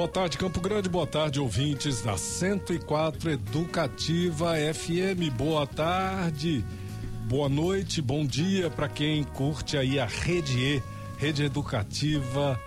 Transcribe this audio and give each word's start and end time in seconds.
Boa 0.00 0.08
tarde, 0.08 0.38
Campo 0.38 0.62
Grande. 0.62 0.88
Boa 0.88 1.06
tarde, 1.06 1.38
ouvintes 1.38 2.00
da 2.00 2.16
104 2.16 3.32
Educativa 3.32 4.54
FM. 4.72 5.30
Boa 5.36 5.66
tarde, 5.66 6.64
boa 7.28 7.50
noite, 7.50 8.00
bom 8.00 8.24
dia 8.24 8.70
para 8.70 8.88
quem 8.88 9.22
curte 9.22 9.76
aí 9.76 10.00
a 10.00 10.06
Rede 10.06 10.58
E, 10.58 10.82
Rede 11.18 11.44
Educativa 11.44 12.58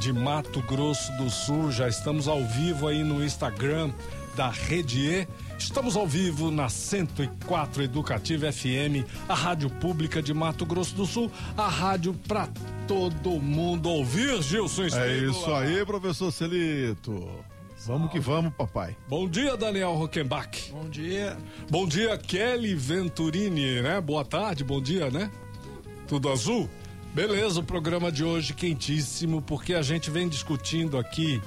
de 0.00 0.12
Mato 0.12 0.60
Grosso 0.62 1.16
do 1.16 1.30
Sul. 1.30 1.70
Já 1.70 1.86
estamos 1.86 2.26
ao 2.26 2.44
vivo 2.44 2.88
aí 2.88 3.04
no 3.04 3.24
Instagram 3.24 3.92
da 4.34 4.50
Rede 4.50 5.08
E. 5.08 5.28
Estamos 5.62 5.96
ao 5.96 6.06
vivo 6.06 6.50
na 6.50 6.68
104 6.68 7.84
Educativa 7.84 8.52
FM, 8.52 9.06
a 9.28 9.34
rádio 9.34 9.70
pública 9.70 10.20
de 10.20 10.34
Mato 10.34 10.66
Grosso 10.66 10.94
do 10.94 11.06
Sul, 11.06 11.30
a 11.56 11.68
rádio 11.68 12.12
para 12.26 12.48
todo 12.86 13.40
mundo 13.40 13.88
ouvir, 13.88 14.42
Gilson. 14.42 14.82
É 14.82 15.18
isso 15.18 15.54
aí, 15.54 15.86
professor 15.86 16.32
Celito. 16.32 17.26
Vamos 17.86 18.10
que 18.10 18.18
vamos, 18.18 18.52
papai. 18.54 18.96
Bom 19.08 19.28
dia, 19.28 19.56
Daniel 19.56 19.94
Rockenbach. 19.94 20.72
Bom 20.72 20.90
dia. 20.90 21.38
Bom 21.70 21.86
dia, 21.86 22.18
Kelly 22.18 22.74
Venturini, 22.74 23.80
né? 23.80 24.00
Boa 24.00 24.24
tarde, 24.24 24.64
bom 24.64 24.82
dia, 24.82 25.10
né? 25.10 25.30
Tudo 26.08 26.28
azul? 26.28 26.68
Beleza, 27.14 27.60
o 27.60 27.64
programa 27.64 28.10
de 28.10 28.24
hoje 28.24 28.52
quentíssimo, 28.52 29.40
porque 29.40 29.74
a 29.74 29.82
gente 29.82 30.10
vem 30.10 30.28
discutindo 30.28 30.98
aqui 30.98 31.40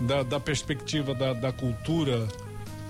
da, 0.00 0.22
da 0.22 0.40
perspectiva 0.40 1.14
da, 1.14 1.34
da 1.34 1.52
cultura 1.52 2.26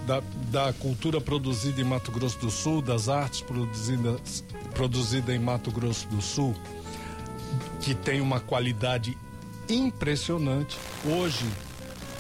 da, 0.07 0.23
da, 0.51 0.73
cultura 0.75 1.21
produzida 1.21 1.81
em 1.81 1.85
Mato 1.85 2.13
Grosso 2.13 2.39
do 2.39 2.51
Sul, 2.51 2.83
das 2.83 3.09
artes 3.09 3.41
produzidas 3.41 4.45
produzida 4.75 5.35
em 5.35 5.39
Mato 5.39 5.71
Grosso 5.71 6.07
do 6.09 6.21
Sul, 6.21 6.55
que 7.81 7.95
tem 7.95 8.21
uma 8.21 8.41
qualidade 8.41 9.17
impressionante. 9.69 10.77
Hoje, 11.05 11.47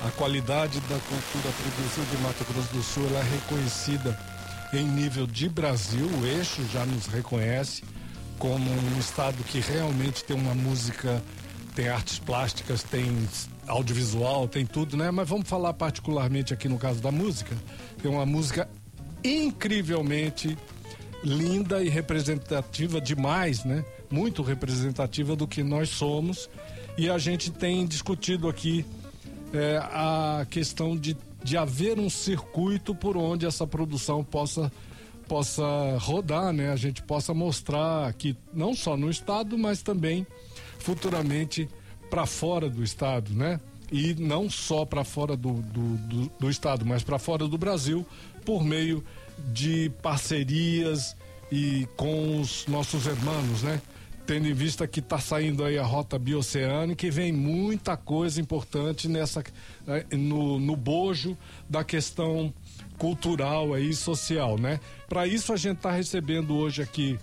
a 0.07 0.11
qualidade 0.13 0.81
da 0.81 0.99
cultura 0.99 1.53
produzida 1.53 2.17
em 2.17 2.23
Mato 2.23 2.45
Grosso 2.45 2.73
do 2.73 2.83
Sul 2.83 3.07
é 3.17 3.23
reconhecida 3.23 4.19
em 4.73 4.85
nível 4.85 5.27
de 5.27 5.49
Brasil. 5.49 6.07
O 6.21 6.27
eixo 6.27 6.63
já 6.73 6.85
nos 6.87 7.07
reconhece 7.07 7.83
como 8.39 8.71
um 8.71 8.99
estado 8.99 9.43
que 9.45 9.61
realmente 9.61 10.25
tem 10.25 10.37
uma 10.37 10.55
música, 10.55 11.23
tem 11.75 11.89
artes 11.89 12.19
plásticas, 12.19 12.83
tem 12.83 13.05
audiovisual, 13.67 14.47
tem 14.47 14.65
tudo, 14.65 14.97
né? 14.97 15.11
Mas 15.11 15.29
vamos 15.29 15.49
falar 15.49 15.75
particularmente 15.75 16.55
aqui 16.55 16.69
no 16.69 16.79
caso 16.79 17.01
da 17.01 17.11
música. 17.11 17.57
Tem 18.01 18.11
uma 18.11 18.25
música 18.25 18.69
incrivelmente 19.25 20.57
linda 21.23 21.83
e 21.83 21.89
representativa 21.89 23.01
demais, 23.01 23.65
né? 23.65 23.85
Muito 24.11 24.43
representativa 24.43 25.35
do 25.35 25.49
que 25.49 25.63
nós 25.63 25.89
somos. 25.89 26.49
E 26.97 27.11
a 27.11 27.19
gente 27.19 27.51
tem 27.51 27.85
discutido 27.87 28.49
aqui 28.49 28.87
é, 29.53 29.79
a 29.79 30.47
questão 30.49 30.97
de, 30.97 31.17
de 31.43 31.57
haver 31.57 31.99
um 31.99 32.09
circuito 32.09 32.95
por 32.95 33.17
onde 33.17 33.47
essa 33.47 33.67
produção 33.67 34.23
possa 34.23 34.71
possa 35.27 35.65
rodar, 35.99 36.53
né? 36.53 36.71
A 36.71 36.77
gente 36.77 37.03
possa 37.03 37.33
mostrar 37.33 38.07
aqui 38.07 38.37
não 38.53 38.75
só 38.75 38.95
no 38.95 39.09
estado, 39.09 39.57
mas 39.57 39.81
também 39.81 40.27
futuramente 40.85 41.67
para 42.11 42.27
fora 42.27 42.69
do 42.69 42.85
estado, 42.85 43.33
né? 43.33 43.59
E 43.91 44.15
não 44.15 44.51
só 44.51 44.85
para 44.85 45.03
fora 45.03 45.35
do, 45.35 45.55
do, 45.55 45.97
do, 45.97 46.33
do 46.39 46.51
estado, 46.51 46.85
mas 46.85 47.03
para 47.03 47.19
fora 47.19 47.49
do 47.49 47.57
Brasil, 47.57 48.07
por 48.45 48.63
meio 48.63 49.03
de 49.53 49.91
parcerias 50.03 51.17
e 51.51 51.89
com 51.97 52.39
os 52.39 52.67
nossos 52.67 53.07
irmãos, 53.07 53.63
né? 53.63 53.81
Tendo 54.27 54.47
em 54.47 54.53
vista 54.53 54.87
que 54.87 55.01
está 55.01 55.19
saindo 55.19 55.65
aí 55.65 55.79
a 55.79 55.85
rota 55.85 56.19
bioceânica 56.19 57.07
e 57.07 57.11
vem 57.11 57.33
muita 57.33 57.97
coisa 57.97 58.41
importante 58.41 59.09
nessa 59.09 59.43
eh, 59.87 60.17
no, 60.17 60.59
no 60.59 60.77
bojo 60.77 61.37
da 61.69 61.83
questão 61.83 62.53
cultural 62.99 63.73
aí 63.73 63.95
social, 63.95 64.59
né? 64.59 64.81
Para 65.09 65.27
isso 65.27 65.53
a 65.53 65.57
gente 65.57 65.77
está 65.77 65.91
recebendo 65.91 66.55
hoje 66.55 66.83
aqui 66.83 67.19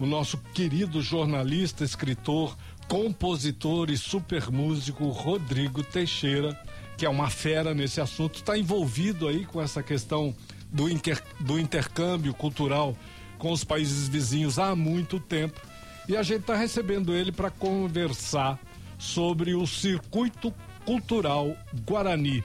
o 0.00 0.06
nosso 0.06 0.38
querido 0.54 1.02
jornalista, 1.02 1.84
escritor, 1.84 2.56
compositor 2.90 3.88
e 3.88 3.96
super 3.96 4.50
músico 4.50 5.06
Rodrigo 5.10 5.80
Teixeira, 5.80 6.60
que 6.98 7.06
é 7.06 7.08
uma 7.08 7.30
fera 7.30 7.72
nesse 7.72 8.00
assunto, 8.00 8.34
está 8.34 8.58
envolvido 8.58 9.28
aí 9.28 9.44
com 9.44 9.62
essa 9.62 9.80
questão 9.80 10.34
do, 10.72 10.88
inter, 10.88 11.22
do 11.38 11.56
intercâmbio 11.56 12.34
cultural 12.34 12.96
com 13.38 13.52
os 13.52 13.62
países 13.62 14.08
vizinhos 14.08 14.58
há 14.58 14.74
muito 14.74 15.20
tempo. 15.20 15.60
E 16.08 16.16
a 16.16 16.24
gente 16.24 16.40
está 16.40 16.56
recebendo 16.56 17.14
ele 17.14 17.30
para 17.30 17.48
conversar 17.48 18.58
sobre 18.98 19.54
o 19.54 19.68
circuito 19.68 20.52
cultural 20.84 21.56
Guarani. 21.88 22.42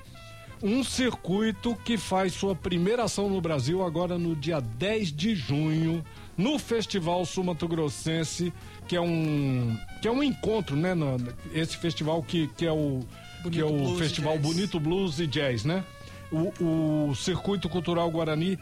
Um 0.62 0.84
circuito 0.84 1.76
que 1.84 1.98
faz 1.98 2.34
sua 2.34 2.56
primeira 2.56 3.06
ação 3.06 3.30
no 3.30 3.42
Brasil 3.42 3.84
agora 3.84 4.16
no 4.20 4.36
dia 4.36 4.62
10 4.62 5.12
de 5.12 5.34
junho, 5.34 6.06
no 6.38 6.60
Festival 6.60 7.26
Sumato 7.26 7.68
Grossense, 7.68 8.54
que 8.88 8.96
é 8.96 9.02
um 9.02 9.78
que 10.02 10.08
é 10.08 10.12
um 10.12 10.22
encontro, 10.22 10.76
né, 10.76 10.94
no, 10.94 11.18
esse 11.54 11.78
festival 11.78 12.22
que, 12.22 12.48
que 12.50 12.66
é 12.66 12.72
o 12.72 13.04
Bonito 13.42 13.52
que 13.52 13.62
é 13.62 13.66
o 13.66 13.96
Festival 13.98 14.40
Bonito 14.40 14.80
Blues 14.80 15.20
e 15.20 15.28
Jazz, 15.28 15.64
né? 15.64 15.84
O, 16.32 17.10
o 17.10 17.16
Circuito 17.16 17.70
Cultural 17.70 18.10
Guarani 18.10 18.58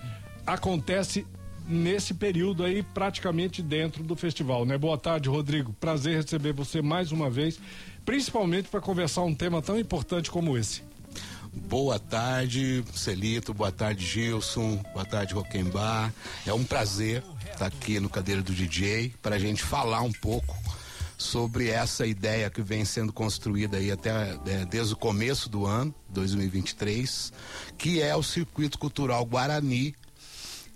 acontece 0.45 1.25
nesse 1.67 2.13
período 2.13 2.63
aí, 2.63 2.83
praticamente 2.83 3.61
dentro 3.61 4.03
do 4.03 4.15
festival, 4.15 4.65
né? 4.65 4.77
Boa 4.77 4.97
tarde, 4.97 5.29
Rodrigo. 5.29 5.73
Prazer 5.79 6.17
receber 6.17 6.51
você 6.51 6.81
mais 6.81 7.11
uma 7.11 7.29
vez, 7.29 7.59
principalmente 8.05 8.67
para 8.67 8.81
conversar 8.81 9.21
um 9.21 9.33
tema 9.33 9.61
tão 9.61 9.79
importante 9.79 10.29
como 10.29 10.57
esse. 10.57 10.83
Boa 11.53 11.99
tarde, 11.99 12.83
Celito. 12.95 13.53
Boa 13.53 13.71
tarde, 13.71 14.03
Gilson. 14.05 14.77
Boa 14.91 15.05
tarde, 15.05 15.35
Roquembar. 15.35 16.11
É 16.47 16.53
um 16.53 16.63
prazer 16.63 17.23
estar 17.51 17.67
aqui 17.67 17.99
no 17.99 18.09
Cadeira 18.09 18.41
do 18.41 18.53
DJ 18.53 19.13
para 19.21 19.35
a 19.35 19.39
gente 19.39 19.61
falar 19.61 20.01
um 20.01 20.11
pouco 20.11 20.57
sobre 21.15 21.69
essa 21.69 22.07
ideia 22.07 22.49
que 22.49 22.61
vem 22.61 22.83
sendo 22.83 23.13
construída 23.13 23.77
aí 23.77 23.91
até 23.91 24.37
é, 24.47 24.65
desde 24.65 24.93
o 24.93 24.97
começo 24.97 25.47
do 25.47 25.65
ano, 25.65 25.93
2023, 26.09 27.31
que 27.77 28.01
é 28.01 28.15
o 28.15 28.23
Circuito 28.23 28.79
Cultural 28.79 29.23
Guarani 29.23 29.95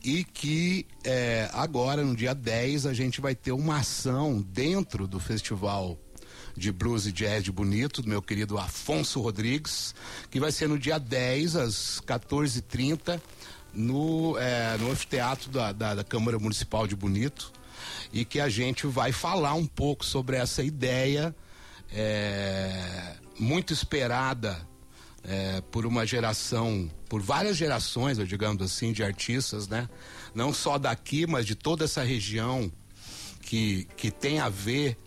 e 0.04 0.24
que 0.24 0.86
é, 1.04 1.50
agora, 1.54 2.04
no 2.04 2.16
dia 2.16 2.36
10, 2.36 2.86
a 2.86 2.94
gente 2.94 3.20
vai 3.20 3.34
ter 3.34 3.52
uma 3.52 3.78
ação 3.80 4.42
dentro 4.42 5.08
do 5.08 5.20
festival 5.20 5.98
de 6.58 6.72
blues 6.72 7.06
e 7.06 7.12
jazz 7.12 7.48
Bonito, 7.50 8.02
do 8.02 8.10
meu 8.10 8.22
querido 8.22 8.58
Afonso 8.58 9.22
Rodrigues, 9.22 9.94
que 10.32 10.40
vai 10.40 10.52
ser 10.52 10.68
no 10.68 10.78
dia 10.78 10.98
10, 10.98 11.56
às 11.56 12.02
14h30, 12.02 13.22
no, 13.74 14.36
é, 14.40 14.76
no 14.80 14.92
anfiteatro 14.92 15.52
da, 15.52 15.72
da, 15.72 15.96
da 15.96 16.04
Câmara 16.04 16.40
Municipal 16.40 16.88
de 16.88 16.96
Bonito, 16.96 17.54
e 18.12 18.26
que 18.26 18.40
a 18.40 18.50
gente 18.50 18.88
vai 18.88 19.12
falar 19.12 19.54
um 19.54 19.68
pouco 19.68 20.04
sobre 20.04 20.36
essa 20.36 20.64
ideia 20.64 21.36
é, 21.92 23.14
muito 23.40 23.72
esperada 23.72 24.68
é, 25.24 25.62
por 25.72 25.86
uma 25.86 26.08
geração, 26.08 26.90
por 27.08 27.22
várias 27.22 27.56
gerações, 27.56 28.18
digamos 28.28 28.64
assim, 28.64 28.92
de 28.92 29.04
artistas, 29.04 29.68
né? 29.68 29.88
Não 30.34 30.52
só 30.52 30.80
daqui, 30.80 31.28
mas 31.28 31.46
de 31.46 31.54
toda 31.54 31.86
essa 31.86 32.02
região 32.02 32.72
que, 33.42 33.88
que 33.96 34.10
tem 34.10 34.40
a 34.40 34.50
ver 34.50 34.98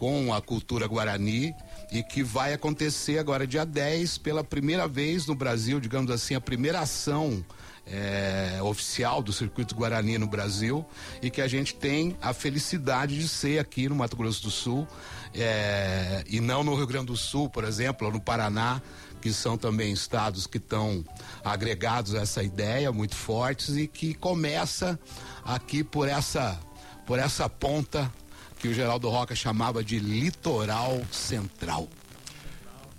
com 0.00 0.32
a 0.32 0.40
cultura 0.40 0.86
guarani 0.86 1.54
e 1.92 2.02
que 2.02 2.22
vai 2.22 2.54
acontecer 2.54 3.18
agora 3.18 3.46
dia 3.46 3.66
10 3.66 4.16
pela 4.16 4.42
primeira 4.42 4.88
vez 4.88 5.26
no 5.26 5.34
Brasil, 5.34 5.78
digamos 5.78 6.10
assim, 6.10 6.34
a 6.34 6.40
primeira 6.40 6.80
ação 6.80 7.44
é, 7.86 8.62
oficial 8.62 9.20
do 9.20 9.30
Circuito 9.30 9.74
Guarani 9.74 10.16
no 10.16 10.26
Brasil 10.26 10.86
e 11.20 11.28
que 11.28 11.42
a 11.42 11.46
gente 11.46 11.74
tem 11.74 12.16
a 12.22 12.32
felicidade 12.32 13.18
de 13.18 13.28
ser 13.28 13.58
aqui 13.58 13.90
no 13.90 13.94
Mato 13.94 14.16
Grosso 14.16 14.42
do 14.44 14.50
Sul 14.50 14.88
é, 15.34 16.24
e 16.26 16.40
não 16.40 16.64
no 16.64 16.74
Rio 16.74 16.86
Grande 16.86 17.08
do 17.08 17.16
Sul, 17.16 17.50
por 17.50 17.64
exemplo, 17.64 18.06
ou 18.06 18.12
no 18.14 18.22
Paraná, 18.22 18.80
que 19.20 19.30
são 19.34 19.58
também 19.58 19.92
estados 19.92 20.46
que 20.46 20.56
estão 20.56 21.04
agregados 21.44 22.14
a 22.14 22.22
essa 22.22 22.42
ideia 22.42 22.90
muito 22.90 23.14
fortes 23.14 23.76
e 23.76 23.86
que 23.86 24.14
começa 24.14 24.98
aqui 25.44 25.84
por 25.84 26.08
essa 26.08 26.58
por 27.04 27.18
essa 27.18 27.50
ponta 27.50 28.10
que 28.60 28.68
o 28.68 28.74
Geraldo 28.74 29.08
Roca 29.08 29.34
chamava 29.34 29.82
de 29.82 29.98
litoral 29.98 31.00
central. 31.10 31.88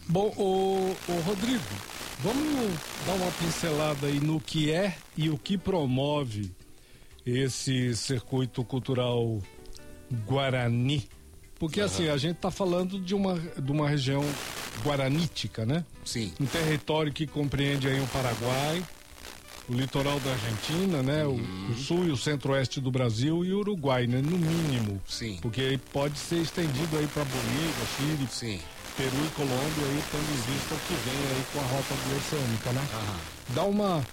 Bom, 0.07 0.33
o, 0.35 0.95
o 1.07 1.21
Rodrigo, 1.21 1.63
vamos 2.19 2.73
dar 3.05 3.13
uma 3.13 3.31
pincelada 3.33 4.07
aí 4.07 4.19
no 4.19 4.41
que 4.41 4.71
é 4.71 4.95
e 5.15 5.29
o 5.29 5.37
que 5.37 5.57
promove 5.57 6.51
esse 7.25 7.95
circuito 7.95 8.63
cultural 8.63 9.39
Guarani. 10.25 11.07
Porque 11.59 11.79
uhum. 11.79 11.85
assim, 11.85 12.09
a 12.09 12.17
gente 12.17 12.37
está 12.37 12.49
falando 12.49 12.99
de 12.99 13.13
uma, 13.13 13.39
de 13.39 13.71
uma 13.71 13.87
região 13.87 14.23
guaranítica, 14.83 15.63
né? 15.63 15.85
Sim. 16.03 16.33
Um 16.39 16.45
território 16.47 17.13
que 17.13 17.27
compreende 17.27 17.87
aí 17.87 18.01
o 18.01 18.07
Paraguai, 18.07 18.83
o 19.69 19.73
litoral 19.73 20.19
da 20.19 20.31
Argentina, 20.31 21.01
né? 21.03 21.25
O, 21.25 21.31
uhum. 21.31 21.69
o, 21.71 21.75
sul 21.75 22.05
e 22.05 22.11
o 22.11 22.17
centro-oeste 22.17 22.79
do 22.79 22.91
Brasil 22.91 23.45
e 23.45 23.53
o 23.53 23.59
Uruguai, 23.59 24.07
né? 24.07 24.21
No 24.21 24.37
mínimo. 24.37 25.01
Sim. 25.07 25.37
Porque 25.41 25.79
pode 25.91 26.17
ser 26.17 26.37
estendido 26.37 26.97
aí 26.97 27.07
para 27.07 27.23
Bolívia, 27.23 27.85
Chile, 27.97 28.27
Sim. 28.29 28.59
Peru 28.97 29.25
e 29.25 29.29
Colômbia 29.35 29.85
aí, 29.85 30.03
tendo 30.11 30.23
em 30.23 30.53
vista 30.53 30.75
o 30.75 30.79
que 30.79 30.93
vem 30.93 31.13
aí 31.13 31.45
com 31.53 31.59
a 31.59 31.63
rota 31.63 31.93
oceânica, 32.17 32.71
né? 32.73 32.87
Uhum. 32.93 33.55
Dá 33.55 33.63
uma 33.63 34.05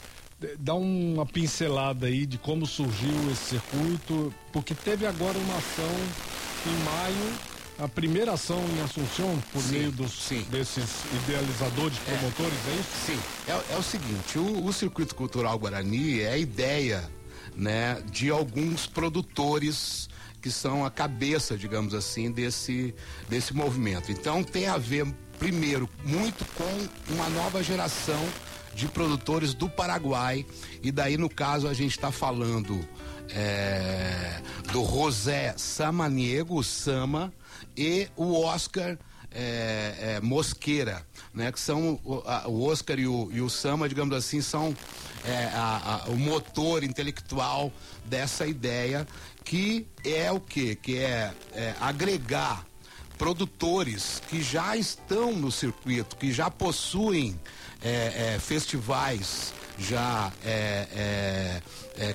dá 0.59 0.75
uma 0.75 1.27
pincelada 1.27 2.07
aí 2.07 2.25
de 2.25 2.39
como 2.39 2.65
surgiu 2.65 3.31
esse 3.33 3.57
circuito, 3.57 4.33
porque 4.53 4.73
teve 4.73 5.05
agora 5.05 5.37
uma 5.37 5.57
ação 5.57 5.95
em 6.67 6.85
maio, 6.85 7.33
a 7.79 7.87
primeira 7.87 8.33
ação 8.33 8.59
em 8.77 8.83
Assunção, 8.83 9.39
por 9.53 9.63
sim, 9.63 9.73
meio 9.79 9.93
dos, 9.93 10.13
sim. 10.13 10.45
desses 10.51 11.05
idealizadores, 11.15 11.97
é. 12.07 12.17
promotores, 12.17 12.59
é, 12.67 12.71
é 12.71 12.75
isso? 12.75 12.91
Sim, 13.07 13.19
é, 13.47 13.75
é 13.75 13.77
o 13.77 13.83
seguinte, 13.83 14.39
o, 14.39 14.67
o, 14.67 14.73
Circuito 14.73 15.15
Cultural 15.15 15.57
Guarani 15.59 16.21
é 16.21 16.33
a 16.33 16.37
ideia 16.37 17.09
né, 17.55 18.03
de 18.11 18.31
alguns 18.31 18.87
produtores 18.87 20.09
que 20.41 20.51
são 20.51 20.85
a 20.85 20.91
cabeça, 20.91 21.57
digamos 21.57 21.95
assim, 21.95 22.31
desse, 22.31 22.95
desse 23.29 23.55
movimento. 23.55 24.11
Então 24.11 24.43
tem 24.43 24.67
a 24.67 24.77
ver, 24.77 25.07
primeiro, 25.39 25.89
muito 26.05 26.45
com 26.55 27.15
uma 27.15 27.29
nova 27.31 27.63
geração 27.63 28.21
de 28.75 28.87
produtores 28.87 29.55
do 29.55 29.69
Paraguai. 29.69 30.47
E 30.83 30.93
daí, 30.93 31.17
no 31.17 31.29
caso, 31.29 31.67
a 31.67 31.75
gente 31.75 31.91
está 31.91 32.13
falando 32.13 32.87
é, 33.31 34.41
do 34.73 34.85
José 34.85 35.55
Samaniego, 35.57 36.63
Sama, 36.63 37.33
e 37.77 38.09
o 38.17 38.41
Oscar 38.43 38.99
é, 39.31 40.17
é, 40.17 40.21
Mosqueira, 40.21 41.07
né? 41.35 41.53
Que 41.53 41.61
são 41.61 42.01
o, 42.05 42.23
a, 42.27 42.49
o 42.49 42.65
Oscar 42.65 42.99
e 42.99 43.07
o, 43.07 43.29
e 43.33 43.41
o, 43.41 43.51
Sama, 43.51 43.89
digamos 43.89 44.17
assim, 44.17 44.41
são 44.41 44.75
é, 45.25 45.51
a, 45.55 46.05
a, 46.07 46.11
o 46.11 46.17
motor 46.17 46.83
intelectual 46.83 47.73
dessa 48.05 48.47
ideia 48.47 49.07
que 49.45 49.87
é 50.05 50.31
o 50.31 50.41
quê? 50.41 50.77
Que 50.81 50.99
é, 50.99 51.33
é 51.53 51.75
agregar 51.81 52.67
produtores 53.17 54.23
que 54.29 54.43
já 54.43 54.77
estão 54.77 55.33
no 55.33 55.51
circuito, 55.51 56.17
que 56.17 56.33
já 56.33 56.51
possuem 56.51 57.39
é, 57.83 58.35
é, 58.35 58.39
festivais 58.39 59.55
já 59.81 60.33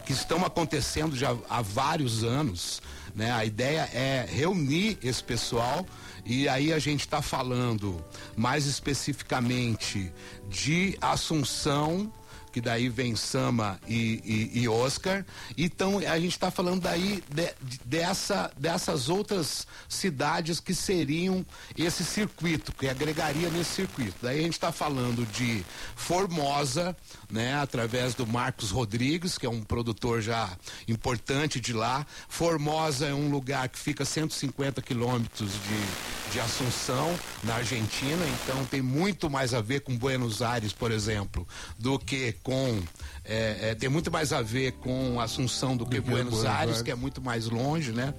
que 0.06 0.12
estão 0.12 0.46
acontecendo 0.46 1.16
já 1.16 1.34
há 1.50 1.62
vários 1.62 2.22
anos. 2.22 2.82
Né? 3.16 3.32
A 3.32 3.46
ideia 3.46 3.90
é 3.94 4.26
reunir 4.28 4.98
esse 5.04 5.24
pessoal 5.24 5.86
e 6.26 6.48
aí 6.48 6.72
a 6.74 6.80
gente 6.80 7.02
está 7.02 7.22
falando 7.22 8.04
mais 8.36 8.66
especificamente 8.66 10.12
de 10.50 10.98
Assunção, 11.02 12.12
que 12.54 12.62
daí 12.62 12.88
vem 12.88 13.16
Sama 13.16 13.80
e, 13.88 14.52
e, 14.54 14.62
e 14.62 14.70
Oscar. 14.70 15.26
Então 15.58 15.98
a 15.98 16.20
gente 16.20 16.34
está 16.34 16.52
falando 16.52 16.82
daí 16.82 17.24
de, 17.30 17.80
dessa, 17.84 18.52
dessas 18.56 19.10
outras 19.10 19.66
cidades 19.90 20.60
que 20.60 20.76
seriam 20.76 21.44
esse 21.76 22.06
circuito, 22.06 22.72
que 22.72 22.88
agregaria 22.88 23.50
nesse 23.50 23.72
circuito. 23.72 24.16
Daí 24.22 24.40
a 24.40 24.44
gente 24.44 24.54
está 24.54 24.72
falando 24.72 25.26
de 25.26 25.66
Formosa, 25.96 26.96
né, 27.30 27.56
através 27.56 28.14
do 28.14 28.28
Marcos 28.28 28.70
Rodrigues, 28.70 29.36
que 29.38 29.48
é 29.48 29.50
um 29.50 29.64
produtor 29.64 30.22
já 30.22 30.48
importante 30.88 31.60
de 31.60 31.74
lá. 31.74 32.06
Formosa 32.30 33.08
é 33.08 33.14
um 33.14 33.32
lugar 33.32 33.68
que 33.68 33.80
fica 33.80 34.06
150 34.06 34.80
quilômetros 34.84 35.52
de, 35.54 36.32
de 36.34 36.40
Assunção, 36.40 37.18
na 37.44 37.56
Argentina, 37.56 38.26
então 38.28 38.64
tem 38.66 38.82
muito 38.82 39.30
mais 39.30 39.54
a 39.54 39.62
ver 39.62 39.82
com 39.82 39.98
Buenos 39.98 40.42
Aires, 40.42 40.72
por 40.72 40.92
exemplo, 40.92 41.48
do 41.80 41.98
que 41.98 42.34
com. 42.44 42.82
É, 43.26 43.70
é, 43.70 43.76
tem 43.76 43.90
muito 43.90 44.12
mais 44.12 44.34
a 44.34 44.42
ver 44.42 44.74
com 44.74 45.20
Assunção 45.20 45.78
do 45.78 45.86
que 45.86 46.02
do 46.02 46.12
Buenos, 46.12 46.34
Buenos 46.34 46.46
Aires, 46.46 46.60
Aires, 46.60 46.82
que 46.82 46.92
é 46.92 46.96
muito 46.96 47.22
mais 47.22 47.48
longe, 47.48 47.94
né? 47.94 48.14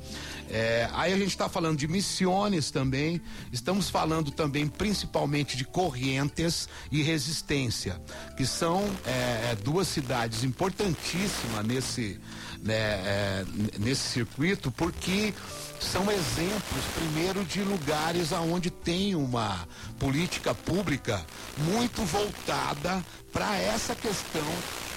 É, 0.50 0.88
aí 0.92 1.12
a 1.12 1.16
gente 1.16 1.28
está 1.28 1.48
falando 1.48 1.78
de 1.78 1.86
missões 1.86 2.70
também, 2.70 3.20
estamos 3.52 3.90
falando 3.90 4.30
também 4.30 4.66
principalmente 4.66 5.56
de 5.56 5.64
Corrientes 5.64 6.68
e 6.90 7.02
Resistência, 7.02 8.00
que 8.36 8.46
são 8.46 8.82
é, 9.06 9.50
é, 9.50 9.56
duas 9.62 9.88
cidades 9.88 10.42
importantíssimas 10.42 11.66
nesse, 11.66 12.18
né, 12.64 12.74
é, 12.74 13.44
nesse 13.78 14.08
circuito, 14.08 14.70
porque 14.72 15.34
são 15.78 16.10
exemplos, 16.10 16.84
primeiro, 16.94 17.44
de 17.44 17.60
lugares 17.60 18.32
aonde 18.32 18.70
tem 18.70 19.14
uma 19.14 19.68
política 19.98 20.54
pública 20.54 21.24
muito 21.58 22.02
voltada 22.04 23.04
para 23.30 23.56
essa 23.56 23.94
questão 23.94 24.42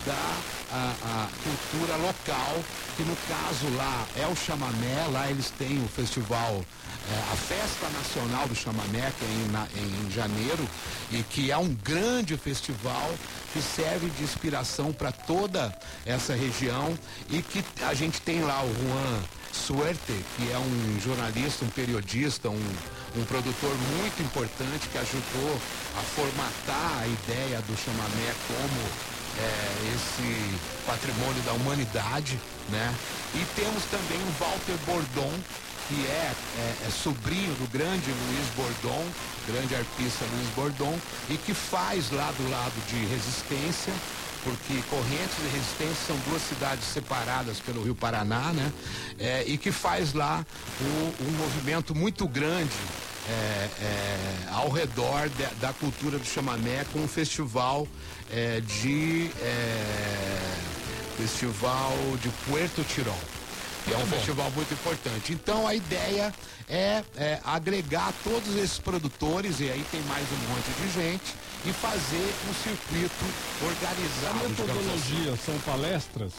da 0.05 0.57
a, 0.71 0.93
a, 1.03 1.29
cultura 1.43 1.95
local, 1.97 2.63
que 2.95 3.03
no 3.03 3.15
caso 3.27 3.75
lá 3.75 4.05
é 4.15 4.27
o 4.27 4.35
chamamé, 4.35 5.07
lá 5.11 5.29
eles 5.29 5.49
têm 5.51 5.83
o 5.83 5.87
festival, 5.87 6.63
a 7.31 7.35
festa 7.35 7.87
nacional 7.89 8.47
do 8.47 8.55
chamamé, 8.55 9.11
que 9.17 9.25
é 9.25 9.27
em, 9.27 9.51
na, 9.51 9.67
em 9.75 10.11
janeiro, 10.11 10.67
e 11.11 11.23
que 11.23 11.51
é 11.51 11.57
um 11.57 11.73
grande 11.73 12.35
festival 12.37 13.13
que 13.53 13.61
serve 13.61 14.09
de 14.09 14.23
inspiração 14.23 14.91
para 14.91 15.11
toda 15.11 15.73
essa 16.05 16.35
região 16.35 16.97
e 17.29 17.41
que 17.41 17.63
a 17.83 17.93
gente 17.93 18.21
tem 18.21 18.41
lá 18.41 18.61
o 18.63 18.67
Juan 18.67 19.23
Suerte, 19.53 20.25
que 20.35 20.51
é 20.51 20.57
um 20.57 20.99
jornalista, 21.01 21.65
um 21.65 21.69
periodista, 21.69 22.49
um, 22.49 22.75
um 23.15 23.23
produtor 23.25 23.75
muito 23.97 24.21
importante 24.21 24.87
que 24.91 24.97
ajudou 24.97 25.61
a 25.97 26.01
formatar 26.01 26.99
a 27.01 27.07
ideia 27.07 27.61
do 27.61 27.75
chamamé 27.77 28.33
como 28.47 29.17
é, 29.39 29.95
esse 29.95 30.59
patrimônio 30.85 31.41
da 31.43 31.53
humanidade, 31.53 32.39
né? 32.69 32.93
E 33.35 33.45
temos 33.55 33.83
também 33.85 34.17
o 34.17 34.31
Walter 34.39 34.77
Bordon, 34.85 35.33
que 35.87 36.05
é, 36.05 36.33
é, 36.57 36.87
é, 36.87 36.91
sobrinho 36.91 37.53
do 37.55 37.71
grande 37.71 38.11
Luiz 38.11 38.47
Bordon, 38.55 39.05
grande 39.47 39.73
artista 39.73 40.25
Luiz 40.33 40.49
Bordon, 40.49 40.99
e 41.29 41.37
que 41.37 41.53
faz 41.53 42.11
lá 42.11 42.31
do 42.37 42.49
lado 42.49 42.73
de 42.89 43.05
Resistência, 43.05 43.93
porque 44.43 44.81
Correntes 44.89 45.37
e 45.39 45.55
Resistência 45.55 46.07
são 46.07 46.17
duas 46.29 46.41
cidades 46.41 46.83
separadas 46.85 47.59
pelo 47.59 47.83
Rio 47.83 47.95
Paraná, 47.95 48.51
né? 48.53 48.71
É, 49.17 49.43
e 49.47 49.57
que 49.57 49.71
faz 49.71 50.13
lá 50.13 50.45
o, 50.81 51.23
um 51.23 51.31
movimento 51.37 51.95
muito 51.95 52.27
grande 52.27 52.75
é, 53.29 53.69
é, 53.81 54.17
ao 54.51 54.69
redor 54.69 55.29
de, 55.29 55.45
da 55.61 55.71
cultura 55.73 56.19
do 56.19 56.25
chamamé 56.25 56.85
com 56.91 56.99
um 56.99 57.07
festival 57.07 57.87
é, 58.29 58.61
de 58.61 59.29
é, 59.41 60.57
festival 61.17 61.93
de 62.21 62.29
Puerto 62.45 62.83
Tirol 62.83 63.36
que 63.87 63.93
é 63.93 63.97
um 63.97 64.05
festival 64.05 64.51
muito 64.51 64.73
importante. 64.73 65.33
Então 65.33 65.65
a 65.65 65.73
ideia 65.73 66.33
é, 66.67 67.01
é, 67.15 67.39
agregar 67.45 68.13
todos 68.23 68.55
esses 68.57 68.77
produtores, 68.77 69.59
e 69.61 69.69
aí 69.71 69.83
tem 69.89 70.01
mais 70.01 70.25
um 70.29 70.53
monte 70.53 70.69
de 70.81 70.93
gente, 70.93 71.35
e 71.65 71.71
fazer 71.71 72.33
um 72.49 72.53
circuito 72.53 73.25
organizado. 73.63 74.45
A 74.45 74.49
metodologia 74.49 75.33
assim. 75.33 75.41
são 75.45 75.59
palestras? 75.59 76.33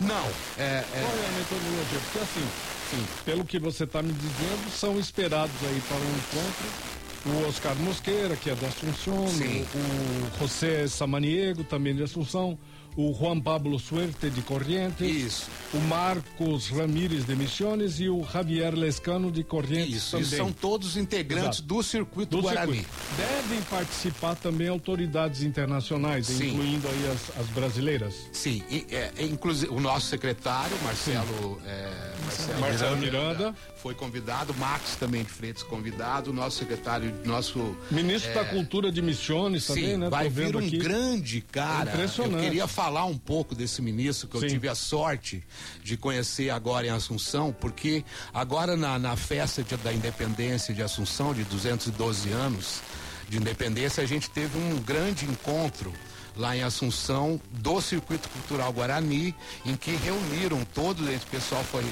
Não. 0.00 0.26
É, 0.56 0.84
é... 0.94 1.00
Qual 1.00 1.16
é 1.16 1.26
a 1.26 1.32
metodologia? 1.38 1.98
Porque 2.04 2.18
assim, 2.18 2.48
Sim. 2.90 3.06
pelo 3.24 3.44
que 3.44 3.58
você 3.58 3.84
está 3.84 4.00
me 4.00 4.12
dizendo, 4.12 4.70
são 4.70 4.98
esperados 4.98 5.56
aí 5.62 5.82
para 5.88 5.96
um 5.96 6.16
encontro 6.16 6.94
o 7.26 7.48
Oscar 7.48 7.74
Mosqueira, 7.76 8.36
que 8.36 8.50
é 8.50 8.54
da 8.54 8.68
Assunção, 8.68 9.26
Sim. 9.28 9.64
o, 9.74 9.78
o 9.78 10.38
José 10.38 10.86
Samaniego, 10.86 11.64
também 11.64 11.94
de 11.94 12.02
Assunção, 12.02 12.58
o 12.96 13.12
Juan 13.12 13.40
Pablo 13.40 13.78
Suerte 13.78 14.30
de 14.30 14.40
Corrientes, 14.42 15.08
Isso. 15.08 15.50
o 15.72 15.78
Marcos 15.80 16.68
Ramírez 16.68 17.24
de 17.24 17.34
Missiones 17.34 17.98
e 17.98 18.08
o 18.08 18.24
Javier 18.24 18.74
Lescano 18.74 19.30
de 19.32 19.42
Corrientes 19.42 19.96
Isso, 19.96 20.10
também. 20.12 20.26
Isso, 20.26 20.36
são 20.36 20.52
todos 20.52 20.96
integrantes 20.96 21.58
Exato. 21.58 21.62
do 21.62 21.82
circuito 21.82 22.36
do 22.36 22.42
Guarani. 22.42 22.78
Circuito. 22.78 22.94
Devem 23.16 23.62
participar 23.62 24.36
também 24.36 24.68
autoridades 24.68 25.42
internacionais, 25.42 26.26
Sim. 26.26 26.50
incluindo 26.50 26.88
aí 26.88 27.10
as, 27.10 27.40
as 27.40 27.46
brasileiras. 27.48 28.14
Sim, 28.32 28.62
e, 28.70 28.86
é, 28.90 29.12
inclusive 29.20 29.72
o 29.72 29.80
nosso 29.80 30.06
secretário, 30.06 30.76
Marcelo, 30.82 31.60
é, 31.66 32.12
Marcelo, 32.22 32.60
Marcelo 32.60 32.96
Miranda, 32.96 33.24
Miranda, 33.24 33.54
foi 33.76 33.94
convidado, 33.94 34.54
Max 34.54 34.96
também 34.96 35.24
de 35.24 35.30
Freitas 35.30 35.62
convidado, 35.62 36.32
nosso 36.32 36.58
secretário, 36.58 37.12
nosso 37.24 37.76
ministro 37.90 38.30
é, 38.30 38.34
da 38.34 38.44
Cultura 38.44 38.90
de 38.90 39.02
Missões 39.02 39.66
também, 39.66 39.96
né? 39.96 40.08
Vai 40.08 40.28
vir 40.28 40.54
um 40.54 40.60
aqui. 40.60 40.78
grande 40.78 41.40
cara. 41.40 41.92
Impressionante. 41.92 42.44
Eu 42.44 42.50
queria 42.50 42.66
falar 42.66 42.83
falar 42.84 43.06
um 43.06 43.16
pouco 43.16 43.54
desse 43.54 43.80
ministro 43.80 44.28
que 44.28 44.36
eu 44.36 44.42
Sim. 44.42 44.48
tive 44.48 44.68
a 44.68 44.74
sorte 44.74 45.42
de 45.82 45.96
conhecer 45.96 46.50
agora 46.50 46.86
em 46.86 46.90
Assunção, 46.90 47.50
porque 47.50 48.04
agora 48.32 48.76
na, 48.76 48.98
na 48.98 49.16
festa 49.16 49.62
de- 49.62 49.74
da 49.78 49.90
independência 49.90 50.74
de 50.74 50.82
Assunção, 50.82 51.32
de 51.32 51.44
212 51.44 52.30
anos 52.30 52.82
de 53.26 53.38
independência, 53.38 54.02
a 54.02 54.06
gente 54.06 54.28
teve 54.28 54.58
um 54.58 54.78
grande 54.82 55.24
encontro 55.24 55.94
lá 56.36 56.54
em 56.54 56.62
Assunção 56.62 57.40
do 57.52 57.80
Circuito 57.80 58.28
Cultural 58.28 58.70
Guarani, 58.70 59.34
em 59.64 59.74
que 59.76 59.92
reuniram 59.96 60.62
todo 60.74 61.10
esse 61.10 61.24
pessoal 61.26 61.64
foi 61.64 61.82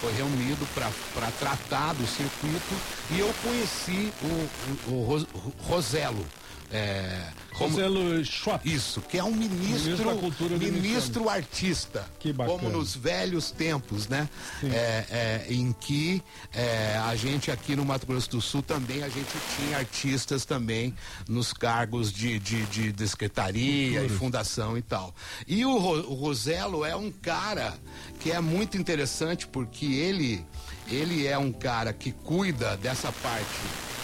foi 0.00 0.12
reunido 0.12 0.66
para 0.74 1.30
tratar 1.38 1.94
do 1.94 2.06
circuito 2.06 2.74
e 3.12 3.20
eu 3.20 3.32
conheci 3.42 4.12
o, 4.22 4.90
o, 4.90 4.94
o 4.96 5.04
Ros- 5.06 5.26
Roselo. 5.66 6.26
É, 6.72 7.28
como- 7.56 7.70
Roselo 7.70 8.24
Schwab. 8.24 8.60
isso, 8.68 9.00
que 9.02 9.16
é 9.18 9.22
um 9.24 9.30
ministro, 9.32 9.84
Ministro 9.84 10.04
da 10.06 10.14
Cultura 10.16 10.58
do 10.58 10.64
ministro 10.66 11.28
artista, 11.28 12.04
Que 12.18 12.32
bacana. 12.32 12.58
como 12.58 12.70
nos 12.70 12.96
velhos 12.96 13.50
tempos, 13.52 14.08
né? 14.08 14.28
É, 14.64 15.04
é, 15.10 15.46
em 15.50 15.72
que 15.72 16.22
é, 16.52 16.98
a 17.04 17.14
gente 17.14 17.50
aqui 17.50 17.76
no 17.76 17.84
Mato 17.84 18.06
Grosso 18.06 18.30
do 18.30 18.40
Sul 18.40 18.62
também 18.62 19.02
a 19.04 19.08
gente 19.08 19.28
tinha 19.56 19.78
artistas 19.78 20.44
também 20.44 20.94
nos 21.28 21.52
cargos 21.52 22.12
de, 22.12 22.38
de, 22.40 22.62
de, 22.66 22.92
de 22.92 23.08
secretaria 23.08 24.02
e 24.04 24.08
fundação 24.08 24.76
e 24.76 24.82
tal. 24.82 25.14
E 25.46 25.64
o, 25.64 25.70
o 25.70 26.14
Roselo 26.14 26.84
é 26.84 26.96
um 26.96 27.10
cara 27.12 27.74
que 28.20 28.32
é 28.32 28.40
muito 28.40 28.76
interessante 28.76 29.46
porque 29.46 29.86
ele 29.86 30.44
ele 30.88 31.26
é 31.26 31.38
um 31.38 31.52
cara 31.52 31.92
que 31.92 32.12
cuida 32.12 32.76
dessa 32.76 33.10
parte 33.10 33.60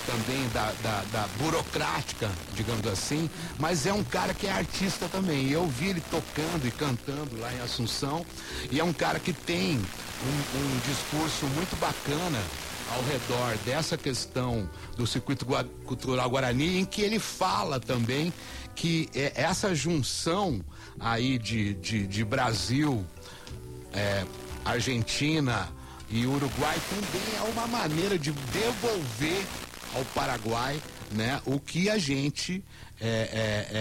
também 0.07 0.49
da, 0.49 0.73
da, 0.83 1.03
da 1.13 1.29
burocrática, 1.39 2.31
digamos 2.55 2.87
assim, 2.87 3.29
mas 3.59 3.87
é 3.87 3.93
um 3.93 4.03
cara 4.03 4.35
que 4.35 4.47
é 4.47 4.53
artista 4.53 5.09
também. 5.09 5.51
Eu 5.51 5.67
vi 5.67 5.89
ele 5.89 6.03
tocando 6.11 6.67
e 6.67 6.71
cantando 6.71 7.39
lá 7.39 7.53
em 7.53 7.61
Assunção, 7.61 8.25
e 8.71 8.81
é 8.81 8.85
um 8.85 8.93
cara 8.93 9.21
que 9.21 9.33
tem 9.33 9.77
um, 9.77 10.59
um 10.59 10.81
discurso 10.87 11.47
muito 11.55 11.79
bacana 11.79 12.39
ao 12.93 13.03
redor 13.05 13.57
dessa 13.65 13.97
questão 13.97 14.69
do 14.97 15.07
circuito 15.07 15.47
cultural 15.85 16.29
Guarani, 16.29 16.79
em 16.79 16.85
que 16.85 17.03
ele 17.03 17.21
fala 17.21 17.79
também 17.79 18.33
que 18.75 19.09
é, 19.15 19.33
essa 19.37 19.75
junção 19.75 20.61
aí 20.99 21.39
de, 21.39 21.75
de, 21.75 22.07
de 22.07 22.25
Brasil, 22.25 23.05
é, 23.93 24.25
Argentina 24.65 25.69
e 26.11 26.26
Uruguai 26.26 26.76
também 26.90 27.37
é 27.38 27.43
uma 27.52 27.67
maneira 27.67 28.19
de 28.19 28.33
devolver 28.33 29.47
ao 29.95 30.05
Paraguai 30.07 30.81
né, 31.12 31.40
o 31.45 31.59
que 31.59 31.88
a 31.88 31.99
gente 31.99 32.64
é, 33.00 33.66
é, 33.73 33.76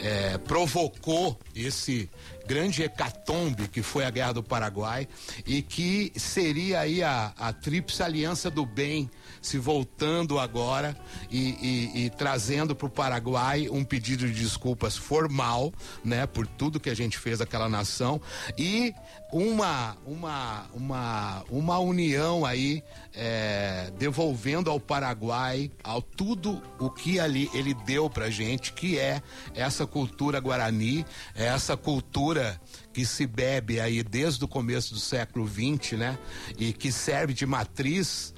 é, 0.00 0.34
é, 0.34 0.38
provocou 0.38 1.38
esse 1.54 2.08
grande 2.46 2.82
hecatombe 2.82 3.66
que 3.66 3.82
foi 3.82 4.04
a 4.04 4.10
Guerra 4.10 4.34
do 4.34 4.42
Paraguai 4.42 5.08
e 5.44 5.62
que 5.62 6.12
seria 6.14 6.80
aí 6.80 7.02
a, 7.02 7.32
a 7.36 7.52
tríplice 7.52 8.02
aliança 8.04 8.48
do 8.50 8.64
bem 8.64 9.10
se 9.42 9.58
voltando 9.58 10.38
agora 10.38 10.96
e, 11.30 11.56
e- 11.94 12.04
e 12.06 12.10
trazendo 12.10 12.74
para 12.76 12.86
o 12.86 12.90
Paraguai 12.90 13.68
um 13.68 13.82
pedido 13.82 14.26
de 14.28 14.32
desculpas 14.42 14.96
formal, 14.96 15.72
né, 16.04 16.24
por 16.26 16.46
tudo 16.46 16.78
que 16.78 16.90
a 16.90 16.94
gente 16.94 17.18
fez 17.18 17.40
àquela 17.40 17.68
nação 17.68 18.20
e 18.56 18.94
uma 19.32 19.96
uma 20.06 20.66
uma 20.72 21.44
uma 21.50 21.78
união 21.80 22.44
aí 22.46 22.82
é, 23.12 23.90
devolvendo 23.98 24.70
ao 24.70 24.78
Paraguai 24.78 25.68
ao 25.82 26.00
tudo 26.00 26.62
o 26.78 26.88
que 26.90 27.18
ali 27.18 27.50
ele 27.52 27.74
deu 27.86 28.10
pra 28.10 28.28
gente 28.28 28.72
que 28.72 28.98
é 28.98 29.22
essa 29.54 29.86
cultura 29.86 30.40
guarani 30.40 31.04
essa 31.34 31.76
cultura 31.76 32.60
que 32.92 33.06
se 33.06 33.26
bebe 33.26 33.78
aí 33.80 34.02
desde 34.02 34.44
o 34.44 34.48
começo 34.48 34.92
do 34.94 35.00
século 35.00 35.46
XX, 35.48 35.92
né? 35.98 36.18
E 36.58 36.72
que 36.72 36.90
serve 36.90 37.32
de 37.34 37.44
matriz 37.46 38.34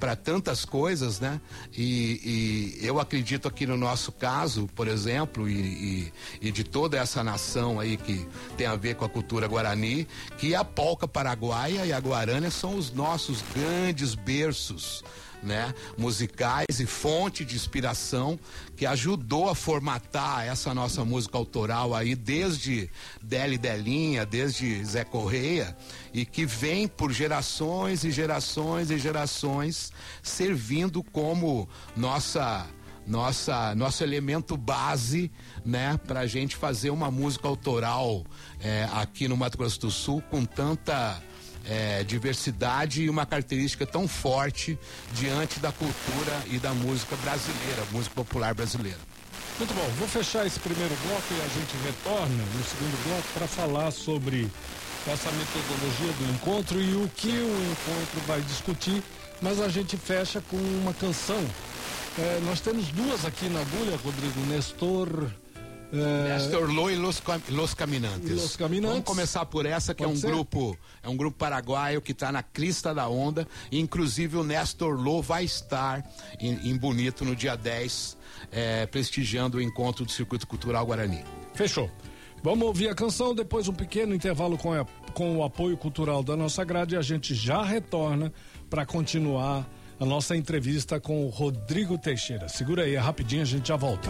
para 0.00 0.16
tantas 0.16 0.64
coisas, 0.64 1.20
né? 1.20 1.40
E, 1.72 2.78
e 2.82 2.86
eu 2.86 2.98
acredito 2.98 3.46
aqui 3.46 3.66
no 3.66 3.76
nosso 3.76 4.10
caso, 4.10 4.68
por 4.74 4.88
exemplo, 4.88 5.48
e, 5.48 5.60
e- 5.60 6.12
e 6.48 6.50
de 6.50 6.64
toda 6.64 6.98
essa 6.98 7.22
nação 7.22 7.78
aí 7.78 7.96
que 7.96 8.26
tem 8.56 8.66
a 8.66 8.74
ver 8.74 8.96
com 8.96 9.04
a 9.04 9.08
cultura 9.08 9.46
guarani, 9.46 10.08
que 10.38 10.54
a 10.56 10.64
polca 10.64 11.06
paraguaia 11.06 11.86
e 11.86 11.92
a 11.92 11.98
guarânia 12.00 12.50
são 12.50 12.74
os 12.74 12.90
nossos 12.90 13.44
grandes 13.54 14.14
berços 14.16 15.04
né, 15.42 15.74
musicais 15.96 16.80
e 16.80 16.86
fonte 16.86 17.44
de 17.44 17.56
inspiração 17.56 18.38
que 18.76 18.86
ajudou 18.86 19.48
a 19.48 19.54
formatar 19.54 20.46
essa 20.46 20.74
nossa 20.74 21.04
música 21.04 21.38
autoral 21.38 21.94
aí 21.94 22.14
desde 22.14 22.90
Deli 23.22 23.58
Delinha, 23.58 24.26
desde 24.26 24.84
Zé 24.84 25.04
Correia 25.04 25.76
e 26.12 26.24
que 26.24 26.44
vem 26.44 26.86
por 26.86 27.12
gerações 27.12 28.04
e 28.04 28.10
gerações 28.10 28.90
e 28.90 28.98
gerações 28.98 29.92
servindo 30.22 31.02
como 31.02 31.68
nossa 31.96 32.66
nossa 33.06 33.74
nosso 33.74 34.04
elemento 34.04 34.56
base 34.56 35.32
né 35.64 35.98
para 36.06 36.20
a 36.20 36.26
gente 36.26 36.54
fazer 36.54 36.90
uma 36.90 37.10
música 37.10 37.48
autoral 37.48 38.24
eh, 38.60 38.88
aqui 38.92 39.26
no 39.26 39.36
Mato 39.36 39.56
Grosso 39.56 39.80
do 39.80 39.90
Sul 39.90 40.22
com 40.30 40.44
tanta 40.44 41.20
é, 41.70 42.02
diversidade 42.02 43.02
e 43.02 43.08
uma 43.08 43.24
característica 43.24 43.86
tão 43.86 44.08
forte 44.08 44.76
diante 45.14 45.60
da 45.60 45.70
cultura 45.70 46.42
e 46.50 46.58
da 46.58 46.74
música 46.74 47.14
brasileira, 47.22 47.84
música 47.92 48.14
popular 48.16 48.52
brasileira. 48.52 48.98
Muito 49.56 49.72
bom, 49.74 49.88
vou 49.98 50.08
fechar 50.08 50.44
esse 50.44 50.58
primeiro 50.58 50.94
bloco 51.06 51.22
e 51.30 51.40
a 51.40 51.48
gente 51.48 51.76
retorna 51.84 52.44
no 52.44 52.64
segundo 52.64 53.04
bloco 53.04 53.28
para 53.34 53.46
falar 53.46 53.90
sobre 53.92 54.50
essa 55.06 55.30
metodologia 55.30 56.12
do 56.18 56.32
encontro 56.34 56.80
e 56.80 56.94
o 56.94 57.08
que 57.14 57.28
o 57.28 57.72
encontro 57.72 58.20
vai 58.26 58.40
discutir, 58.40 59.02
mas 59.40 59.60
a 59.60 59.68
gente 59.68 59.96
fecha 59.96 60.42
com 60.50 60.56
uma 60.56 60.92
canção. 60.92 61.42
É, 62.18 62.40
nós 62.44 62.60
temos 62.60 62.88
duas 62.88 63.24
aqui 63.24 63.48
na 63.48 63.60
agulha, 63.60 63.96
Rodrigo 64.02 64.40
Nestor. 64.46 65.30
É, 65.92 66.28
Nestor 66.34 66.70
Lô 66.70 66.88
e 66.90 66.96
Los, 66.96 67.20
Cam- 67.20 67.40
Los 67.50 67.74
Caminantes. 67.74 68.30
E 68.30 68.34
Los 68.34 68.56
Caminantes. 68.56 68.90
Vamos 68.90 69.04
começar 69.04 69.44
por 69.46 69.66
essa, 69.66 69.94
que 69.94 70.02
é 70.02 70.06
Pode 70.06 70.18
um 70.18 70.20
ser? 70.20 70.26
grupo, 70.28 70.76
é 71.02 71.08
um 71.08 71.16
grupo 71.16 71.36
paraguaio 71.38 72.00
que 72.00 72.12
está 72.12 72.30
na 72.30 72.42
crista 72.42 72.94
da 72.94 73.08
onda. 73.08 73.46
Inclusive 73.72 74.36
o 74.36 74.44
Nestor 74.44 74.94
Lô 75.00 75.20
vai 75.22 75.44
estar 75.44 76.04
em, 76.38 76.70
em 76.70 76.76
Bonito 76.76 77.24
no 77.24 77.34
dia 77.34 77.56
10, 77.56 78.16
é, 78.52 78.86
prestigiando 78.86 79.58
o 79.58 79.62
encontro 79.62 80.04
do 80.04 80.10
Circuito 80.12 80.46
Cultural 80.46 80.84
Guarani. 80.86 81.24
Fechou. 81.54 81.90
Vamos 82.42 82.66
ouvir 82.66 82.88
a 82.88 82.94
canção, 82.94 83.34
depois 83.34 83.68
um 83.68 83.74
pequeno 83.74 84.14
intervalo 84.14 84.56
com, 84.56 84.72
a- 84.72 84.86
com 85.12 85.36
o 85.36 85.44
apoio 85.44 85.76
cultural 85.76 86.22
da 86.22 86.36
nossa 86.36 86.64
grade 86.64 86.94
e 86.94 86.98
a 86.98 87.02
gente 87.02 87.34
já 87.34 87.62
retorna 87.62 88.32
para 88.70 88.86
continuar 88.86 89.68
a 89.98 90.06
nossa 90.06 90.34
entrevista 90.34 90.98
com 90.98 91.26
o 91.26 91.28
Rodrigo 91.28 91.98
Teixeira. 91.98 92.48
Segura 92.48 92.84
aí, 92.84 92.94
é 92.94 92.98
rapidinho, 92.98 93.42
a 93.42 93.44
gente 93.44 93.68
já 93.68 93.76
volta. 93.76 94.08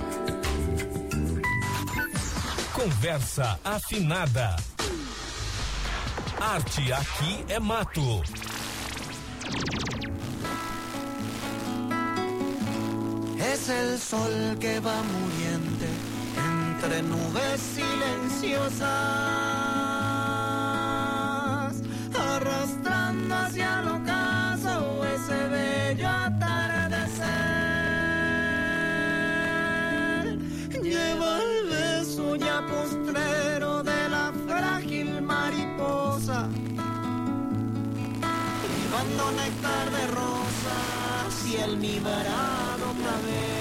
Conversa 2.81 3.61
afinada. 3.63 4.57
Arte 6.41 6.91
aqui 6.91 7.45
é 7.51 7.61
mato. 7.61 8.23
Es 13.53 13.69
el 13.69 13.99
sol 13.99 14.57
que 14.59 14.81
va 14.81 15.03
muriente 15.03 15.89
entre 16.81 17.03
nubes 17.03 17.61
silenciosas, 17.61 18.81
arrastrando 22.19 23.35
hacia 23.37 23.81
el 23.81 23.89
ocaso 23.89 25.05
ese 25.05 25.49
bello 25.49 26.09
atardecer. 26.09 27.29
Lleva 30.83 31.50
y 41.61 41.63
almibarado 41.63 42.91
otra 42.91 43.17
vez. 43.27 43.61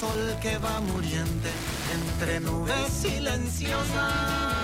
sol 0.00 0.36
que 0.40 0.56
va 0.58 0.80
muriente 0.80 1.50
entre 1.94 2.40
nubes 2.40 2.88
silenciosas 2.92 4.57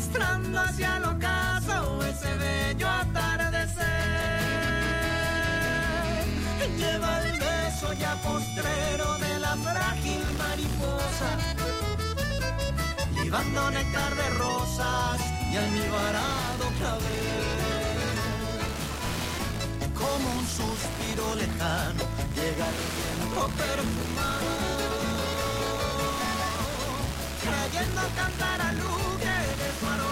arrastrando 0.00 0.58
hacia 0.58 0.96
el 0.96 1.04
ocaso 1.04 2.02
ese 2.04 2.36
bello 2.36 2.88
atardecer. 2.88 3.84
Lleva 6.78 7.22
el 7.28 7.38
beso 7.38 7.92
ya 7.94 8.14
postrero 8.22 9.18
de 9.18 9.40
la 9.40 9.56
frágil 9.56 10.22
mariposa, 10.38 11.30
libando 13.22 13.70
néctar 13.70 14.14
de 14.14 14.30
rosas 14.30 15.20
y 15.52 15.56
almibarado 15.56 16.64
clavel. 16.78 17.60
Como 19.94 20.32
un 20.38 20.46
suspiro 20.46 21.34
lejano 21.34 22.04
llega 22.34 22.66
el 22.68 22.80
tiempo 22.96 23.48
perfumado, 23.48 24.50
trayendo 27.42 28.00
a 28.00 28.08
cantar 28.16 28.60
a 28.62 28.72
luz 28.72 29.19
de 29.80 30.09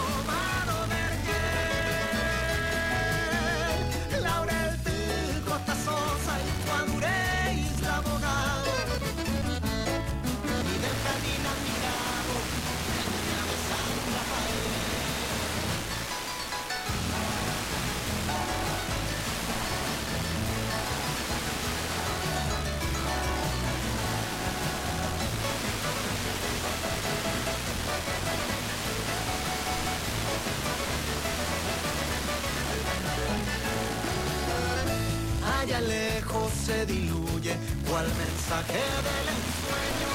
allá 35.69 35.81
lejos 35.81 36.53
se 36.65 36.87
diluye 36.87 37.55
cual 37.89 38.07
mensaje 38.07 38.81
del 39.07 39.27
ensueño. 39.37 40.13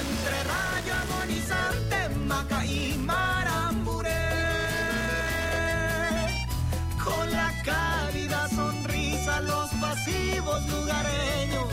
Entre 0.00 0.38
rayo 0.54 0.94
agonizante, 1.04 2.08
maca 2.26 2.64
y 2.66 2.96
maramburé. 2.98 4.10
Con 7.04 7.30
la 7.30 7.52
cálida 7.64 8.48
sonrisa 8.48 9.40
los 9.40 9.70
pasivos 9.80 10.66
lugareños. 10.68 11.68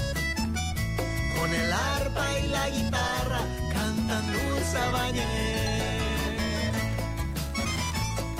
Con 1.40 1.54
el 1.54 1.74
arpa 1.74 2.40
y 2.40 2.48
la 2.48 2.70
guitarra 2.70 3.42
cantan 3.74 4.34
dulce 4.34 4.80
bañé 4.92 5.68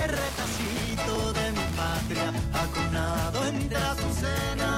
el 0.00 0.08
retacito 0.10 1.32
de 1.32 1.47
Από 3.90 4.08
σένα 4.20 4.77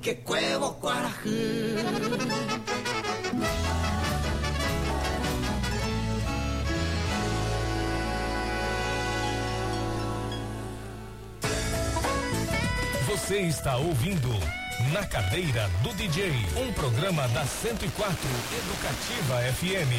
que 0.00 0.14
cuarajú. 0.14 1.30
Você 13.06 13.40
está 13.40 13.76
ouvindo 13.76 14.28
Na 14.92 15.06
Cadeira 15.06 15.68
do 15.82 15.92
DJ, 15.94 16.32
um 16.56 16.72
programa 16.72 17.28
da 17.28 17.44
104 17.44 18.16
Educativa 18.58 19.42
FM. 19.52 19.92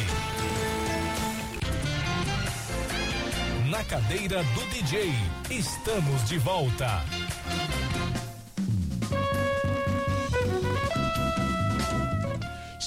Na 3.70 3.84
Cadeira 3.84 4.42
do 4.42 4.66
DJ, 4.66 5.14
estamos 5.50 6.28
de 6.28 6.38
volta. 6.38 7.21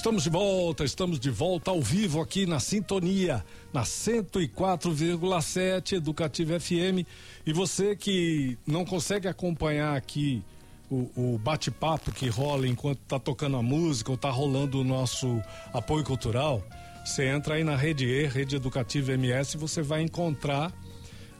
Estamos 0.06 0.22
de 0.22 0.30
volta, 0.30 0.84
estamos 0.84 1.18
de 1.18 1.30
volta 1.30 1.72
ao 1.72 1.82
vivo 1.82 2.20
aqui 2.20 2.46
na 2.46 2.60
Sintonia, 2.60 3.44
na 3.72 3.82
104,7 3.82 5.94
Educativa 5.94 6.60
FM. 6.60 7.04
E 7.44 7.52
você 7.52 7.96
que 7.96 8.56
não 8.64 8.84
consegue 8.84 9.26
acompanhar 9.26 9.96
aqui 9.96 10.44
o, 10.88 11.10
o 11.16 11.36
bate-papo 11.38 12.12
que 12.12 12.28
rola 12.28 12.68
enquanto 12.68 13.00
está 13.02 13.18
tocando 13.18 13.56
a 13.56 13.62
música 13.64 14.12
ou 14.12 14.14
está 14.14 14.30
rolando 14.30 14.80
o 14.80 14.84
nosso 14.84 15.42
apoio 15.72 16.04
cultural, 16.04 16.62
você 17.04 17.26
entra 17.26 17.56
aí 17.56 17.64
na 17.64 17.74
Rede 17.74 18.06
E, 18.06 18.28
Rede 18.28 18.54
Educativa 18.54 19.12
MS, 19.12 19.56
e 19.56 19.58
você 19.58 19.82
vai 19.82 20.02
encontrar 20.02 20.72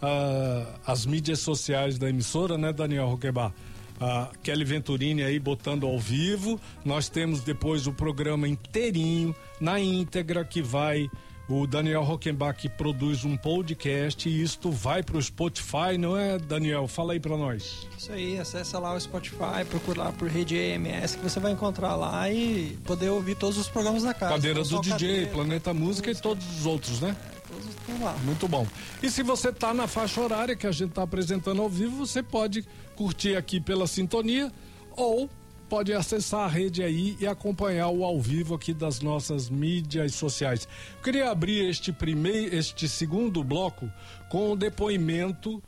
ah, 0.02 0.74
as 0.84 1.06
mídias 1.06 1.38
sociais 1.38 1.98
da 1.98 2.10
emissora, 2.10 2.58
né, 2.58 2.72
Daniel 2.72 3.06
Roquebar? 3.06 3.52
A 4.00 4.30
Kelly 4.42 4.64
Venturini 4.64 5.22
aí 5.22 5.38
botando 5.38 5.86
ao 5.86 5.98
vivo. 5.98 6.60
Nós 6.84 7.08
temos 7.08 7.40
depois 7.40 7.86
o 7.86 7.92
programa 7.92 8.48
inteirinho, 8.48 9.34
na 9.60 9.80
íntegra, 9.80 10.44
que 10.44 10.62
vai. 10.62 11.10
O 11.48 11.64
Daniel 11.64 12.02
Rockenbach 12.02 12.68
produz 12.70 13.24
um 13.24 13.36
podcast 13.36 14.28
e 14.28 14.42
isto 14.42 14.68
vai 14.68 15.00
para 15.00 15.16
o 15.16 15.22
Spotify, 15.22 15.96
não 15.96 16.16
é, 16.16 16.38
Daniel? 16.38 16.88
Fala 16.88 17.12
aí 17.12 17.20
para 17.20 17.36
nós. 17.36 17.86
Isso 17.96 18.10
aí, 18.10 18.36
acessa 18.36 18.80
lá 18.80 18.92
o 18.92 19.00
Spotify, 19.00 19.64
procura 19.70 20.04
lá 20.04 20.12
por 20.12 20.28
Rede 20.28 20.56
EMS 20.56 21.14
que 21.14 21.22
você 21.22 21.38
vai 21.38 21.52
encontrar 21.52 21.94
lá 21.94 22.28
e 22.28 22.76
poder 22.84 23.10
ouvir 23.10 23.36
todos 23.36 23.58
os 23.58 23.68
programas 23.68 24.02
da 24.02 24.12
casa. 24.12 24.32
Cadeira 24.32 24.58
Não 24.58 24.68
do 24.68 24.80
DJ, 24.80 24.90
Cadeira, 24.90 25.30
Planeta 25.30 25.72
Música 25.72 26.10
e 26.10 26.16
todos 26.16 26.44
os 26.58 26.66
outros, 26.66 27.00
né? 27.00 27.16
Todos 27.46 27.68
estão 27.68 28.04
lá. 28.04 28.16
Muito 28.24 28.48
bom. 28.48 28.66
E 29.00 29.08
se 29.08 29.22
você 29.22 29.50
está 29.50 29.72
na 29.72 29.86
faixa 29.86 30.20
horária 30.20 30.56
que 30.56 30.66
a 30.66 30.72
gente 30.72 30.88
está 30.88 31.04
apresentando 31.04 31.62
ao 31.62 31.68
vivo, 31.68 32.04
você 32.04 32.24
pode 32.24 32.66
curtir 32.96 33.36
aqui 33.36 33.60
pela 33.60 33.86
sintonia 33.86 34.50
ou 34.96 35.28
pode 35.68 35.92
acessar 35.92 36.40
a 36.42 36.48
rede 36.48 36.82
aí 36.82 37.16
e 37.20 37.26
acompanhar 37.26 37.88
o 37.88 38.04
ao 38.04 38.20
vivo 38.20 38.54
aqui 38.54 38.72
das 38.72 39.00
nossas 39.00 39.50
mídias 39.50 40.14
sociais. 40.14 40.66
Eu 40.96 41.02
queria 41.02 41.30
abrir 41.30 41.68
este 41.68 41.92
primeiro, 41.92 42.54
este 42.56 42.88
segundo 42.88 43.42
bloco 43.44 43.90
com 44.30 44.52
o 44.52 44.56
depoimento 44.56 45.62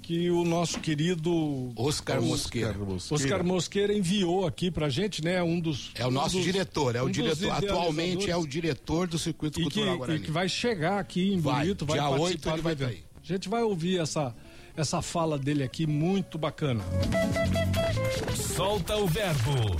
que 0.00 0.28
o 0.30 0.42
nosso 0.44 0.80
querido 0.80 1.70
Oscar 1.76 2.20
Mosqueira. 2.20 2.74
Oscar 3.10 3.44
Mosqueira 3.44 3.92
enviou 3.94 4.44
aqui 4.46 4.68
pra 4.70 4.88
gente, 4.88 5.22
né? 5.22 5.40
Um 5.42 5.60
dos 5.60 5.92
É 5.94 6.04
o 6.04 6.08
um 6.08 6.10
nosso 6.10 6.36
dos- 6.36 6.44
diretor, 6.44 6.96
é 6.96 7.02
o 7.02 7.06
um 7.06 7.10
diretor. 7.10 7.50
Atualmente 7.52 8.28
é 8.30 8.36
o 8.36 8.44
diretor 8.44 9.06
do 9.06 9.16
Circuito 9.18 9.60
e 9.60 9.64
que, 9.64 9.70
Cultural 9.70 9.94
e 9.94 9.98
Guarani. 9.98 10.20
que 10.20 10.30
vai 10.32 10.48
chegar 10.48 10.98
aqui 10.98 11.32
em 11.32 11.38
Vai, 11.38 11.62
Bonito, 11.66 11.86
vai 11.86 11.98
dia 12.00 12.08
participar 12.08 12.24
8 12.24 12.48
ele 12.48 12.62
vai 12.76 12.88
aí. 12.88 13.04
A 13.22 13.24
gente 13.26 13.48
vai 13.48 13.62
ouvir 13.62 14.00
essa 14.00 14.34
essa 14.76 15.02
fala 15.02 15.38
dele 15.38 15.62
aqui 15.62 15.86
muito 15.86 16.38
bacana. 16.38 16.82
Solta 18.34 18.96
o 18.96 19.06
verbo. 19.06 19.76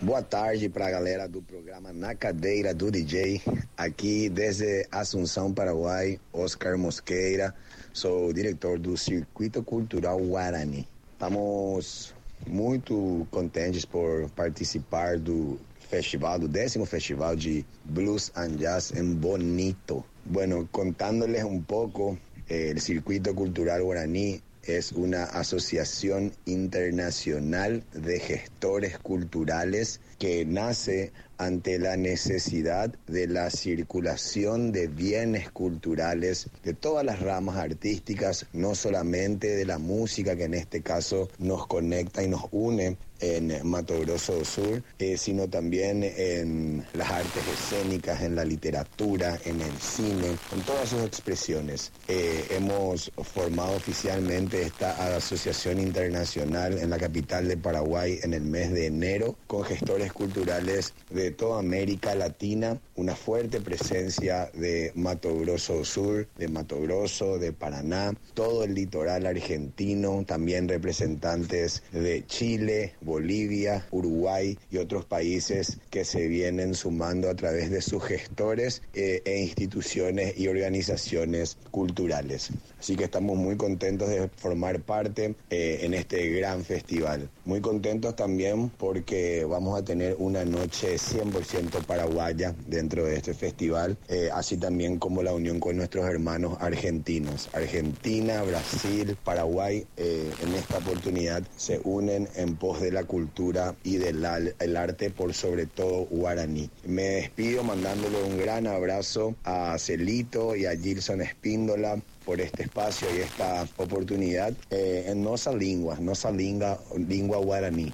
Boa 0.00 0.22
tarde 0.22 0.68
para 0.68 0.88
a 0.88 0.90
galera 0.90 1.28
do 1.28 1.40
programa 1.42 1.92
Na 1.92 2.14
Cadeira 2.14 2.74
do 2.74 2.90
DJ. 2.90 3.40
Aqui 3.76 4.28
desde 4.28 4.86
Assunção, 4.90 5.52
Paraguai, 5.52 6.18
Oscar 6.32 6.76
Mosqueira. 6.76 7.54
Sou 7.92 8.28
o 8.28 8.32
diretor 8.32 8.78
do 8.78 8.96
Circuito 8.96 9.62
Cultural 9.62 10.18
Guarani. 10.18 10.88
Estamos 11.12 12.14
muito 12.46 13.26
contentes 13.30 13.84
por 13.84 14.28
participar 14.30 15.18
do 15.18 15.60
festival, 15.88 16.38
do 16.38 16.48
décimo 16.48 16.84
festival 16.84 17.36
de 17.36 17.64
Blues 17.84 18.32
and 18.34 18.56
Jazz 18.56 18.92
en 18.92 19.14
Bonito. 19.20 20.04
Bueno, 20.24 20.68
contándoles 20.72 21.44
un 21.44 21.62
poco, 21.62 22.18
el 22.52 22.82
Circuito 22.82 23.34
Cultural 23.34 23.82
Guaraní 23.82 24.42
es 24.62 24.92
una 24.92 25.24
asociación 25.24 26.32
internacional 26.44 27.82
de 27.94 28.20
gestores 28.20 28.98
culturales 28.98 30.00
que 30.18 30.44
nace 30.44 31.12
ante 31.38 31.78
la 31.78 31.96
necesidad 31.96 32.94
de 33.06 33.26
la 33.26 33.48
circulación 33.50 34.70
de 34.70 34.86
bienes 34.86 35.50
culturales 35.50 36.50
de 36.62 36.74
todas 36.74 37.04
las 37.06 37.20
ramas 37.20 37.56
artísticas, 37.56 38.46
no 38.52 38.74
solamente 38.74 39.56
de 39.56 39.64
la 39.64 39.78
música 39.78 40.36
que 40.36 40.44
en 40.44 40.54
este 40.54 40.82
caso 40.82 41.30
nos 41.38 41.66
conecta 41.66 42.22
y 42.22 42.28
nos 42.28 42.44
une 42.52 42.98
en 43.22 43.66
Mato 43.66 43.98
Grosso 44.00 44.34
do 44.34 44.44
Sur, 44.44 44.82
eh, 44.98 45.16
sino 45.16 45.48
también 45.48 46.02
en 46.02 46.84
las 46.92 47.10
artes 47.10 47.42
escénicas, 47.48 48.20
en 48.22 48.34
la 48.34 48.44
literatura, 48.44 49.38
en 49.44 49.60
el 49.60 49.72
cine, 49.78 50.36
en 50.52 50.60
todas 50.66 50.90
sus 50.90 51.02
expresiones. 51.04 51.92
Eh, 52.08 52.44
hemos 52.50 53.10
formado 53.16 53.76
oficialmente 53.76 54.62
esta 54.62 55.16
asociación 55.16 55.78
internacional 55.78 56.78
en 56.78 56.90
la 56.90 56.98
capital 56.98 57.48
de 57.48 57.56
Paraguay 57.56 58.18
en 58.22 58.34
el 58.34 58.42
mes 58.42 58.72
de 58.72 58.86
enero 58.86 59.36
con 59.46 59.64
gestores 59.64 60.12
culturales 60.12 60.92
de 61.10 61.30
toda 61.30 61.60
América 61.60 62.14
Latina, 62.14 62.78
una 62.96 63.14
fuerte 63.14 63.60
presencia 63.60 64.50
de 64.54 64.92
Mato 64.94 65.38
Grosso 65.38 65.74
do 65.74 65.84
Sur, 65.84 66.26
de 66.36 66.48
Mato 66.48 66.80
Grosso, 66.80 67.38
de 67.38 67.52
Paraná, 67.52 68.12
todo 68.34 68.64
el 68.64 68.74
litoral 68.74 69.26
argentino, 69.26 70.24
también 70.26 70.68
representantes 70.68 71.82
de 71.92 72.24
Chile, 72.26 72.94
Bolivia, 73.12 73.86
Uruguay 73.90 74.58
y 74.70 74.78
otros 74.78 75.04
países 75.04 75.76
que 75.90 76.02
se 76.02 76.28
vienen 76.28 76.74
sumando 76.74 77.28
a 77.28 77.34
través 77.34 77.70
de 77.70 77.82
sus 77.82 78.02
gestores 78.02 78.80
eh, 78.94 79.20
e 79.26 79.42
instituciones 79.42 80.38
y 80.38 80.48
organizaciones 80.48 81.58
culturales. 81.70 82.50
Así 82.82 82.96
que 82.96 83.04
estamos 83.04 83.36
muy 83.36 83.56
contentos 83.56 84.08
de 84.08 84.28
formar 84.28 84.80
parte 84.80 85.36
eh, 85.50 85.80
en 85.82 85.94
este 85.94 86.30
gran 86.30 86.64
festival. 86.64 87.28
Muy 87.44 87.60
contentos 87.60 88.16
también 88.16 88.70
porque 88.70 89.44
vamos 89.44 89.78
a 89.78 89.84
tener 89.84 90.16
una 90.18 90.44
noche 90.44 90.96
100% 90.96 91.84
paraguaya 91.86 92.54
dentro 92.66 93.04
de 93.04 93.16
este 93.16 93.34
festival, 93.34 93.96
eh, 94.08 94.30
así 94.32 94.56
también 94.56 94.98
como 94.98 95.22
la 95.22 95.32
unión 95.32 95.60
con 95.60 95.76
nuestros 95.76 96.06
hermanos 96.06 96.56
argentinos. 96.60 97.50
Argentina, 97.52 98.42
Brasil, 98.42 99.16
Paraguay 99.22 99.86
eh, 99.96 100.32
en 100.42 100.54
esta 100.54 100.78
oportunidad 100.78 101.44
se 101.56 101.80
unen 101.84 102.28
en 102.34 102.56
pos 102.56 102.80
de 102.80 102.90
la 102.90 103.01
cultura 103.04 103.74
y 103.84 103.96
del 103.96 104.24
el 104.58 104.76
arte 104.76 105.10
por 105.10 105.34
sobre 105.34 105.66
todo 105.66 106.06
guaraní. 106.10 106.70
Me 106.84 107.02
despido 107.02 107.62
mandándole 107.62 108.22
un 108.22 108.38
gran 108.38 108.66
abrazo 108.66 109.34
a 109.44 109.76
Celito 109.78 110.56
y 110.56 110.66
a 110.66 110.76
Gilson 110.76 111.20
Espíndola 111.20 112.00
por 112.24 112.40
este 112.40 112.64
espacio 112.64 113.08
y 113.14 113.20
esta 113.20 113.66
oportunidad 113.76 114.52
eh, 114.70 115.04
en 115.08 115.22
nossa 115.22 115.52
língua, 115.52 115.96
nossa 116.00 116.30
língua, 116.30 116.78
língua 116.96 117.38
guaraní. 117.38 117.92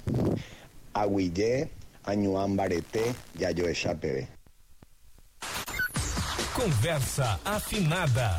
Aguillé, 0.93 1.71
Añuan 2.05 2.57
Bareté, 2.57 3.15
Yayo 3.39 3.69
Echapebe. 3.69 4.29
Conversa 6.55 7.39
afinada. 7.45 8.37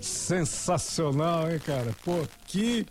Sensacional, 0.00 1.50
hein, 1.50 1.60
cara? 1.66 1.92
Pô, 2.04 2.24
que, 2.46 2.86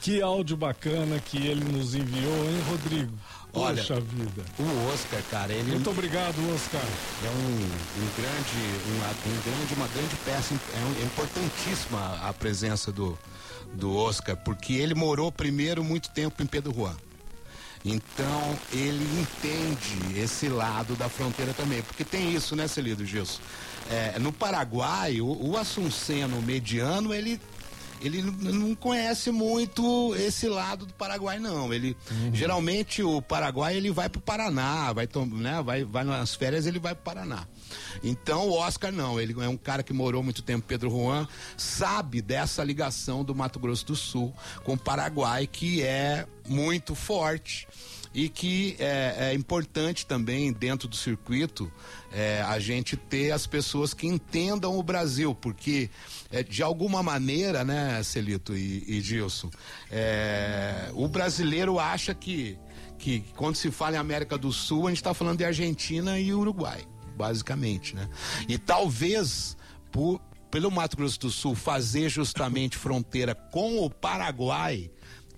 que 0.00 0.22
áudio 0.22 0.56
bacana 0.56 1.18
que 1.20 1.36
ele 1.46 1.64
nos 1.64 1.94
enviou, 1.94 2.44
hein, 2.44 2.60
Rodrigo? 2.68 3.12
Olha, 3.52 3.76
Poxa 3.82 4.00
vida. 4.00 4.44
O 4.58 4.92
Oscar, 4.94 5.20
cara, 5.30 5.52
ele 5.52 5.72
Muito 5.72 5.90
obrigado, 5.90 6.36
Oscar. 6.54 6.80
é 6.80 7.28
um, 7.28 8.02
um 8.02 8.08
grande, 8.16 8.86
uma, 8.86 9.08
um 9.08 9.42
grande, 9.42 9.74
uma 9.74 9.88
grande 9.88 10.16
peça, 10.24 10.54
é, 10.54 10.78
um- 10.78 11.02
é 11.02 11.04
importantíssima 11.04 12.20
a 12.28 12.32
presença 12.32 12.92
do, 12.92 13.18
do 13.74 13.94
Oscar, 13.96 14.36
porque 14.36 14.74
ele 14.74 14.94
morou 14.94 15.32
primeiro 15.32 15.82
muito 15.82 16.10
tempo 16.10 16.42
em 16.42 16.46
Pedro 16.46 16.72
Juan. 16.72 16.94
Então 17.84 18.56
ele 18.72 19.04
entende 19.20 20.18
esse 20.20 20.48
lado 20.48 20.94
da 20.94 21.08
fronteira 21.08 21.52
também, 21.54 21.82
porque 21.82 22.04
tem 22.04 22.32
isso, 22.34 22.54
né, 22.54 22.68
Celido 22.68 23.04
Gilson? 23.04 23.40
É, 23.90 24.18
no 24.18 24.32
Paraguai, 24.32 25.20
o, 25.20 25.50
o 25.50 25.56
assunceno 25.56 26.40
mediano, 26.42 27.12
ele 27.12 27.40
ele 28.00 28.22
não 28.22 28.74
conhece 28.74 29.30
muito 29.30 30.14
esse 30.16 30.48
lado 30.48 30.86
do 30.86 30.94
Paraguai 30.94 31.38
não. 31.38 31.72
Ele 31.72 31.96
geralmente 32.32 33.02
o 33.02 33.20
Paraguai 33.20 33.76
ele 33.76 33.90
vai 33.90 34.08
pro 34.08 34.20
Paraná, 34.20 34.92
vai 34.92 35.08
né, 35.32 35.62
vai 35.62 35.84
vai 35.84 36.04
nas 36.04 36.34
férias 36.34 36.66
ele 36.66 36.78
vai 36.78 36.94
pro 36.94 37.04
Paraná. 37.04 37.46
Então 38.02 38.48
o 38.48 38.52
Oscar 38.52 38.90
não, 38.90 39.20
ele 39.20 39.34
é 39.42 39.48
um 39.48 39.56
cara 39.56 39.82
que 39.82 39.92
morou 39.92 40.22
muito 40.22 40.42
tempo 40.42 40.64
em 40.64 40.68
Pedro 40.68 40.90
Juan, 40.90 41.28
sabe 41.56 42.22
dessa 42.22 42.64
ligação 42.64 43.22
do 43.22 43.34
Mato 43.34 43.58
Grosso 43.58 43.86
do 43.86 43.96
Sul 43.96 44.34
com 44.64 44.72
o 44.72 44.78
Paraguai 44.78 45.46
que 45.46 45.82
é 45.82 46.26
muito 46.48 46.94
forte 46.94 47.68
e 48.12 48.28
que 48.28 48.76
é, 48.78 49.30
é 49.30 49.34
importante 49.34 50.04
também 50.04 50.52
dentro 50.52 50.88
do 50.88 50.96
circuito 50.96 51.70
é, 52.12 52.42
a 52.42 52.58
gente 52.58 52.96
ter 52.96 53.30
as 53.30 53.46
pessoas 53.46 53.94
que 53.94 54.06
entendam 54.06 54.76
o 54.76 54.82
Brasil, 54.82 55.34
porque 55.34 55.88
é, 56.30 56.42
de 56.42 56.62
alguma 56.62 57.02
maneira, 57.02 57.64
né, 57.64 58.02
Celito 58.02 58.56
e, 58.56 58.84
e 58.86 59.00
Gilson, 59.00 59.50
é, 59.90 60.90
o 60.92 61.06
brasileiro 61.06 61.78
acha 61.78 62.12
que, 62.12 62.58
que 62.98 63.24
quando 63.36 63.54
se 63.54 63.70
fala 63.70 63.96
em 63.96 63.98
América 63.98 64.36
do 64.36 64.52
Sul, 64.52 64.86
a 64.86 64.90
gente 64.90 64.98
está 64.98 65.14
falando 65.14 65.38
de 65.38 65.44
Argentina 65.44 66.18
e 66.18 66.34
Uruguai, 66.34 66.84
basicamente, 67.16 67.94
né? 67.94 68.08
E 68.48 68.58
talvez 68.58 69.56
por, 69.92 70.20
pelo 70.50 70.70
Mato 70.70 70.96
Grosso 70.96 71.20
do 71.20 71.30
Sul 71.30 71.54
fazer 71.54 72.08
justamente 72.08 72.76
fronteira 72.76 73.34
com 73.34 73.78
o 73.78 73.88
Paraguai, 73.88 74.90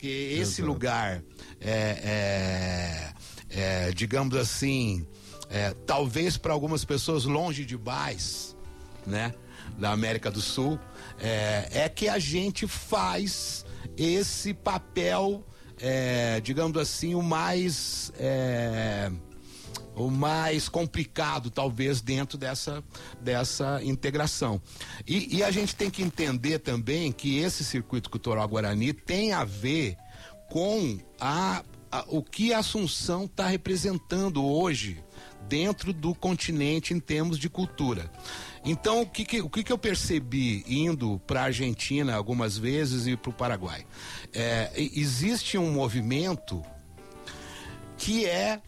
que 0.02 0.36
esse 0.36 0.60
lugar 0.60 1.22
é, 1.60 3.14
é, 3.48 3.86
é, 3.86 3.92
digamos 3.92 4.34
assim, 4.36 5.06
é, 5.48 5.72
talvez 5.86 6.36
para 6.36 6.52
algumas 6.52 6.84
pessoas 6.84 7.24
longe 7.24 7.64
demais, 7.64 8.56
né, 9.06 9.32
da 9.78 9.92
América 9.92 10.28
do 10.28 10.40
Sul, 10.40 10.76
é, 11.20 11.68
é 11.84 11.88
que 11.88 12.08
a 12.08 12.18
gente 12.18 12.66
faz 12.66 13.64
esse 13.96 14.52
papel, 14.52 15.46
é, 15.78 16.40
digamos 16.40 16.76
assim, 16.78 17.14
o 17.14 17.22
mais 17.22 18.12
o 19.94 20.10
mais 20.10 20.68
complicado, 20.68 21.50
talvez, 21.50 22.00
dentro 22.00 22.38
dessa, 22.38 22.82
dessa 23.20 23.80
integração. 23.84 24.60
E, 25.06 25.36
e 25.36 25.42
a 25.44 25.50
gente 25.50 25.74
tem 25.76 25.90
que 25.90 26.02
entender 26.02 26.58
também 26.60 27.12
que 27.12 27.38
esse 27.38 27.62
circuito 27.64 28.08
cultural 28.10 28.48
Guarani 28.48 28.92
tem 28.92 29.32
a 29.32 29.44
ver 29.44 29.96
com 30.50 30.98
a, 31.20 31.62
a- 31.90 32.04
o 32.08 32.22
que 32.22 32.52
a 32.54 32.58
Assunção 32.58 33.24
está 33.26 33.46
representando 33.46 34.44
hoje 34.44 35.02
dentro 35.48 35.92
do 35.92 36.14
continente 36.14 36.94
em 36.94 37.00
termos 37.00 37.38
de 37.38 37.50
cultura. 37.50 38.10
Então, 38.64 39.02
o 39.02 39.06
que, 39.06 39.24
que- 39.24 39.42
o 39.42 39.50
que, 39.50 39.62
que 39.62 39.72
eu 39.72 39.76
percebi 39.78 40.64
indo 40.66 41.20
para 41.26 41.40
a 41.42 41.44
Argentina 41.44 42.14
algumas 42.14 42.56
vezes 42.56 43.06
e 43.06 43.16
para 43.16 43.28
o 43.30 43.32
Paraguai? 43.34 43.84
É, 44.32 44.70
existe 44.76 45.58
um 45.58 45.70
movimento 45.72 46.62
que 47.98 48.24
é, 48.24 48.60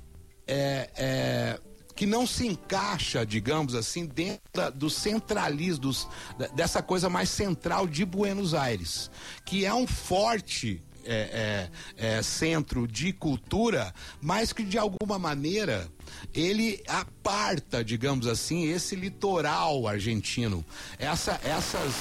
é, 0.46 0.90
é, 0.96 1.60
que 1.96 2.06
não 2.06 2.26
se 2.26 2.46
encaixa, 2.46 3.24
digamos 3.24 3.74
assim, 3.74 4.04
dentro 4.04 4.40
da- 4.52 4.70
do 4.70 4.90
centralismo, 4.90 5.82
dos- 5.82 6.08
dessa 6.54 6.82
coisa 6.82 7.08
mais 7.08 7.28
central 7.30 7.86
de 7.86 8.04
Buenos 8.04 8.52
Aires, 8.54 9.10
que 9.44 9.64
é 9.64 9.72
um 9.74 9.86
forte 9.86 10.82
é, 11.06 11.68
é, 11.98 12.16
é, 12.16 12.22
centro 12.22 12.88
de 12.88 13.12
cultura, 13.12 13.92
mas 14.22 14.54
que 14.54 14.62
de 14.64 14.78
alguma 14.78 15.18
maneira 15.18 15.86
ele 16.32 16.82
aparta, 16.88 17.84
digamos 17.84 18.26
assim, 18.26 18.64
esse 18.72 18.96
litoral 18.96 19.86
argentino, 19.86 20.64
essa, 20.98 21.38
essas 21.44 21.92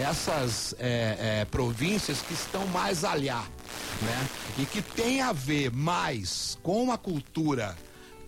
essas 0.00 0.74
é, 0.78 1.40
é, 1.40 1.44
províncias 1.44 2.22
que 2.22 2.32
estão 2.32 2.64
mais 2.68 3.04
alhá, 3.04 3.44
né? 4.02 4.28
E 4.58 4.66
que 4.66 4.82
tem 4.82 5.20
a 5.20 5.32
ver 5.32 5.70
mais 5.72 6.58
com 6.62 6.90
a 6.92 6.98
cultura 6.98 7.76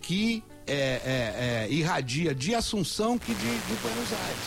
que 0.01 0.43
é, 0.67 0.73
é, 0.73 1.65
é, 1.67 1.73
irradia 1.73 2.33
de 2.33 2.55
Assunção 2.55 3.17
que 3.17 3.33
de, 3.33 3.41
de 3.41 3.73
Buenos 3.81 4.13
Aires. 4.13 4.41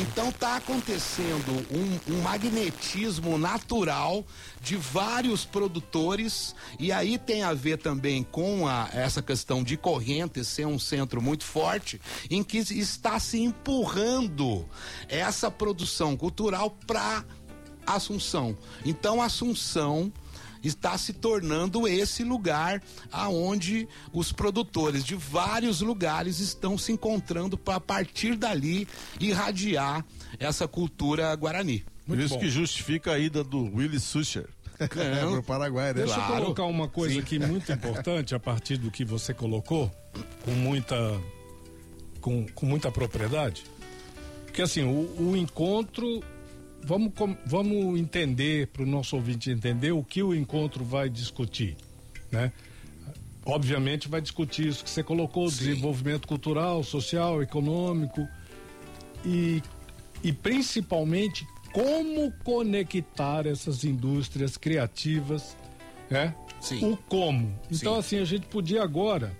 Então 0.00 0.28
está 0.30 0.56
acontecendo 0.56 1.66
um, 1.70 2.14
um 2.14 2.20
magnetismo 2.22 3.36
natural 3.36 4.24
de 4.62 4.76
vários 4.76 5.44
produtores 5.44 6.54
e 6.78 6.90
aí 6.90 7.18
tem 7.18 7.42
a 7.42 7.52
ver 7.54 7.78
também 7.78 8.22
com 8.22 8.66
a- 8.66 8.88
essa 8.92 9.20
questão 9.20 9.62
de 9.62 9.76
Correntes 9.76 10.48
ser 10.48 10.66
um 10.66 10.78
centro 10.78 11.20
muito 11.20 11.44
forte 11.44 12.00
em 12.30 12.42
que 12.42 12.58
está 12.58 13.18
se 13.20 13.38
empurrando 13.38 14.66
essa 15.08 15.50
produção 15.50 16.16
cultural 16.16 16.70
para 16.86 17.24
Assunção. 17.86 18.56
Então, 18.84 19.20
Assunção 19.22 20.12
está 20.62 20.96
se 20.98 21.12
tornando 21.12 21.86
esse 21.86 22.24
lugar 22.24 22.82
aonde 23.12 23.88
os 24.12 24.32
produtores 24.32 25.04
de 25.04 25.14
vários 25.14 25.80
lugares 25.80 26.40
estão 26.40 26.76
se 26.76 26.92
encontrando 26.92 27.56
para 27.56 27.76
a 27.76 27.80
partir 27.80 28.36
dali 28.36 28.86
irradiar 29.20 30.04
essa 30.38 30.66
cultura 30.68 31.34
guarani. 31.36 31.84
Por 32.06 32.18
isso 32.18 32.34
bom. 32.34 32.40
que 32.40 32.48
justifica 32.48 33.12
a 33.12 33.18
ida 33.18 33.44
do 33.44 33.64
Willis 33.74 34.02
Suscher 34.02 34.48
pro 34.86 35.42
Paraguai, 35.42 35.88
né? 35.88 36.04
Deixa 36.04 36.14
Claro. 36.14 36.34
eu 36.34 36.40
colocar 36.42 36.64
uma 36.64 36.88
coisa 36.88 37.14
Sim. 37.14 37.20
aqui 37.20 37.38
muito 37.38 37.70
importante 37.72 38.34
a 38.34 38.38
partir 38.38 38.76
do 38.76 38.90
que 38.90 39.04
você 39.04 39.34
colocou, 39.34 39.90
com 40.44 40.52
muita, 40.52 40.96
com, 42.20 42.46
com 42.54 42.66
muita 42.66 42.90
propriedade. 42.92 43.64
Porque 44.44 44.62
assim, 44.62 44.82
o, 44.84 45.30
o 45.30 45.36
encontro. 45.36 46.22
Vamos, 46.88 47.12
vamos 47.44 48.00
entender, 48.00 48.68
para 48.68 48.82
o 48.82 48.86
nosso 48.86 49.14
ouvinte 49.14 49.50
entender, 49.50 49.92
o 49.92 50.02
que 50.02 50.22
o 50.22 50.34
encontro 50.34 50.82
vai 50.82 51.10
discutir. 51.10 51.76
Né? 52.32 52.50
Obviamente 53.44 54.08
vai 54.08 54.22
discutir 54.22 54.68
isso 54.68 54.82
que 54.82 54.88
você 54.88 55.02
colocou, 55.02 55.50
Sim. 55.50 55.66
desenvolvimento 55.66 56.26
cultural, 56.26 56.82
social, 56.82 57.42
econômico 57.42 58.26
e, 59.22 59.62
e 60.24 60.32
principalmente 60.32 61.46
como 61.74 62.32
conectar 62.42 63.46
essas 63.46 63.84
indústrias 63.84 64.56
criativas, 64.56 65.54
né? 66.08 66.34
Sim. 66.58 66.90
O 66.90 66.96
como. 66.96 67.54
Então, 67.70 67.92
Sim. 67.96 67.98
assim, 67.98 68.18
a 68.18 68.24
gente 68.24 68.46
podia 68.46 68.82
agora 68.82 69.36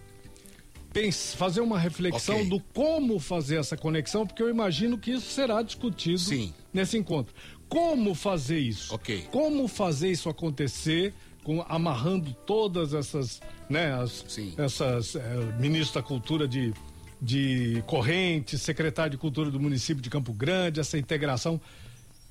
fazer 1.36 1.60
uma 1.60 1.78
reflexão 1.78 2.36
Ok. 2.36 2.48
do 2.48 2.60
como 2.74 3.18
fazer 3.18 3.56
essa 3.56 3.76
conexão, 3.76 4.26
porque 4.26 4.42
eu 4.42 4.48
imagino 4.48 4.98
que 4.98 5.12
isso 5.12 5.30
será 5.30 5.62
discutido 5.62 6.18
Sim. 6.18 6.52
nesse 6.72 6.96
encontro. 6.96 7.34
Como 7.68 8.14
fazer 8.14 8.58
isso? 8.58 8.94
Ok. 8.94 9.26
Como 9.30 9.68
fazer 9.68 10.10
isso 10.10 10.28
acontecer, 10.28 11.12
com, 11.44 11.62
amarrando 11.68 12.32
todas 12.46 12.94
essas, 12.94 13.40
né, 13.68 13.92
as, 13.94 14.24
essas 14.56 15.16
eh, 15.16 15.20
ministros 15.58 15.92
da 15.92 16.02
cultura 16.02 16.48
de, 16.48 16.72
de 17.20 17.82
Correntes, 17.86 18.62
secretário 18.62 19.12
de 19.12 19.18
cultura 19.18 19.50
do 19.50 19.60
município 19.60 20.02
de 20.02 20.08
Campo 20.08 20.32
Grande, 20.32 20.80
essa 20.80 20.96
integração 20.98 21.60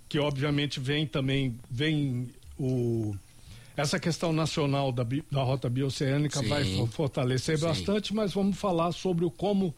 que 0.09 0.19
obviamente 0.19 0.79
vem 0.79 1.05
também, 1.05 1.55
vem 1.69 2.29
o 2.57 3.15
essa 3.77 3.99
questão 3.99 4.33
nacional 4.33 4.91
da, 4.91 5.05
da 5.31 5.43
rota 5.43 5.69
bioceânica 5.69 6.39
Sim. 6.39 6.47
vai 6.49 6.75
fo- 6.75 6.87
fortalecer 6.87 7.57
Sim. 7.57 7.65
bastante, 7.65 8.13
mas 8.13 8.33
vamos 8.33 8.57
falar 8.57 8.91
sobre 8.91 9.23
o 9.23 9.31
como 9.31 9.73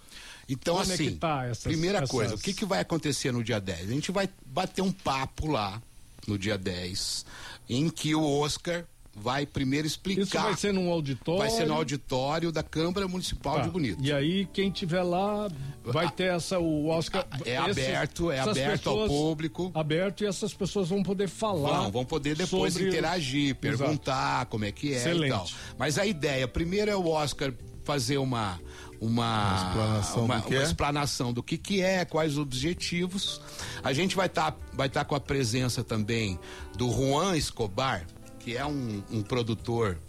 Então, 0.47 0.79
assim, 0.79 0.95
conectar 0.97 1.45
essas- 1.49 1.63
primeira 1.65 1.97
essas- 1.99 2.09
coisa, 2.09 2.35
o 2.35 2.39
que, 2.39 2.53
que 2.53 2.65
vai 2.65 2.79
acontecer 2.79 3.31
no 3.31 3.43
dia 3.43 3.59
10? 3.59 3.89
A 3.89 3.93
gente 3.93 4.12
vai 4.12 4.29
bater 4.45 4.81
um 4.81 4.91
papo 4.91 5.47
lá 5.51 5.81
no 6.27 6.38
dia 6.39 6.57
10, 6.57 7.25
em 7.69 7.89
que 7.89 8.15
o 8.15 8.23
Oscar 8.39 8.85
vai 9.15 9.45
primeiro 9.45 9.86
explicar. 9.86 10.22
isso 10.22 10.39
vai 10.39 10.56
ser 10.56 10.74
num 10.74 10.89
auditório. 10.89 11.39
Vai 11.41 11.50
ser 11.50 11.65
no 11.67 11.74
auditório 11.74 12.52
da 12.52 12.63
Câmara 12.63 13.08
Municipal 13.08 13.56
Tá. 13.58 13.62
de 13.63 13.69
Bonito. 13.69 13.98
E 14.04 14.12
aí, 14.13 14.45
quem 14.54 14.72
tiver 14.72 15.02
lá 15.04 15.50
vai 15.84 16.10
ter 16.12 16.34
essa, 16.34 16.58
o 16.60 16.88
Oscar. 16.88 17.26
É 17.45 17.56
esses- 17.69 17.84
aberto, 17.84 18.32
é 18.32 18.39
aberto 18.39 18.88
ao 18.89 18.95
pessoas- 18.95 19.12
público. 19.12 19.72
Aberto 19.74 20.24
e 20.24 20.28
essas 20.28 20.54
pessoas 20.54 20.89
vão 20.89 21.04
poder 21.04 21.28
falar. 21.28 21.82
Vão, 21.82 21.91
vão 21.91 22.06
poder 22.06 22.36
depois 22.36 22.74
sobre- 22.74 22.88
interagir, 22.89 23.45
Exato. 23.50 23.60
perguntar 23.62 24.45
como 24.45 24.65
é 24.65 24.72
que 24.72 24.93
é 24.93 24.98
Excelente. 24.98 25.28
e 25.28 25.30
tal. 25.36 25.48
Mas 25.78 25.98
a 25.98 26.06
ideia, 26.06 26.48
primeiro 26.48 26.89
é 26.89 26.95
o 26.95 27.08
Oscar 27.08 27.54
fazer 27.84 28.17
uma 28.17 28.60
uma 29.02 29.56
explanação 29.56 30.26
uma, 30.26 30.36
do 30.36 30.43
que 30.43 30.54
uma 30.56 30.60
é. 30.62 30.63
explanação 30.65 31.34
do 31.34 31.41
que 31.41 31.58
que 31.58 31.82
é, 31.82 32.04
quais 32.04 32.34
os 32.34 32.38
objetivos. 32.39 33.41
A 33.82 33.93
gente 33.93 34.13
vai 34.13 34.26
estar 34.28 34.56
vai 34.74 34.89
tá 34.89 35.06
com 35.06 35.15
a 35.15 35.19
presença 35.22 35.84
também 35.86 36.38
do 36.78 36.91
Juan 36.91 37.38
Escobar, 37.38 38.06
que 38.49 38.57
é 38.57 38.65
um, 38.65 39.03
um 39.12 39.21
produtor 39.21 39.99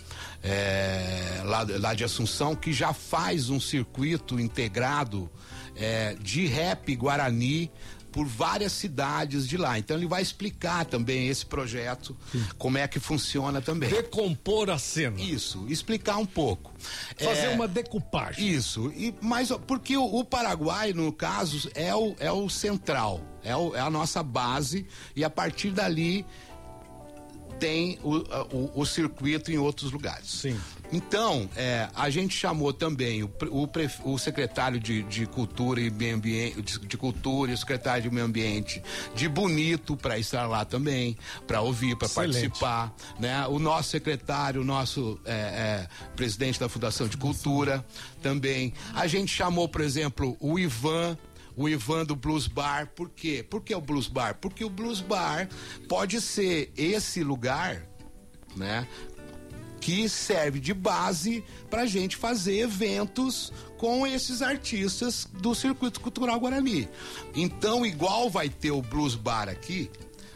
é, 0.42 1.42
lá, 1.44 1.66
lá 1.78 1.94
de 1.94 2.04
Assunção, 2.04 2.54
que 2.56 2.72
já 2.72 2.92
faz 2.94 3.50
um 3.50 3.60
circuito 3.60 4.40
integrado 4.40 5.30
é, 5.76 6.14
de 6.14 6.46
rap 6.46 6.94
guarani 6.96 7.70
por 8.10 8.26
várias 8.26 8.72
cidades 8.72 9.46
de 9.46 9.56
lá. 9.56 9.78
Então 9.78 9.96
ele 9.96 10.06
vai 10.08 10.20
explicar 10.22 10.84
também 10.84 11.28
esse 11.28 11.44
projeto, 11.46 12.16
como 12.58 12.76
é 12.78 12.88
que 12.88 12.98
funciona 12.98 13.60
também. 13.60 13.88
Decompor 13.90 14.68
a 14.70 14.78
cena. 14.78 15.20
Isso, 15.20 15.64
explicar 15.68 16.16
um 16.16 16.26
pouco. 16.26 16.72
Fazer 17.16 17.46
É, 17.46 17.50
uma 17.50 17.68
decupagem. 17.68 18.48
Isso, 18.48 18.90
e, 18.96 19.14
mas 19.20 19.50
porque 19.66 19.96
o, 19.96 20.02
o 20.04 20.24
Paraguai, 20.24 20.92
no 20.92 21.12
caso, 21.12 21.70
é 21.74 21.94
o, 21.94 22.16
é 22.18 22.32
o 22.32 22.48
central, 22.48 23.20
é, 23.44 23.54
o- 23.54 23.76
é 23.76 23.80
a 23.80 23.90
nossa 23.90 24.22
base, 24.24 24.86
e 25.14 25.22
a 25.22 25.30
partir 25.30 25.70
dali 25.70 26.26
tem 27.60 27.98
o, 28.02 28.16
o, 28.56 28.80
o 28.80 28.86
circuito 28.86 29.52
em 29.52 29.58
outros 29.58 29.92
lugares. 29.92 30.28
Sim. 30.30 30.58
Então, 30.92 31.48
é, 31.54 31.88
a 31.94 32.10
gente 32.10 32.36
chamou 32.36 32.72
também 32.72 33.22
o, 33.22 33.30
o, 33.50 34.12
o 34.12 34.18
secretário 34.18 34.80
de, 34.80 35.04
de 35.04 35.24
Cultura 35.26 35.80
e 35.80 35.88
Meio 35.88 36.16
Ambiente, 36.16 36.62
de, 36.62 36.78
de 36.80 36.96
Cultura 36.96 37.52
e 37.52 37.54
o 37.54 37.56
secretário 37.56 38.02
de 38.02 38.10
Meio 38.10 38.26
Ambiente 38.26 38.82
de 39.14 39.28
Bonito 39.28 39.96
para 39.96 40.18
estar 40.18 40.48
lá 40.48 40.64
também, 40.64 41.16
para 41.46 41.60
ouvir, 41.60 41.96
para 41.96 42.08
participar, 42.08 42.92
né? 43.20 43.46
O 43.46 43.60
nosso 43.60 43.90
secretário, 43.90 44.62
o 44.62 44.64
nosso 44.64 45.20
é, 45.24 45.32
é, 45.32 45.88
presidente 46.16 46.58
da 46.58 46.68
Fundação 46.68 47.06
de 47.06 47.16
Cultura 47.16 47.84
também. 48.20 48.72
A 48.94 49.06
gente 49.06 49.32
chamou, 49.32 49.68
por 49.68 49.82
exemplo, 49.82 50.36
o 50.40 50.58
Ivan 50.58 51.16
o 51.56 51.68
Ivan 51.68 52.04
do 52.04 52.16
Blues 52.16 52.46
Bar. 52.46 52.88
Por 52.94 53.10
quê? 53.10 53.44
Por 53.48 53.62
que 53.62 53.74
o 53.74 53.80
Blues 53.80 54.08
Bar? 54.08 54.34
Porque 54.40 54.64
o 54.64 54.70
Blues 54.70 55.00
Bar 55.00 55.48
pode 55.88 56.20
ser 56.20 56.72
esse 56.76 57.22
lugar, 57.22 57.86
né? 58.56 58.86
Que 59.80 60.08
serve 60.08 60.60
de 60.60 60.74
base 60.74 61.42
para 61.70 61.82
a 61.82 61.86
gente 61.86 62.16
fazer 62.16 62.58
eventos 62.58 63.52
com 63.78 64.06
esses 64.06 64.42
artistas 64.42 65.26
do 65.40 65.54
Circuito 65.54 66.00
Cultural 66.00 66.38
Guarani. 66.38 66.88
Então, 67.34 67.86
igual 67.86 68.28
vai 68.28 68.48
ter 68.48 68.70
o 68.70 68.82
Blues 68.82 69.14
Bar 69.14 69.48
aqui, 69.48 69.90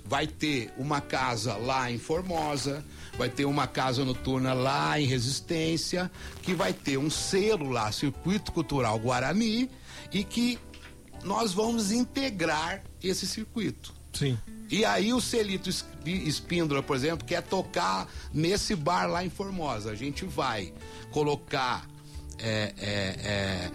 vai 0.04 0.26
ter 0.26 0.72
uma 0.78 1.00
casa 1.00 1.56
lá 1.56 1.90
em 1.90 1.98
Formosa, 1.98 2.84
vai 3.18 3.28
ter 3.28 3.44
uma 3.44 3.66
casa 3.66 4.04
noturna 4.04 4.52
lá 4.52 4.98
em 4.98 5.06
Resistência, 5.06 6.10
que 6.42 6.54
vai 6.54 6.72
ter 6.72 6.98
um 6.98 7.10
selo 7.10 7.70
lá, 7.70 7.92
Circuito 7.92 8.50
Cultural 8.52 8.98
Guarani, 8.98 9.70
e 10.12 10.24
que 10.24 10.58
nós 11.24 11.52
vamos 11.52 11.90
integrar 11.90 12.82
esse 13.02 13.26
circuito. 13.26 13.92
Sim. 14.12 14.38
E 14.70 14.84
aí 14.84 15.12
o 15.12 15.20
Celito 15.20 15.68
Es- 15.68 15.84
Espíndola, 16.06 16.82
por 16.82 16.94
exemplo, 16.96 17.26
quer 17.26 17.42
tocar 17.42 18.08
nesse 18.32 18.74
bar 18.76 19.06
lá 19.06 19.24
em 19.24 19.30
Formosa. 19.30 19.90
A 19.90 19.94
gente 19.94 20.24
vai 20.24 20.72
colocar 21.10 21.86
é, 22.38 22.72
é, 22.78 23.70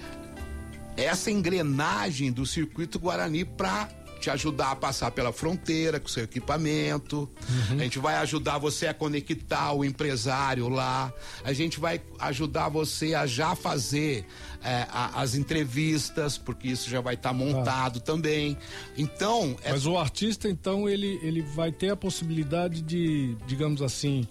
é, 0.97 1.03
essa 1.03 1.29
engrenagem 1.31 2.31
do 2.31 2.45
circuito 2.45 2.99
Guarani 2.99 3.43
para 3.45 3.89
te 4.19 4.29
ajudar 4.29 4.71
a 4.71 4.75
passar 4.75 5.11
pela 5.11 5.31
fronteira 5.31 5.99
com 5.99 6.07
seu 6.07 6.23
equipamento. 6.25 7.29
A 7.71 7.75
gente 7.75 7.97
vai 7.99 8.15
ajudar 8.17 8.57
você 8.57 8.87
a 8.87 8.93
conectar 8.93 9.71
o 9.73 9.83
empresário 9.85 10.67
lá. 10.69 11.11
A 11.43 11.53
gente 11.53 11.79
vai 11.79 12.01
ajudar 12.19 12.69
você 12.69 13.13
a 13.15 13.25
já 13.25 13.55
fazer 13.55 14.25
é, 14.61 14.85
a- 14.91 15.21
as 15.21 15.35
entrevistas, 15.35 16.37
porque 16.37 16.67
isso 16.67 16.89
já 16.89 16.99
vai 16.99 17.13
estar 17.13 17.31
montado 17.31 18.01
também. 18.01 18.57
Então, 18.97 19.55
é 19.63 19.71
Mas 19.71 19.85
o 19.85 19.97
artista, 19.97 20.49
então, 20.49 20.87
ele, 20.89 21.17
ele 21.23 21.41
vai 21.41 21.71
ter 21.71 21.91
a 21.91 21.95
possibilidade 21.95 22.81
de, 22.81 23.35
digamos 23.47 23.81
assim, 23.81 24.27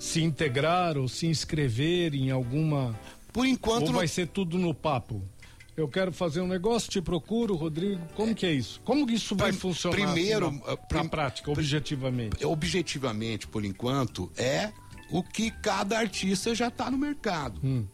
se 0.00 0.20
integrar 0.20 0.98
ou 0.98 1.06
se 1.06 1.26
inscrever 1.28 2.12
em 2.14 2.32
alguma. 2.32 2.98
por 3.32 3.46
enquanto 3.46 3.82
ou 3.82 3.92
não- 3.92 3.98
vai 3.98 4.08
ser 4.08 4.26
tudo 4.26 4.58
no 4.58 4.74
papo? 4.74 5.22
Eu 5.76 5.88
quero 5.88 6.12
fazer 6.12 6.40
um 6.42 6.46
negócio, 6.46 6.90
te 6.90 7.00
procuro, 7.00 7.54
Rodrigo. 7.54 8.00
Como 8.14 8.34
que 8.34 8.44
é 8.44 8.52
isso? 8.52 8.80
Como 8.84 9.06
que 9.06 9.14
isso 9.14 9.34
vai 9.34 9.52
funcionar 9.52 9.96
primeiro, 9.96 10.48
assim, 10.48 10.60
na, 10.66 10.76
prim- 10.76 11.02
na 11.02 11.08
prática, 11.08 11.50
objetivamente? 11.50 12.44
objetivamente, 12.44 13.46
por 13.46 13.64
enquanto, 13.64 14.30
é 14.36 14.70
o 15.10 15.22
que 15.22 15.50
cada 15.50 15.98
artista 15.98 16.54
já 16.54 16.68
está 16.68 16.90
no 16.90 16.98
mercado. 16.98 17.58
Hum. 17.64 17.86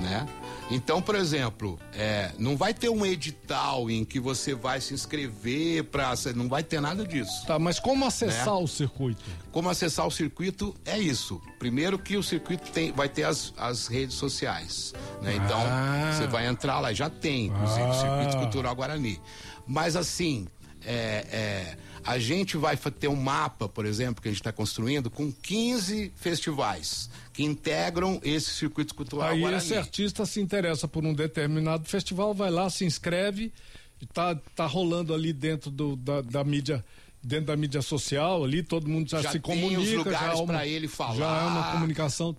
Né? 0.00 0.26
Então, 0.70 1.00
por 1.00 1.14
exemplo, 1.14 1.78
é, 1.92 2.32
não 2.38 2.56
vai 2.56 2.72
ter 2.74 2.88
um 2.88 3.04
edital 3.04 3.90
em 3.90 4.04
que 4.04 4.18
você 4.18 4.54
vai 4.54 4.80
se 4.80 4.94
inscrever 4.94 5.84
para. 5.84 6.14
Não 6.34 6.48
vai 6.48 6.62
ter 6.62 6.80
nada 6.80 7.06
disso. 7.06 7.46
Tá, 7.46 7.58
mas 7.58 7.78
como 7.78 8.04
acessar 8.04 8.46
Né? 8.46 8.60
o 8.60 8.66
circuito? 8.66 9.22
Como 9.52 9.68
acessar 9.68 10.06
o 10.06 10.10
circuito 10.10 10.74
é 10.84 10.98
isso. 10.98 11.40
Primeiro 11.58 11.98
que 11.98 12.16
o 12.16 12.22
circuito 12.22 12.70
tem, 12.72 12.90
vai 12.92 13.08
ter 13.08 13.24
as, 13.24 13.52
as 13.56 13.86
redes 13.86 14.16
sociais. 14.16 14.94
Né? 15.22 15.36
Então, 15.36 15.60
Ah. 15.64 16.12
você 16.12 16.26
vai 16.26 16.46
entrar 16.46 16.80
lá, 16.80 16.92
já 16.92 17.08
tem, 17.10 17.46
inclusive, 17.46 17.82
o 17.82 17.90
Ah. 17.90 17.94
Circuito 17.94 18.36
Cultural 18.38 18.74
Guarani. 18.74 19.20
Mas 19.66 19.96
assim, 19.96 20.46
é, 20.84 21.26
é, 21.30 21.76
a 22.04 22.18
gente 22.18 22.56
vai 22.56 22.76
ter 22.76 23.08
um 23.08 23.16
mapa, 23.16 23.68
por 23.68 23.86
exemplo, 23.86 24.22
que 24.22 24.28
a 24.28 24.30
gente 24.30 24.40
está 24.40 24.52
construindo, 24.52 25.10
com 25.10 25.32
15 25.32 26.12
festivais 26.16 27.08
que 27.32 27.42
integram 27.42 28.20
esse 28.22 28.50
circuito 28.50 28.94
cultural 28.94 29.30
Aí 29.30 29.40
Guarani. 29.40 29.62
esse 29.62 29.74
artista 29.74 30.24
se 30.24 30.40
interessa 30.40 30.86
por 30.86 31.04
um 31.04 31.12
determinado 31.12 31.84
festival, 31.88 32.32
vai 32.32 32.50
lá, 32.50 32.70
se 32.70 32.84
inscreve, 32.84 33.52
e 34.00 34.06
tá, 34.06 34.66
rolando 34.66 35.12
ali 35.14 35.32
dentro 35.32 35.70
do, 35.70 35.96
da, 35.96 36.20
da 36.20 36.44
mídia 36.44 36.84
dentro 37.22 37.46
da 37.46 37.56
mídia 37.56 37.80
social 37.80 38.44
ali, 38.44 38.62
todo 38.62 38.88
mundo 38.88 39.08
já, 39.08 39.22
Já 39.22 39.32
se 39.32 39.40
tem 39.40 39.56
comunica. 39.56 39.80
os 39.80 39.88
já 39.88 39.96
lugares 39.96 40.40
é 40.40 40.46
pra 40.46 40.66
ele 40.66 40.86
falar. 40.86 41.16
Já 41.16 41.42
é 41.42 41.46
uma 41.46 41.72
comunicação 41.72 42.36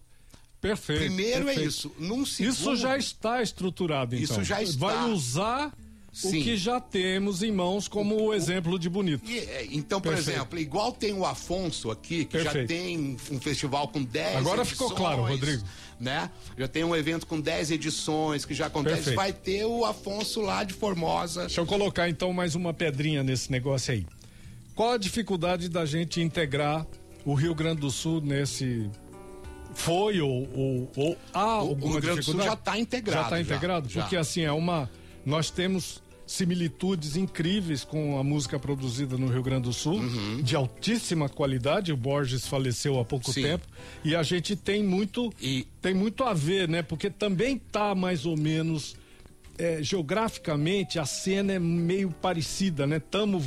perfeita. 0.62 1.06
Primeiro 1.06 1.42
é 1.42 1.46
perfeito. 1.46 1.68
isso. 1.68 1.92
Num 1.98 2.24
segundo, 2.24 2.54
Isso 2.54 2.76
já 2.76 2.96
está 2.98 3.42
estruturado, 3.42 4.16
então. 4.16 4.24
Isso 4.24 4.44
já 4.44 4.62
está. 4.62 4.78
Vai 4.78 5.10
usar 5.10 5.74
o 6.24 6.30
Sim. 6.30 6.42
que 6.42 6.56
já 6.56 6.80
temos 6.80 7.44
em 7.44 7.52
mãos 7.52 7.88
como 7.90 8.16
o 8.16 8.34
exemplo 8.34 8.80
de 8.80 8.90
bonito. 8.90 9.30
E, 9.30 9.38
é, 9.40 9.68
então, 9.72 10.00
por 10.00 10.14
Perfeito. 10.14 10.38
exemplo, 10.38 10.58
igual 10.60 10.94
tem 10.94 11.12
o 11.14 11.26
Afonso 11.26 11.92
aqui, 11.92 12.24
que 12.24 12.38
já 12.38 12.52
Perfeito. 12.52 12.68
tem 12.70 13.18
um 13.32 13.40
festival 13.40 13.90
com 13.90 14.02
10 14.02 14.38
Agora 14.38 14.62
edições, 14.62 14.70
ficou 14.70 14.92
claro, 14.92 15.24
Rodrigo. 15.24 15.64
Né? 16.00 16.30
Já 16.58 16.68
tem 16.70 16.84
um 16.86 16.96
evento 16.96 17.26
com 17.28 17.40
10 17.40 17.72
edições 17.72 18.46
que 18.46 18.54
já 18.54 18.68
acontece. 18.68 18.96
Perfeito. 18.96 19.16
Vai 19.18 19.34
ter 19.34 19.66
o 19.66 19.84
Afonso 19.84 20.40
lá 20.42 20.64
de 20.64 20.74
Formosa. 20.74 21.42
Deixa 21.42 21.60
eu 21.62 21.66
colocar 21.66 22.08
então 22.10 22.32
mais 22.32 22.56
uma 22.56 22.74
pedrinha 22.74 23.22
nesse 23.24 23.52
negócio 23.52 23.94
aí. 23.94 24.06
Qual 24.74 24.92
a 24.94 24.98
dificuldade 24.98 25.68
da 25.70 25.86
gente 25.86 26.22
integrar 26.22 26.86
o 27.26 27.34
Rio 27.34 27.54
Grande 27.56 27.82
do 27.82 27.90
Sul 27.92 28.22
nesse. 28.22 28.90
Foi 29.74 30.22
ou, 30.22 30.48
ou, 30.54 30.92
ou 30.96 31.18
há 31.34 31.62
O- 31.62 31.66
o 31.66 31.70
alguma 31.70 31.92
Rio 31.94 32.02
Grande 32.02 32.20
do 32.20 32.24
Sul 32.24 32.34
dificuldade? 32.36 32.50
já 32.50 32.56
tá 32.56 32.80
integrado, 32.80 33.18
Já 33.20 33.24
está 33.24 33.36
já, 33.36 33.42
integrado? 33.42 33.90
já. 33.90 34.02
Porque 34.02 34.16
assim, 34.16 34.42
é 34.42 34.52
uma. 34.52 34.90
Nós 35.26 35.50
temos 35.50 36.02
similitudes 36.28 37.16
incríveis 37.16 37.84
com 37.84 38.18
a 38.20 38.24
música 38.24 38.58
produzida 38.60 39.18
no 39.18 39.28
Rio 39.28 39.44
Grande 39.44 39.64
do 39.64 39.74
Sul, 39.74 40.02
de 40.42 40.56
altíssima 40.56 41.30
qualidade. 41.30 41.92
O 41.94 41.98
Borges 41.98 42.48
faleceu 42.48 43.00
há 43.00 43.06
pouco 43.06 43.28
Uhum. 43.28 43.34
Sim. 43.34 43.42
tempo. 43.44 43.68
E 44.04 44.16
a 44.16 44.24
gente 44.24 44.56
tem 44.56 44.84
muito, 44.84 45.32
E- 45.42 45.68
tem 45.82 45.94
muito 45.94 46.24
a 46.24 46.34
ver, 46.34 46.68
né? 46.68 46.82
Porque 46.82 47.10
também 47.10 47.58
tá 47.58 47.94
mais 47.96 48.26
ou 48.26 48.36
menos 48.38 48.96
é, 49.58 49.82
geograficamente 49.82 51.00
a 51.00 51.06
cena 51.06 51.54
é 51.54 51.60
meio 51.60 52.10
parecida, 52.12 52.86
né? 52.86 53.00
Tamo, 53.00 53.42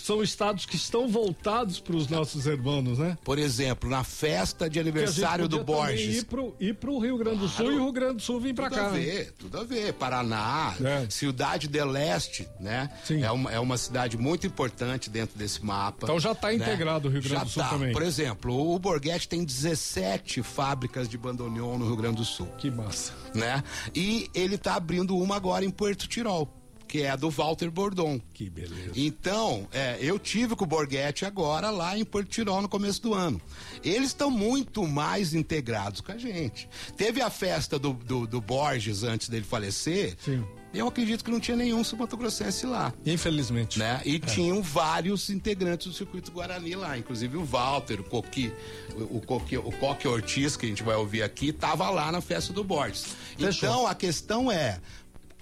são 0.00 0.22
estados 0.22 0.66
que 0.66 0.76
estão 0.76 1.08
voltados 1.08 1.78
para 1.80 1.94
os 1.96 2.08
nossos 2.08 2.46
irmãos, 2.46 2.98
né? 2.98 3.16
Por 3.24 3.38
exemplo, 3.38 3.88
na 3.88 4.02
festa 4.04 4.68
de 4.68 4.78
aniversário 4.80 5.46
do 5.48 5.62
Borges. 5.64 6.18
Ir 6.18 6.24
pro, 6.24 6.54
ir 6.60 6.74
pro 6.74 6.98
Rio 6.98 7.16
Grande 7.18 7.38
do 7.38 7.48
Sul 7.48 7.66
Claro. 7.66 7.72
e 7.72 7.76
o 7.76 7.82
Rio 7.84 7.92
Grande 7.92 8.14
do 8.16 8.22
Sul 8.22 8.40
vir 8.40 8.54
para 8.54 8.68
Tudo 8.70 8.78
cá. 8.78 8.86
a 8.86 8.90
ver, 8.90 9.32
tudo 9.38 9.58
a 9.58 9.64
ver. 9.64 9.92
Paraná, 9.94 10.74
É. 10.82 11.06
Cidade 11.10 11.68
de 11.68 11.82
Leste, 11.84 12.48
né? 12.58 12.90
Sim. 13.04 13.22
É 13.22 13.30
uma, 13.30 13.50
é 13.52 13.60
uma 13.60 13.76
cidade 13.76 14.16
muito 14.16 14.46
importante 14.46 15.08
dentro 15.10 15.38
desse 15.38 15.64
mapa. 15.64 16.04
Então 16.04 16.18
já 16.18 16.34
tá 16.34 16.48
né? 16.48 16.54
integrado 16.54 17.08
o 17.08 17.10
Rio 17.10 17.20
Grande 17.20 17.36
Já 17.36 17.44
do 17.44 17.50
Sul 17.50 17.62
tá. 17.62 17.68
também. 17.70 17.92
Por 17.92 18.02
exemplo, 18.02 18.74
o 18.74 18.78
Borghetti 18.78 19.28
tem 19.28 19.44
17 19.44 20.42
fábricas 20.42 21.08
de 21.08 21.16
bandoneon 21.18 21.78
no 21.78 21.86
Rio 21.86 21.96
Grande 21.96 22.16
do 22.16 22.24
Sul, 22.24 22.46
Que 22.58 22.70
massa. 22.70 23.12
né? 23.34 23.62
E 23.94 24.28
ele 24.34 24.56
tá 24.58 24.74
abrindo 24.74 25.16
uma 25.16 25.36
agora 25.36 25.64
em 25.64 25.70
Puerto 25.70 26.08
Tirol, 26.08 26.46
que 26.90 27.02
é 27.02 27.10
a 27.10 27.14
do 27.14 27.30
Walter 27.30 27.70
Bordon. 27.70 28.20
Que 28.34 28.50
beleza. 28.50 28.90
Então, 28.96 29.68
é, 29.70 29.96
eu 30.00 30.18
tive 30.18 30.56
com 30.56 30.64
o 30.64 30.66
Borghetti 30.66 31.24
agora 31.24 31.70
lá 31.70 31.96
em 31.96 32.04
Porto 32.04 32.28
Tirol 32.28 32.60
no 32.60 32.68
começo 32.68 33.00
do 33.00 33.14
ano. 33.14 33.40
Eles 33.84 34.08
estão 34.08 34.28
muito 34.28 34.84
mais 34.88 35.32
integrados 35.32 36.00
com 36.00 36.10
a 36.10 36.18
gente. 36.18 36.68
Teve 36.96 37.22
a 37.22 37.30
festa 37.30 37.78
do, 37.78 37.92
do, 37.92 38.26
do 38.26 38.40
Borges 38.40 39.04
antes 39.04 39.28
dele 39.28 39.44
falecer. 39.44 40.16
Sim. 40.18 40.44
Eu 40.72 40.86
acredito 40.86 41.24
que 41.24 41.30
não 41.30 41.40
tinha 41.40 41.56
nenhum 41.56 41.82
sumatogrossense 41.82 42.64
lá. 42.64 42.92
Infelizmente. 43.04 43.78
Né? 43.78 44.00
E 44.04 44.20
tinham 44.20 44.62
vários 44.62 45.28
integrantes 45.28 45.88
do 45.88 45.92
circuito 45.92 46.30
Guarani 46.30 46.76
lá, 46.76 46.96
inclusive 46.96 47.36
o 47.36 47.44
Walter, 47.44 48.00
o 48.00 48.04
Coqui, 48.04 48.52
o, 48.96 49.20
Coqui, 49.20 49.58
o 49.58 49.72
Coque 49.72 50.06
Ortiz, 50.06 50.56
que 50.56 50.66
a 50.66 50.68
gente 50.68 50.84
vai 50.84 50.94
ouvir 50.94 51.22
aqui, 51.22 51.48
estava 51.48 51.90
lá 51.90 52.12
na 52.12 52.20
festa 52.20 52.52
do 52.52 52.62
Borges. 52.62 53.16
Fechou. 53.36 53.68
Então 53.68 53.86
a 53.86 53.96
questão 53.96 54.50
é: 54.50 54.80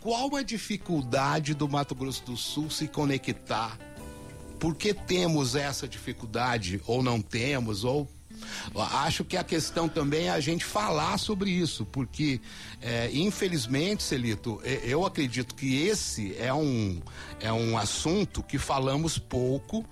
qual 0.01 0.35
a 0.37 0.43
dificuldade 0.43 1.55
do 1.55 1.69
Mato 1.69 1.95
Grosso 1.95 2.25
do 2.25 2.37
Sul 2.37 2.71
se 2.71 2.87
conectar? 2.89 3.79
Por 4.59 4.75
que 4.75 4.93
temos 4.93 5.55
essa 5.55 5.87
dificuldade 5.87 6.81
ou 6.87 7.03
não 7.03 7.21
temos? 7.21 7.85
Ou 7.85 8.09
acho 8.93 9.25
que 9.25 9.37
a 9.37 9.43
questão 9.45 9.89
também 9.89 10.27
é 10.27 10.31
a 10.31 10.41
gente 10.41 10.65
falar 10.65 11.19
sobre 11.19 11.51
isso, 11.51 11.85
porque 11.87 12.41
é, 12.81 13.11
infelizmente, 13.13 14.03
Celito, 14.03 14.61
eu 14.65 15.05
acredito 15.05 15.55
que 15.55 15.83
esse 15.87 16.37
é 16.39 16.53
um 16.55 17.01
é 17.41 17.53
um 17.53 17.77
assunto 17.79 18.43
que 18.43 18.59
falamos 18.59 19.19
pouco 19.19 19.85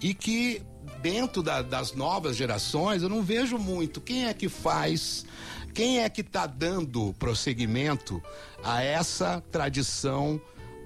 e 0.00 0.14
que 0.14 0.62
dentro 1.02 1.42
da- 1.42 1.62
das 1.62 1.92
novas 1.92 2.36
gerações 2.36 3.02
eu 3.02 3.08
não 3.08 3.22
vejo 3.22 3.58
muito 3.58 4.00
quem 4.00 4.26
é 4.26 4.34
que 4.34 4.48
faz 4.48 5.24
quem 5.78 6.00
é 6.00 6.08
que 6.10 6.22
está 6.22 6.44
dando 6.44 7.14
prosseguimento 7.20 8.20
a 8.64 8.82
essa 8.82 9.40
tradição 9.52 10.40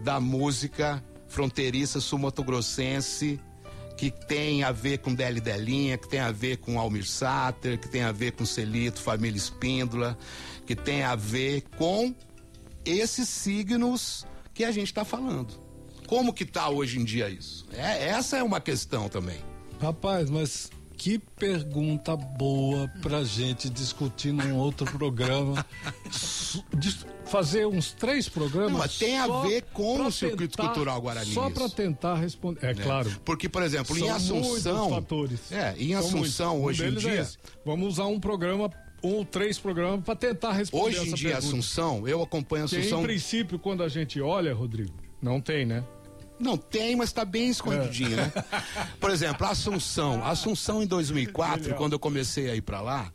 da 0.05 0.21
música 0.21 1.03
fronteiriça 1.29 1.99
sul-mato-grossense 1.99 3.41
que 3.97 4.11
tem 4.11 4.63
a 4.63 4.71
ver 4.71 4.99
com 4.99 5.15
Deli 5.15 5.41
Delinha, 5.41 5.97
que 5.97 6.07
tem 6.07 6.21
a 6.21 6.31
ver 6.31 6.59
com 6.59 6.79
Almir 6.79 7.09
Sater, 7.09 7.81
que 7.81 7.89
tem 7.89 8.03
a 8.03 8.13
ver 8.13 8.33
com 8.33 8.45
Celito, 8.45 9.01
Família 9.01 9.39
Espíndola, 9.39 10.19
que 10.67 10.77
tem 10.77 11.03
a 11.03 11.17
ver 11.17 11.63
com 11.79 12.15
esses 12.85 13.31
signos 13.31 14.27
que 14.53 14.63
a 14.63 14.71
gente 14.71 14.89
está 14.89 15.07
falando. 15.07 15.55
Como 16.07 16.35
que 16.35 16.45
tá 16.45 16.69
hoje 16.69 16.99
em 16.99 17.05
dia 17.05 17.31
isso? 17.31 17.67
É, 17.73 18.09
essa 18.09 18.37
é 18.37 18.43
uma 18.43 18.61
questão 18.61 19.09
também. 19.09 19.39
Rapaz, 19.81 20.29
mas 20.29 20.71
que 21.03 21.19
pergunta 21.19 22.15
boa 22.15 22.87
pra 23.03 23.25
gente 23.25 23.69
discutir 23.69 24.31
num 24.33 24.57
outro 24.57 24.87
programa. 24.87 25.67
Fazer 27.25 27.67
uns 27.67 27.91
três 27.91 28.29
programas. 28.29 28.71
Não, 28.71 28.79
mas 28.79 28.99
tem 28.99 29.19
a 29.19 29.27
ver 29.43 29.63
com 29.73 30.07
o 30.07 30.13
circuito 30.13 30.57
cultural 30.57 31.01
guarani, 31.01 31.33
Só 31.35 31.51
para 31.51 31.69
tentar 31.69 32.15
responder. 32.15 32.65
É 32.65 32.73
né? 32.73 32.85
claro. 32.85 33.11
Porque, 33.25 33.49
por 33.49 33.65
exemplo, 33.65 33.99
em 33.99 34.09
Assunção. 34.09 34.91
fatores. 34.91 35.51
É, 35.51 35.75
em 35.77 35.93
Assunção. 35.97 36.61
Um 36.61 36.65
hoje 36.67 36.85
em 36.85 36.87
é 36.87 36.91
dia. 36.93 37.21
esse. 37.23 37.37
Vamos 37.67 37.95
usar 37.95 38.07
um 38.07 38.21
programa, 38.21 38.71
um 39.03 39.15
ou 39.15 39.25
três 39.25 39.59
programas, 39.59 40.05
para 40.05 40.15
tentar 40.15 40.53
responder 40.53 40.85
Hoje 40.85 41.11
em 41.11 41.15
dia, 41.15 41.31
pergunta. 41.33 41.49
Assunção, 41.49 42.07
eu 42.07 42.23
acompanho 42.23 42.69
Que, 42.69 42.77
Assunção. 42.77 43.01
em 43.01 43.03
princípio, 43.03 43.59
quando 43.59 43.83
a 43.83 43.89
gente 43.89 44.21
olha, 44.21 44.55
Rodrigo, 44.55 44.95
não 45.21 45.41
tem, 45.41 45.67
né? 45.67 45.83
Não, 46.43 46.57
tem, 46.57 46.97
mas 46.97 47.13
tá 47.13 47.25
bem 47.25 47.49
escondidinho, 47.49 48.17
né? 48.17 48.33
Por 49.01 49.11
exemplo, 49.11 49.47
Assunção. 49.47 50.25
Assunção 50.25 50.83
em 50.83 50.87
2004, 50.87 51.61
Genial. 51.63 51.79
quando 51.79 51.93
eu 51.93 51.99
comecei 51.99 52.51
a 52.51 52.55
ir 52.57 52.63
pra 52.63 52.81
lá, 52.81 53.13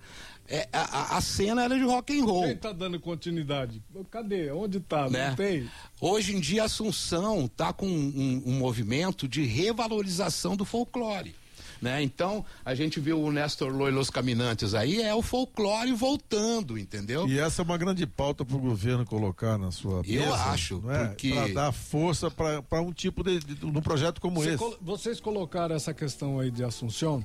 é, 0.48 0.68
a, 0.72 0.80
a- 1.16 1.18
a 1.18 1.22
cena 1.22 1.64
era 1.64 1.78
de 1.78 1.84
rock 1.84 2.18
and 2.20 2.24
roll. 2.24 2.44
Quem 2.46 2.56
tá 2.56 2.72
dando 2.72 3.00
continuidade? 3.00 3.84
Cadê? 4.10 4.50
Onde 4.52 4.80
tá? 4.80 5.10
né? 5.10 5.30
Não 5.30 5.36
tem? 5.36 5.70
Hoje 6.00 6.36
em 6.36 6.40
dia, 6.40 6.64
Assunção 6.64 7.48
tá 7.50 7.74
com 7.74 7.86
um, 7.88 8.44
um 8.46 8.54
movimento 8.54 9.28
de 9.28 9.44
revalorização 9.44 10.56
do 10.56 10.64
folclore. 10.64 11.36
Né? 11.82 12.02
Então, 12.02 12.44
a 12.66 12.74
gente 12.74 13.00
viu 13.00 13.22
o 13.22 13.32
Néstor 13.32 13.72
Loi 13.72 13.92
Los 13.92 14.10
Caminantes 14.10 14.74
aí, 14.74 15.02
é 15.02 15.14
o 15.14 15.22
folclore 15.22 15.92
voltando, 15.94 16.78
entendeu? 16.78 17.28
E 17.28 17.38
essa 17.38 17.62
é 17.62 17.66
uma 17.66 17.78
grande 17.78 18.06
pauta 18.08 18.44
para 18.44 18.56
o 18.56 18.60
governo 18.60 19.06
colocar 19.06 19.58
na 19.60 19.72
sua 19.72 20.02
Eu 20.06 20.22
mesa, 20.22 20.34
acho, 20.46 20.82
não 20.82 20.92
é? 20.92 21.06
porque- 21.10 21.34
Para 21.34 21.54
dar 21.54 21.72
força 21.72 22.32
para 22.32 22.82
um 22.82 22.92
tipo 22.92 23.24
de, 23.24 23.40
de, 23.40 23.56
de 23.56 23.66
um 23.66 23.74
projeto 23.82 24.20
como 24.20 24.42
Você 24.42 24.50
esse. 24.50 24.58
colo- 24.58 24.78
vocês 24.82 25.20
colocaram 25.20 25.76
essa 25.76 25.94
questão 25.94 26.40
aí 26.40 26.50
de 26.50 26.64
Assunção 26.64 27.24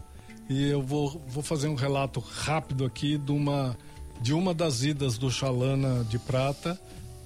e 0.51 0.69
eu 0.69 0.83
vou, 0.83 1.23
vou 1.29 1.43
fazer 1.43 1.69
um 1.69 1.75
relato 1.75 2.21
rápido 2.21 2.85
aqui 2.85 3.17
de 3.17 3.33
uma, 3.33 3.77
de 4.21 4.35
uma 4.35 4.53
das 4.53 4.83
idas 4.83 5.17
do 5.17 5.31
Xalana 5.31 6.05
de 6.05 6.19
Prata, 6.19 6.79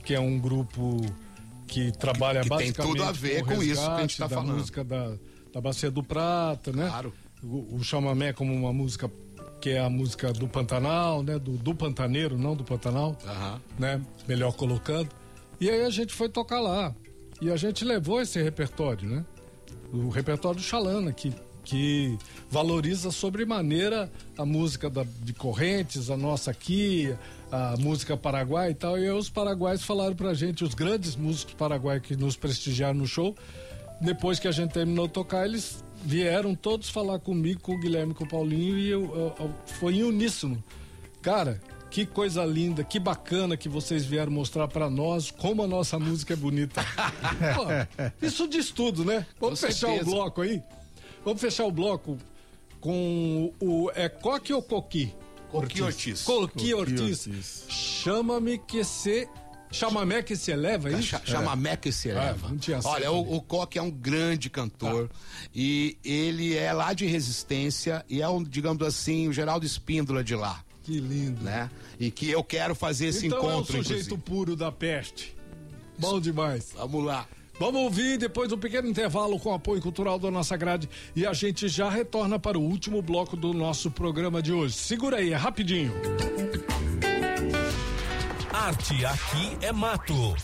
que 0.05 0.15
é 0.15 0.21
um 0.21 0.39
grupo 0.39 1.01
que 1.67 1.91
trabalha 1.91 2.43
que 2.43 2.49
tem 2.49 2.59
basicamente 2.71 2.89
tudo 2.93 3.03
a 3.03 3.11
ver 3.11 3.43
o 3.43 3.47
com 3.47 3.61
isso 3.63 3.83
que 3.83 3.91
a 3.91 4.01
gente 4.03 4.17
tá 4.19 4.27
da 4.29 4.37
falando. 4.37 4.57
música 4.59 4.85
da, 4.85 5.17
da 5.57 5.61
Bacia 5.63 5.91
do 5.91 6.03
Prata, 6.03 6.71
né? 6.71 6.87
Claro. 6.87 7.15
O, 7.43 7.77
o 7.77 7.83
chamamé 7.83 8.31
como 8.31 8.53
uma 8.53 8.75
música 8.75 9.11
que 9.59 9.71
é 9.71 9.79
a 9.79 9.89
música 9.89 10.31
do 10.31 10.47
Pantanal, 10.47 11.23
né? 11.23 11.39
Do, 11.39 11.53
do 11.53 11.75
Pantaneiro, 11.75 12.37
não 12.37 12.55
do 12.55 12.63
Pantanal 12.63 13.17
Aham. 13.27 13.61
né? 13.79 14.03
Melhor 14.29 14.53
colocando. 14.53 15.09
E 15.59 15.71
aí 15.71 15.81
a 15.81 15.89
gente 15.89 16.13
foi 16.13 16.29
tocar 16.29 16.61
lá. 16.61 16.95
E 17.41 17.51
a 17.51 17.57
gente 17.57 17.87
levou 17.87 18.21
esse 18.21 18.41
repertório, 18.43 19.09
né? 19.09 19.25
O 19.95 20.11
repertório 20.11 20.61
do 20.61 20.63
Xalana, 20.63 21.11
que, 21.11 21.33
que 21.65 22.19
valoriza 22.51 23.11
sobremaneira 23.11 24.13
a 24.37 24.45
música 24.45 24.91
da, 24.91 25.07
de 25.23 25.33
Correntes, 25.33 26.11
a 26.11 26.19
nossa 26.19 26.51
aqui, 26.51 27.17
a 27.51 27.77
música 27.79 28.15
paraguai 28.15 28.73
e 28.73 28.75
tal. 28.75 28.99
E 28.99 29.05
aí 29.05 29.11
os 29.11 29.31
paraguaios 29.31 29.83
falaram 29.83 30.15
pra 30.15 30.35
gente, 30.35 30.63
os 30.65 30.75
grandes 30.75 31.17
músicos 31.17 31.55
paraguaios 31.55 32.03
que 32.03 32.15
nos 32.15 32.37
prestigiaram 32.37 32.99
no 32.99 33.07
show, 33.07 33.35
depois 34.01 34.39
que 34.39 34.49
a 34.49 34.53
gente 34.53 34.73
terminou 34.73 35.07
de 35.07 35.13
tocar, 35.15 35.45
eles 35.47 35.85
vieram 36.05 36.55
todos 36.55 36.89
falar 36.91 37.19
comigo, 37.19 37.61
com 37.61 37.75
o 37.75 37.81
Guilherme, 37.81 38.15
com 38.15 38.25
o 38.25 38.29
Paulinho, 38.29 38.79
e 38.79 38.89
eu, 38.89 39.03
eu- 39.15 39.35
eu- 39.47 39.55
foi 39.67 39.97
em 39.97 40.03
uníssono. 40.03 40.63
Cara, 41.23 41.61
que 41.91 42.05
coisa 42.07 42.45
linda, 42.45 42.85
que 42.85 42.99
bacana 43.01 43.57
que 43.57 43.69
vocês 43.69 44.05
vieram 44.05 44.31
mostrar 44.31 44.69
pra 44.69 44.89
nós 44.91 45.31
como 45.31 45.63
a 45.63 45.67
nossa 45.67 45.99
música 45.99 46.35
é 46.35 46.37
bonita. 46.37 46.85
Pô, 47.57 48.25
isso 48.25 48.47
diz 48.47 48.71
tudo, 48.71 49.05
né? 49.05 49.27
Vamos 49.41 49.61
Com 49.61 49.67
fechar 49.67 49.89
certeza. 49.89 50.11
o 50.11 50.15
bloco 50.15 50.43
aí? 50.43 50.63
Vamos 51.25 51.41
fechar 51.41 51.65
o 51.65 51.73
bloco 51.73 52.19
com 52.81 53.53
o. 53.61 53.91
É 53.95 54.09
Coque 54.09 54.53
ou 54.53 54.63
Coqui? 54.63 55.13
Coqui 55.51 55.83
Ortiz. 55.83 56.23
Coqui 56.23 56.53
Coqui 56.53 56.75
Ortiz. 56.75 57.27
Ortiz. 57.27 57.65
Chama-me 57.69 58.59
que 58.59 58.85
se 58.85 59.29
Chamamé 59.71 60.23
que 60.23 60.37
se 60.37 60.51
eleva, 60.51 60.89
é 60.91 60.93
isso? 60.95 61.03
Cha- 61.09 61.23
Chamamé 61.25 61.77
que 61.77 61.91
se 61.93 62.09
eleva. 62.09 62.49
Ah, 62.49 62.89
Olha, 62.89 63.13
o, 63.13 63.37
o 63.37 63.41
Coque 63.43 63.79
é 63.79 63.83
um 63.83 63.91
grande 63.91 64.49
cantor 64.49 65.11
e 65.55 65.99
ele 66.05 66.55
é 66.57 66.73
lá 66.73 66.93
de 66.93 67.05
Resistência 67.07 68.05
e 68.09 68.23
é 68.23 68.29
um, 68.29 68.43
digamos 68.43 68.87
assim, 68.87 69.29
o 69.29 69.33
Geraldo 69.33 69.67
Espíndola 69.67 70.23
de 70.25 70.35
lá, 70.35 70.63
Que 70.83 70.99
lindo. 71.01 71.43
né? 71.43 71.71
E 71.99 72.11
que 72.11 72.31
eu 72.31 72.43
quero 72.45 72.75
fazer 72.75 73.07
esse 73.07 73.27
então 73.27 73.39
é 73.39 73.43
o 73.43 73.45
encontro, 73.47 73.77
sujeito 73.77 74.03
inclusive. 74.05 74.23
puro 74.23 74.57
da 74.57 74.71
peste. 74.73 75.37
Bom 75.99 76.21
demais. 76.21 76.73
Vamos 76.77 77.05
lá. 77.05 77.27
Vamos 77.59 77.81
ouvir 77.81 78.19
depois 78.19 78.53
um 78.53 78.59
pequeno 78.59 78.87
intervalo 78.87 79.39
com 79.41 79.49
o 79.51 79.55
apoio 79.55 79.81
cultural 79.81 80.19
da 80.19 80.31
nossa 80.31 80.55
grade 80.59 80.89
e 81.15 81.25
a 81.27 81.33
gente 81.33 81.69
já 81.69 81.89
retorna 81.89 82.39
para 82.39 82.59
o 82.59 82.63
último 82.63 83.01
bloco 83.01 83.35
do 83.35 83.55
nosso 83.55 83.91
programa 83.91 84.43
de 84.43 84.53
hoje. 84.53 84.75
Segura 84.75 85.17
aí, 85.17 85.33
é 85.33 85.37
rapidinho. 85.37 85.91
Arte 88.53 89.05
aqui 89.05 89.57
é 89.61 89.73
mato. 89.73 90.35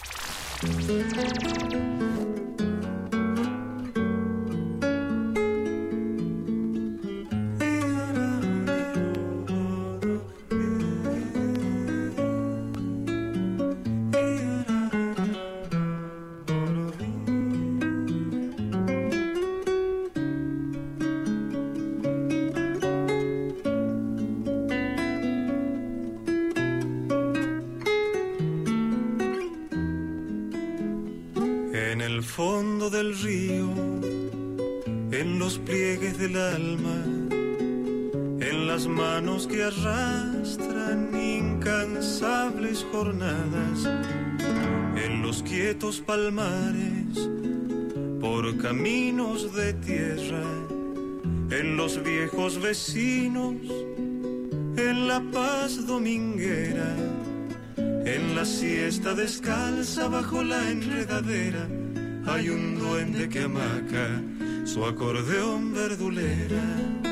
En 36.35 37.29
las 38.67 38.87
manos 38.87 39.47
que 39.47 39.65
arrastran 39.65 41.11
incansables 41.15 42.87
jornadas, 42.91 43.87
en 44.97 45.21
los 45.21 45.43
quietos 45.43 46.01
palmares, 46.01 47.29
por 48.19 48.57
caminos 48.57 49.55
de 49.55 49.75
tierra, 49.75 50.43
en 51.51 51.77
los 51.77 52.03
viejos 52.03 52.63
vecinos, 52.63 53.57
en 54.77 55.09
la 55.09 55.21
paz 55.33 55.87
dominguera. 55.87 56.97
En 57.77 58.35
la 58.35 58.45
siesta 58.47 59.15
descalza 59.15 60.09
bajo 60.09 60.43
la 60.43 60.71
enredadera 60.71 61.69
hay 62.27 62.49
un 62.49 62.79
duende 62.79 63.29
que 63.29 63.41
amaca 63.41 64.21
su 64.65 64.85
acordeón 64.85 65.73
verdulera. 65.73 67.12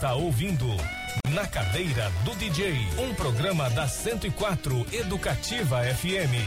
Está 0.00 0.14
ouvindo 0.14 0.64
Na 1.34 1.46
Cadeira 1.46 2.10
do 2.24 2.34
DJ, 2.34 2.72
um 2.98 3.14
programa 3.14 3.68
da 3.68 3.86
104 3.86 4.86
Educativa 4.94 5.82
FM. 5.82 6.40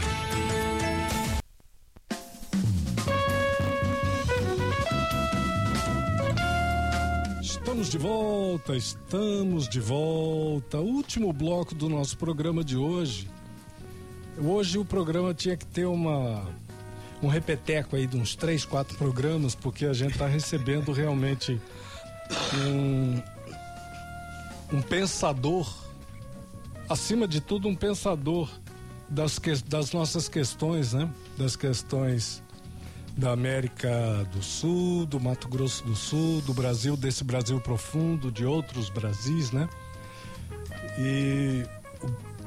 Estamos 7.40 7.88
de 7.88 7.96
volta, 7.96 8.74
estamos 8.74 9.68
de 9.68 9.78
volta. 9.78 10.78
Último 10.78 11.32
bloco 11.32 11.76
do 11.76 11.88
nosso 11.88 12.18
programa 12.18 12.64
de 12.64 12.76
hoje. 12.76 13.30
Hoje 14.36 14.78
o 14.78 14.84
programa 14.84 15.32
tinha 15.32 15.56
que 15.56 15.64
ter 15.64 15.84
uma 15.84 16.44
um 17.22 17.28
repeteco 17.28 17.94
aí 17.94 18.08
de 18.08 18.16
uns 18.16 18.34
três, 18.34 18.64
quatro 18.64 18.98
programas, 18.98 19.54
porque 19.54 19.86
a 19.86 19.92
gente 19.92 20.14
está 20.14 20.26
recebendo 20.26 20.90
realmente 20.90 21.60
um, 22.54 23.33
um 24.74 24.82
pensador 24.82 25.72
acima 26.88 27.28
de 27.28 27.40
tudo, 27.40 27.68
um 27.68 27.76
pensador 27.76 28.50
das, 29.08 29.38
que, 29.38 29.54
das 29.62 29.92
nossas 29.92 30.28
questões, 30.28 30.92
né? 30.92 31.08
Das 31.38 31.54
questões 31.54 32.42
da 33.16 33.30
América 33.30 34.28
do 34.32 34.42
Sul, 34.42 35.06
do 35.06 35.20
Mato 35.20 35.46
Grosso 35.48 35.84
do 35.84 35.94
Sul, 35.94 36.40
do 36.40 36.52
Brasil, 36.52 36.96
desse 36.96 37.22
Brasil 37.22 37.60
profundo, 37.60 38.32
de 38.32 38.44
outros 38.44 38.90
Brasis, 38.90 39.52
né? 39.52 39.68
E 40.98 41.64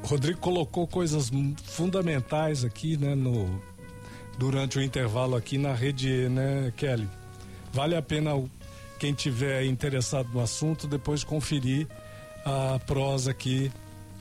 o 0.02 0.06
Rodrigo 0.06 0.38
colocou 0.38 0.86
coisas 0.86 1.30
fundamentais 1.64 2.62
aqui, 2.62 2.98
né, 2.98 3.14
no 3.14 3.62
durante 4.36 4.78
o 4.78 4.82
intervalo 4.82 5.34
aqui 5.34 5.56
na 5.56 5.72
rede, 5.72 6.28
né, 6.28 6.72
Kelly? 6.76 7.08
Vale 7.72 7.96
a 7.96 8.02
pena 8.02 8.30
quem 8.98 9.14
tiver 9.14 9.64
interessado 9.64 10.28
no 10.32 10.40
assunto 10.40 10.86
depois 10.86 11.24
conferir 11.24 11.88
a 12.44 12.78
prosa 12.86 13.30
aqui 13.30 13.70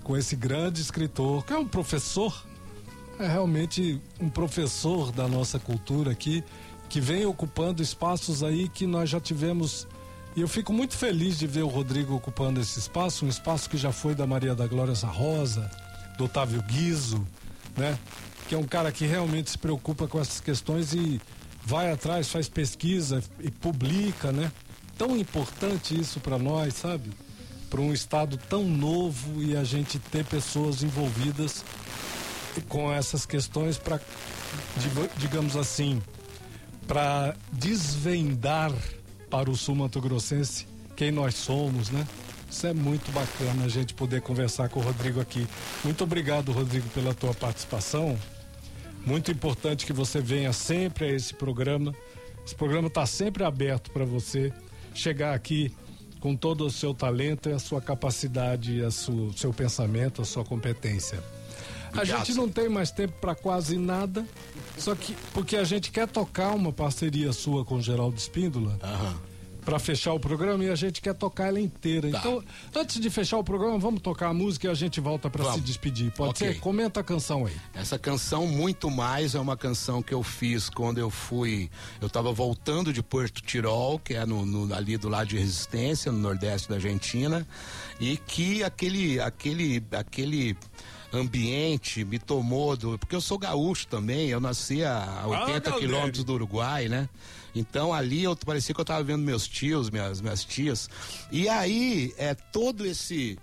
com 0.03 0.15
esse 0.15 0.36
grande 0.36 0.82
escritor, 0.82 1.45
que 1.45 1.51
é 1.51 1.57
um 1.57 1.68
professor, 1.68 2.45
é 3.20 3.28
realmente 3.28 4.01
um 4.20 4.30
professor 4.30 5.11
da 5.11 5.28
nossa 5.28 5.59
cultura 5.59 6.11
aqui, 6.11 6.43
que 6.88 7.01
vem 7.01 7.26
ocupando 7.26 7.84
espaços 7.84 8.43
aí 8.43 8.70
que 8.70 8.88
nós 8.88 9.09
já 9.09 9.20
tivemos. 9.20 9.88
E 10.36 10.41
eu 10.41 10.47
fico 10.47 10.72
muito 10.72 10.95
feliz 10.95 11.38
de 11.38 11.47
ver 11.47 11.63
o 11.63 11.68
Rodrigo 11.68 12.15
ocupando 12.15 12.61
esse 12.61 12.80
espaço, 12.80 13.26
um 13.26 13.28
espaço 13.28 13.70
que 13.70 13.76
já 13.76 13.91
foi 13.91 14.15
da 14.15 14.26
Maria 14.26 14.55
da 14.55 14.65
Glória 14.65 14.93
Rosa, 14.93 15.70
do 16.18 16.26
Otávio 16.26 16.61
Guizo, 16.61 17.28
né? 17.76 17.97
Que 18.47 18.55
é 18.55 18.57
um 18.57 18.63
cara 18.63 18.91
que 18.91 19.05
realmente 19.05 19.51
se 19.51 19.57
preocupa 19.57 20.07
com 20.07 20.22
essas 20.22 20.39
questões 20.39 20.93
e 20.93 21.20
vai 21.65 21.91
atrás, 21.91 22.30
faz 22.30 22.47
pesquisa 22.47 23.22
e 23.41 23.51
publica, 23.51 24.32
né? 24.32 24.51
Tão 24.97 25.18
importante 25.18 25.99
isso 25.99 26.20
para 26.22 26.38
nós, 26.38 26.76
sabe? 26.76 27.09
Para 27.70 27.82
um 27.82 27.93
estado 27.93 28.38
tão 28.38 28.63
novo 28.63 29.43
e 29.43 29.55
a 29.55 29.63
gente 29.63 29.99
ter 29.99 30.24
pessoas 30.26 30.84
envolvidas 30.84 31.63
com 32.70 32.91
essas 32.91 33.26
questões 33.26 33.78
para, 33.78 33.99
digamos 35.18 35.55
assim, 35.55 36.01
para 36.88 37.36
desvendar 37.51 38.72
para 39.30 39.49
o 39.49 39.55
sul 39.55 39.76
Mato 39.76 39.99
Grossense 39.99 40.65
quem 40.95 41.11
nós 41.11 41.36
somos, 41.36 41.89
né? 41.89 42.07
Isso 42.49 42.65
é 42.65 42.74
muito 42.74 43.11
bacana 43.11 43.65
a 43.65 43.68
gente 43.68 43.93
poder 43.93 44.22
conversar 44.22 44.70
com 44.70 44.80
o 44.80 44.84
Rodrigo 44.84 45.20
aqui. 45.20 45.45
Muito 45.84 46.03
obrigado, 46.03 46.51
Rodrigo, 46.51 46.88
pela 46.89 47.13
tua 47.13 47.34
participação. 47.34 48.18
Muito 49.05 49.32
importante 49.32 49.86
que 49.86 49.93
você 49.93 50.22
venha 50.22 50.51
sempre 50.53 51.05
a 51.05 51.11
esse 51.11 51.34
programa. 51.34 51.93
Esse 52.45 52.55
programa 52.55 52.88
está 52.88 53.05
sempre 53.05 53.43
aberto 53.43 53.91
para 53.91 54.05
você 54.05 54.51
chegar 54.93 55.34
aqui 55.36 55.72
com 56.20 56.36
todo 56.36 56.65
o 56.65 56.72
seu 56.72 56.93
talento 56.93 57.49
e 57.49 57.53
a 57.53 57.59
sua 57.59 57.82
capacidade, 57.82 58.82
o 58.82 59.34
seu 59.34 59.53
pensamento, 59.53 60.22
a 60.22 60.26
sua 60.26 60.43
competência. 60.43 61.24
A 61.93 62.03
gente 62.03 62.34
não 62.34 62.49
tem 62.49 62.70
mais 62.70 62.91
tempo 62.91 63.13
para 63.20 63.34
quase 63.34 63.78
nada, 63.78 64.26
só 64.78 64.93
que 64.93 65.15
porque 65.34 65.55
a 65.55 65.63
gente 65.63 65.91
quer 65.91 66.07
tocar 66.07 66.53
uma 66.53 66.72
parceria 66.72 67.32
sua 67.34 67.65
com 67.65 67.76
o 67.76 67.82
Geraldo 67.82 68.18
Espíndola. 68.18 68.78
Aham 68.84 69.27
para 69.68 69.80
fechar 69.80 70.13
o 70.13 70.20
programa 70.20 70.63
e 70.63 70.70
a 70.70 70.76
gente 70.76 71.01
quer 71.01 71.13
tocar 71.13 71.49
ela 71.49 71.59
inteira. 71.59 72.09
Tá. 72.09 72.20
Então, 72.20 72.41
antes 72.74 73.01
de 73.01 73.09
fechar 73.09 73.38
o 73.38 73.43
programa, 73.43 73.78
vamos 73.78 73.99
tocar 73.99 74.30
a 74.30 74.34
música 74.34 74.65
e 74.65 74.70
a 74.70 74.74
gente 74.74 75.01
volta 75.01 75.30
para 75.30 75.51
se 75.51 75.59
despedir. 75.59 76.09
Pode 76.13 76.30
okay. 76.30 76.53
ser? 76.53 76.59
Comenta 76.61 77.01
a 77.01 77.03
canção 77.03 77.45
aí. 77.45 77.53
Essa 77.74 77.99
canção 77.99 78.47
Muito 78.47 78.89
Mais 78.89 79.36
é 79.36 79.39
uma 79.41 79.57
canção 79.57 80.01
que 80.01 80.13
eu 80.13 80.24
fiz 80.24 80.70
quando 80.70 80.99
eu 80.99 81.09
fui, 81.09 81.70
eu 81.99 82.07
estava 82.07 82.32
voltando 82.32 82.93
de 82.93 83.03
Porto 83.03 83.41
Tirol, 83.41 83.99
que 83.99 84.13
é 84.13 84.26
no, 84.26 84.45
no, 84.45 84.74
ali 84.74 84.95
do 84.95 85.09
lado 85.09 85.28
de 85.28 85.38
Resistência, 85.38 86.13
no 86.13 86.20
nordeste 86.20 86.70
da 86.70 86.76
Argentina, 86.76 87.45
e 87.99 88.15
que 88.15 88.63
aquele 88.63 89.20
aquele 89.20 89.84
aquele 89.91 90.55
ambiente 91.11 92.05
me 92.05 92.20
tomou 92.20 92.78
do, 92.78 92.97
porque 92.97 93.15
eu 93.15 93.22
sou 93.22 93.38
gaúcho 93.38 93.86
também, 93.88 94.30
eu 94.30 94.39
nasci 94.39 94.82
a 94.84 95.24
80 95.26 95.70
ah, 95.70 95.74
quilômetros 95.74 96.24
do 96.24 96.34
Uruguai, 96.34 96.88
né? 96.88 97.09
Então 97.58 97.93
ali 97.93 98.24
eu 98.24 98.36
parecia 98.36 98.74
que 98.74 98.80
eu 98.80 98.84
estava 98.84 99.03
vendo 99.03 99.24
meus 99.24 99.47
tios, 99.47 99.89
minhas, 99.89 100.22
minhas 100.22 100.43
tias. 100.43 100.89
E 101.32 101.47
aí, 101.49 102.14
é 102.18 102.34
todo 102.34 102.86
esse 102.86 103.38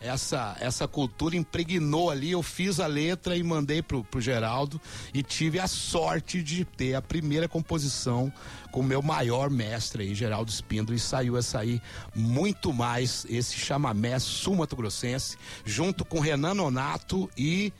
essa 0.00 0.56
essa 0.58 0.88
cultura 0.88 1.36
impregnou 1.36 2.10
ali. 2.10 2.30
Eu 2.30 2.42
fiz 2.42 2.80
a 2.80 2.86
letra 2.86 3.36
e 3.36 3.42
mandei 3.42 3.82
pro, 3.82 4.02
pro 4.02 4.20
Geraldo 4.20 4.80
e 5.12 5.22
tive 5.22 5.58
a 5.58 5.66
sorte 5.66 6.42
de 6.42 6.64
ter 6.64 6.94
a 6.94 7.02
primeira 7.02 7.46
composição 7.46 8.32
com 8.70 8.80
o 8.80 8.84
meu 8.84 9.02
maior 9.02 9.50
mestre 9.50 10.04
aí, 10.04 10.14
Geraldo 10.14 10.50
Espíndola, 10.50 10.96
e 10.96 11.00
saiu 11.00 11.36
essa 11.36 11.58
aí 11.58 11.82
muito 12.14 12.72
mais 12.72 13.26
esse 13.28 13.56
chamamé 13.56 14.18
sumato 14.18 14.74
grossense, 14.76 15.36
junto 15.64 16.04
com 16.04 16.20
Renan 16.20 16.54
Nonato 16.54 17.28
e 17.36 17.72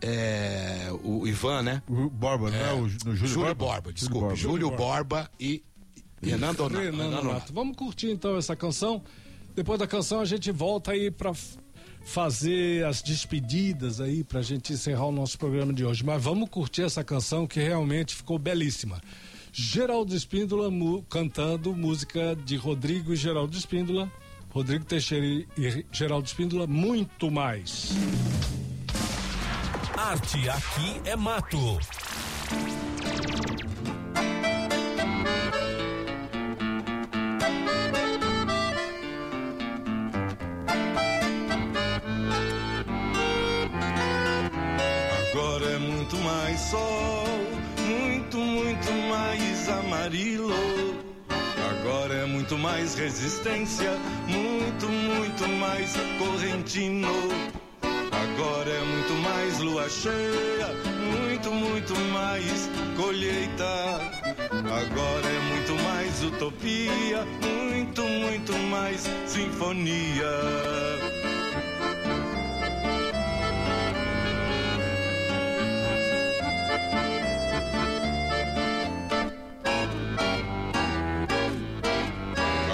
é, 0.00 0.88
o 1.02 1.26
Ivan, 1.26 1.62
né? 1.62 1.82
O 1.88 2.08
Borba, 2.08 2.48
é, 2.48 2.52
não 2.52 2.58
é 2.58 2.72
o, 2.74 2.88
Júlio, 2.88 3.16
Júlio 3.16 3.54
Borba? 3.54 3.54
Borba 3.54 3.92
desculpe. 3.92 4.20
Borba. 4.20 4.36
Júlio 4.36 4.70
Borba 4.70 5.30
e 5.38 5.62
Renan 6.22 6.54
Donato. 6.54 6.84
Renan 6.84 7.10
Donato. 7.10 7.52
Vamos 7.52 7.76
curtir 7.76 8.10
então 8.10 8.36
essa 8.36 8.54
canção. 8.54 9.02
Depois 9.54 9.78
da 9.78 9.86
canção 9.86 10.20
a 10.20 10.24
gente 10.24 10.50
volta 10.50 10.92
aí 10.92 11.10
para 11.10 11.32
fazer 12.04 12.86
as 12.86 13.02
despedidas 13.02 14.00
aí 14.00 14.24
pra 14.24 14.40
gente 14.40 14.72
encerrar 14.72 15.06
o 15.06 15.12
nosso 15.12 15.38
programa 15.38 15.72
de 15.72 15.84
hoje. 15.84 16.04
Mas 16.04 16.22
vamos 16.22 16.48
curtir 16.48 16.82
essa 16.82 17.04
canção 17.04 17.46
que 17.46 17.60
realmente 17.60 18.14
ficou 18.14 18.38
belíssima. 18.38 19.00
Geraldo 19.52 20.14
Espíndola 20.14 20.70
cantando 21.08 21.74
música 21.74 22.36
de 22.44 22.56
Rodrigo 22.56 23.12
e 23.12 23.16
Geraldo 23.16 23.56
Espíndola. 23.56 24.10
Rodrigo 24.50 24.84
Teixeira 24.84 25.46
e 25.56 25.84
Geraldo 25.92 26.26
Espíndola, 26.26 26.66
muito 26.66 27.30
mais. 27.30 27.92
Arte 29.98 30.48
aqui 30.48 31.00
é 31.04 31.16
mato. 31.16 31.58
Agora 45.32 45.64
é 45.66 45.78
muito 45.78 46.16
mais 46.18 46.60
sol, 46.60 47.26
muito, 47.84 48.38
muito 48.38 48.92
mais 49.10 49.68
amarelo. 49.68 50.52
Agora 51.70 52.14
é 52.14 52.24
muito 52.24 52.56
mais 52.56 52.94
resistência, 52.94 53.90
muito, 54.28 54.88
muito 54.88 55.48
mais 55.58 55.92
correntino. 56.20 57.67
Agora 58.12 58.70
é 58.70 58.80
muito 58.84 59.14
mais 59.22 59.58
lua 59.60 59.88
cheia, 59.88 60.68
muito, 61.12 61.50
muito 61.50 61.94
mais 62.12 62.68
colheita. 62.96 64.00
Agora 64.50 65.26
é 65.26 65.40
muito 65.52 65.82
mais 65.82 66.22
utopia, 66.24 67.24
muito, 67.42 68.02
muito 68.02 68.52
mais 68.70 69.08
sinfonia. 69.26 70.30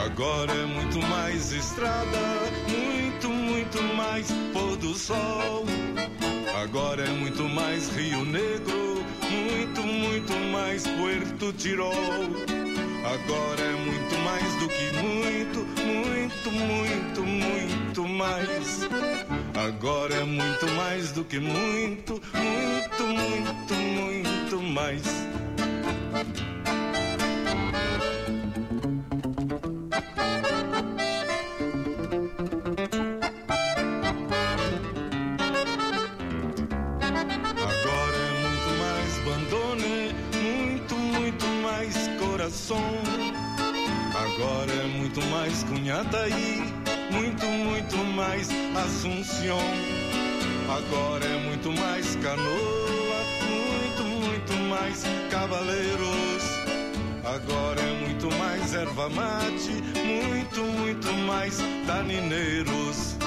Agora 0.05 0.53
é 0.53 0.66
muito 0.66 0.99
mais 1.09 1.53
estrada, 1.53 2.34
muito, 3.74 3.94
mais 3.94 4.26
pôr 4.52 4.76
do 4.76 4.94
sol. 4.94 5.64
Agora 6.62 7.02
é 7.02 7.08
muito 7.08 7.42
mais 7.48 7.88
Rio 7.96 8.24
Negro, 8.24 9.04
muito, 9.30 9.82
muito 9.82 10.32
mais 10.52 10.86
Puerto 10.86 11.52
Tirol. 11.54 11.92
Agora 13.04 13.62
é 13.62 13.72
muito 13.72 14.18
mais 14.18 14.54
do 14.60 14.68
que 14.68 14.92
muito, 14.96 15.66
muito, 15.82 16.50
muito, 16.52 17.22
muito 17.24 18.08
mais. 18.08 18.80
Agora 19.54 20.14
é 20.14 20.24
muito 20.24 20.66
mais 20.76 21.12
do 21.12 21.24
que 21.24 21.40
muito, 21.40 22.20
muito, 22.32 23.02
muito, 23.02 23.74
muito 23.74 24.62
mais. 24.62 25.02
Agora 44.14 44.72
é 44.72 44.86
muito 44.86 45.20
mais 45.26 45.62
Cunhataí, 45.64 46.62
muito, 47.12 47.44
muito 47.44 47.96
mais 48.16 48.48
Assunção. 48.74 49.58
Agora 50.70 51.26
é 51.26 51.38
muito 51.46 51.70
mais 51.72 52.16
Canoa, 52.16 53.20
muito, 53.44 54.02
muito 54.04 54.52
mais 54.70 55.02
Cavaleiros. 55.30 56.42
Agora 57.22 57.82
é 57.82 58.00
muito 58.00 58.34
mais 58.38 58.72
erva 58.72 59.10
mate, 59.10 59.82
muito, 60.02 60.62
muito 60.62 61.12
mais 61.26 61.58
danineiros. 61.86 63.23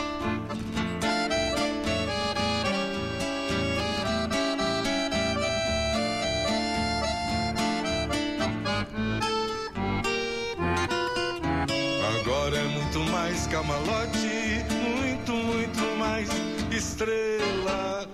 Camalote, 13.49 14.65
muito, 14.71 15.31
muito 15.31 15.97
mais 15.97 16.29
estrela. 16.71 18.05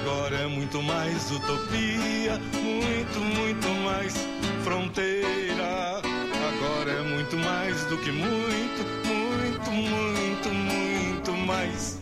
Agora 0.00 0.36
é 0.36 0.46
muito 0.46 0.82
mais 0.82 1.30
utopia, 1.30 2.38
muito, 2.62 3.20
muito 3.20 3.68
mais 3.84 4.14
fronteira. 4.62 6.00
Agora 6.48 6.90
é 6.90 7.02
muito 7.02 7.36
mais 7.38 7.84
do 7.86 7.96
que 7.98 8.12
muito, 8.12 8.84
muito, 9.06 9.70
muito, 9.70 10.48
muito 10.50 11.32
mais. 11.46 11.98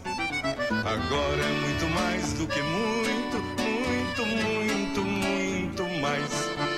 Agora 0.70 1.42
é 1.42 1.60
muito 1.60 1.86
mais 1.94 2.32
do 2.32 2.46
que 2.46 2.60
muito, 2.62 3.36
muito, 3.62 4.26
muito, 4.26 5.00
muito 5.02 6.00
mais. 6.00 6.73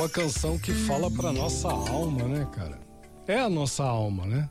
Uma 0.00 0.08
canção 0.08 0.58
que 0.58 0.72
fala 0.72 1.10
pra 1.10 1.30
nossa 1.32 1.68
alma, 1.68 2.24
né, 2.26 2.48
cara? 2.52 2.78
É 3.26 3.38
a 3.38 3.50
nossa 3.50 3.84
alma, 3.84 4.24
né? 4.24 4.48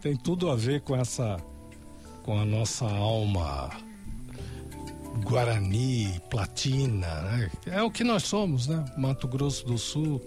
Tem 0.00 0.16
tudo 0.16 0.48
a 0.48 0.54
ver 0.56 0.80
com 0.82 0.94
essa. 0.96 1.36
com 2.22 2.38
a 2.38 2.44
nossa 2.44 2.84
alma 2.86 3.70
guarani, 5.24 6.20
platina, 6.30 7.20
né? 7.22 7.50
É 7.66 7.82
o 7.82 7.90
que 7.90 8.04
nós 8.04 8.22
somos, 8.22 8.66
né? 8.68 8.84
Mato 8.96 9.26
Grosso 9.28 9.66
do 9.66 9.76
Sul. 9.76 10.22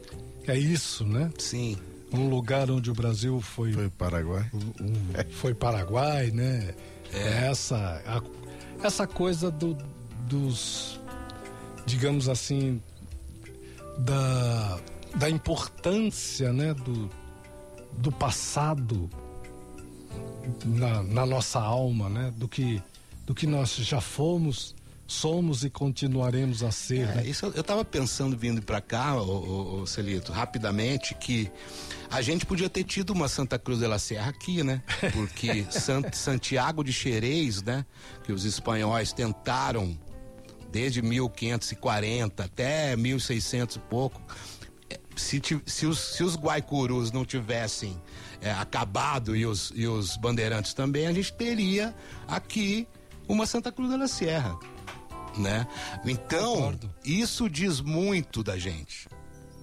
É 0.48 0.58
isso, 0.58 1.06
né? 1.06 1.32
Sim. 1.40 1.78
Um 2.14 2.30
lugar 2.30 2.70
onde 2.70 2.92
o 2.92 2.94
Brasil 2.94 3.40
foi. 3.42 3.72
Foi 3.74 3.90
Paraguai. 3.90 4.46
um- 4.54 5.32
foi 5.32 5.54
Paraguai, 5.54 6.32
né? 6.32 6.76
É 7.14 7.48
essa, 7.48 8.02
a- 8.06 8.22
essa 8.86 9.08
coisa 9.08 9.50
do, 9.50 9.76
dos, 10.28 11.00
digamos 11.86 12.28
assim, 12.30 12.82
da, 13.98 14.80
da 15.16 15.30
importância, 15.30 16.52
né? 16.54 16.74
Do, 16.74 17.10
do 17.98 18.12
passado 18.12 19.10
na, 20.66 21.02
na 21.04 21.26
nossa 21.26 21.60
alma, 21.60 22.10
né? 22.10 22.34
Do 22.36 22.48
que, 22.48 22.82
do 23.26 23.34
que 23.34 23.48
nós 23.48 23.76
já 23.76 24.02
fomos, 24.02 24.76
somos 25.08 25.64
e 25.64 25.70
continuaremos 25.70 26.64
a 26.64 26.72
ser. 26.72 27.08
É, 27.10 27.16
né? 27.16 27.28
isso 27.28 27.46
eu- 27.46 27.54
eu 27.54 27.64
tava 27.64 27.86
pensando 27.86 28.36
vindo 28.38 28.62
pra 28.62 28.82
cá, 28.82 29.16
ô, 29.22 29.82
ô, 29.82 29.88
Celito, 29.88 30.32
rapidamente, 30.32 31.16
que 31.16 31.50
a 32.10 32.22
gente 32.22 32.46
podia 32.46 32.70
ter 32.70 32.84
tido 32.84 33.12
uma 33.12 33.28
Santa 33.28 33.58
Cruz 33.58 33.80
de 33.80 33.88
la 33.88 34.00
Serra 34.00 34.30
aqui, 34.30 34.64
né? 34.64 34.82
Porque 35.14 35.66
Sant- 35.72 36.14
Santiago 36.14 36.84
de 36.84 36.92
Xerez, 36.94 37.62
né? 37.64 37.86
Que 38.24 38.32
os 38.32 38.46
espanhóis 38.46 39.14
tentaram 39.14 39.98
desde 40.76 41.02
1540 41.02 42.44
até 42.44 42.98
1600 42.98 43.78
e 43.78 43.80
pouco. 43.80 44.22
é, 44.90 45.00
Se, 45.16 45.42
se 45.66 45.86
os, 45.86 45.98
se 45.98 46.22
os 46.22 46.36
guaicurus 46.36 47.14
não 47.14 47.24
tivessem 47.24 47.96
é, 48.42 48.52
acabado 48.52 49.38
e 49.38 49.46
os, 49.46 49.72
e 49.74 49.88
os 49.88 50.18
bandeirantes 50.18 50.74
também, 50.74 51.08
a 51.08 51.14
gente 51.14 51.32
teria 51.32 51.96
aqui 52.28 52.86
uma 53.26 53.46
Santa 53.46 53.72
Cruz 53.72 53.90
de 53.90 53.96
la 53.98 54.08
Sierra 54.08 54.60
né? 55.38 55.68
Então, 56.06 56.56
Concordo. 56.56 56.94
isso 57.04 57.50
diz 57.50 57.82
muito 57.82 58.42
da 58.42 58.58
gente. 58.58 59.08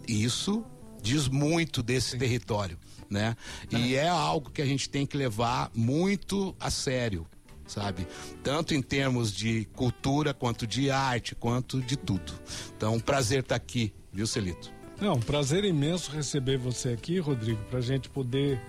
Isso 0.06 0.64
diz 1.00 1.28
muito 1.28 1.82
desse 1.82 2.18
território, 2.18 2.78
né? 3.08 3.34
E 3.70 3.94
é 3.94 4.06
algo 4.06 4.50
que 4.50 4.60
a 4.60 4.66
gente 4.66 4.88
tem 4.90 5.06
que 5.06 5.16
levar 5.16 5.70
muito 5.74 6.54
a 6.60 6.70
sério, 6.70 7.26
sabe? 7.73 8.07
Tanto 8.43 8.75
em 8.75 8.83
termos 8.83 9.33
de 9.33 9.64
cultura, 9.75 10.35
quanto 10.35 10.66
de 10.66 10.91
arte, 10.91 11.35
quanto 11.35 11.81
de 11.81 11.97
tudo. 11.97 12.33
Então, 12.77 12.95
um 12.95 13.01
prazer 13.01 13.41
estar 13.41 13.57
aqui, 13.57 13.93
viu, 14.12 14.27
Celito? 14.27 14.70
Não, 15.01 15.14
um 15.14 15.20
prazer 15.20 15.64
imenso 15.64 16.11
receber 16.12 16.59
você 16.59 16.91
aqui, 16.91 17.18
Rodrigo, 17.18 17.61
para 17.70 17.79
a 17.79 17.83
gente 17.83 18.09
poder 18.09 18.61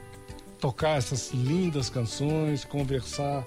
tocar 0.60 0.98
essas 0.98 1.32
lindas 1.32 1.90
canções, 1.90 2.64
conversar 2.64 3.44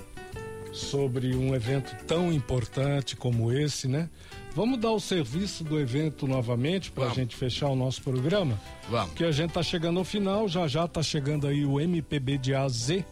sobre 0.73 1.35
um 1.35 1.55
evento 1.55 1.97
tão 2.05 2.31
importante 2.31 3.17
como 3.17 3.51
esse, 3.51 3.89
né? 3.89 4.11
Vamos 4.55 4.79
dar 4.79 4.93
o 4.93 5.01
serviço 5.01 5.65
do 5.65 5.79
evento 5.81 6.27
novamente 6.27 6.91
para 6.91 7.07
a 7.07 7.15
gente 7.15 7.35
fechar 7.35 7.69
o 7.69 7.77
nosso 7.77 8.03
programa? 8.03 8.61
Vamos. 8.89 9.09
Porque 9.09 9.25
a 9.25 9.33
gente 9.33 9.53
tá 9.53 9.63
chegando 9.63 9.99
ao 9.99 10.05
final, 10.05 10.49
já 10.49 10.69
já 10.69 10.87
tá 10.87 11.03
chegando 11.03 11.47
aí 11.47 11.65
o 11.65 11.81
MPB 11.81 12.39
de 12.39 12.55
AZ, 12.55 13.05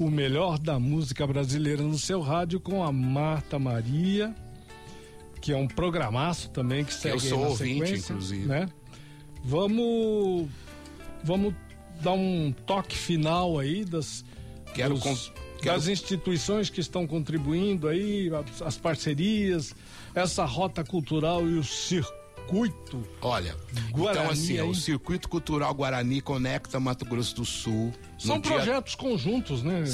o 0.00 0.10
melhor 0.10 0.58
da 0.58 0.78
música 0.78 1.26
brasileira 1.26 1.82
no 1.82 1.98
seu 1.98 2.20
rádio 2.20 2.58
com 2.60 2.82
a 2.82 2.90
Marta 2.90 3.58
Maria, 3.58 4.34
que 5.40 5.52
é 5.52 5.56
um 5.56 5.68
programaço 5.68 6.50
também 6.50 6.84
que 6.84 6.92
segue 6.94 7.16
eu 7.16 7.20
sou 7.20 7.40
na 7.40 7.48
ouvinte, 7.48 7.80
sequência, 7.86 8.12
inclusive. 8.12 8.46
né? 8.46 8.68
Vamos 9.44 10.48
vamos 11.22 11.54
dar 12.00 12.12
um 12.12 12.52
toque 12.66 12.96
final 12.96 13.58
aí 13.58 13.84
das 13.84 14.24
Quero 14.74 14.94
dos- 14.94 15.32
quero- 15.60 15.76
das 15.76 15.88
instituições 15.88 16.70
que 16.70 16.80
estão 16.80 17.06
contribuindo 17.06 17.88
aí, 17.88 18.30
as, 18.34 18.62
as 18.62 18.76
parcerias, 18.78 19.74
essa 20.14 20.44
rota 20.44 20.82
cultural 20.84 21.46
e 21.48 21.58
o 21.58 21.64
circuito. 22.50 23.06
Olha, 23.20 23.56
Guarani 23.92 24.18
então 24.20 24.30
assim, 24.32 24.58
ó, 24.58 24.64
aí. 24.64 24.70
o 24.70 24.74
Circuito 24.74 25.28
Cultural 25.28 25.72
Guarani 25.72 26.20
conecta 26.20 26.80
Mato 26.80 27.04
Grosso 27.04 27.36
do 27.36 27.44
Sul. 27.44 27.92
São 28.18 28.36
no 28.36 28.42
dia- 28.42 28.52
projetos 28.54 28.94
conjuntos, 28.94 29.62
né? 29.62 29.84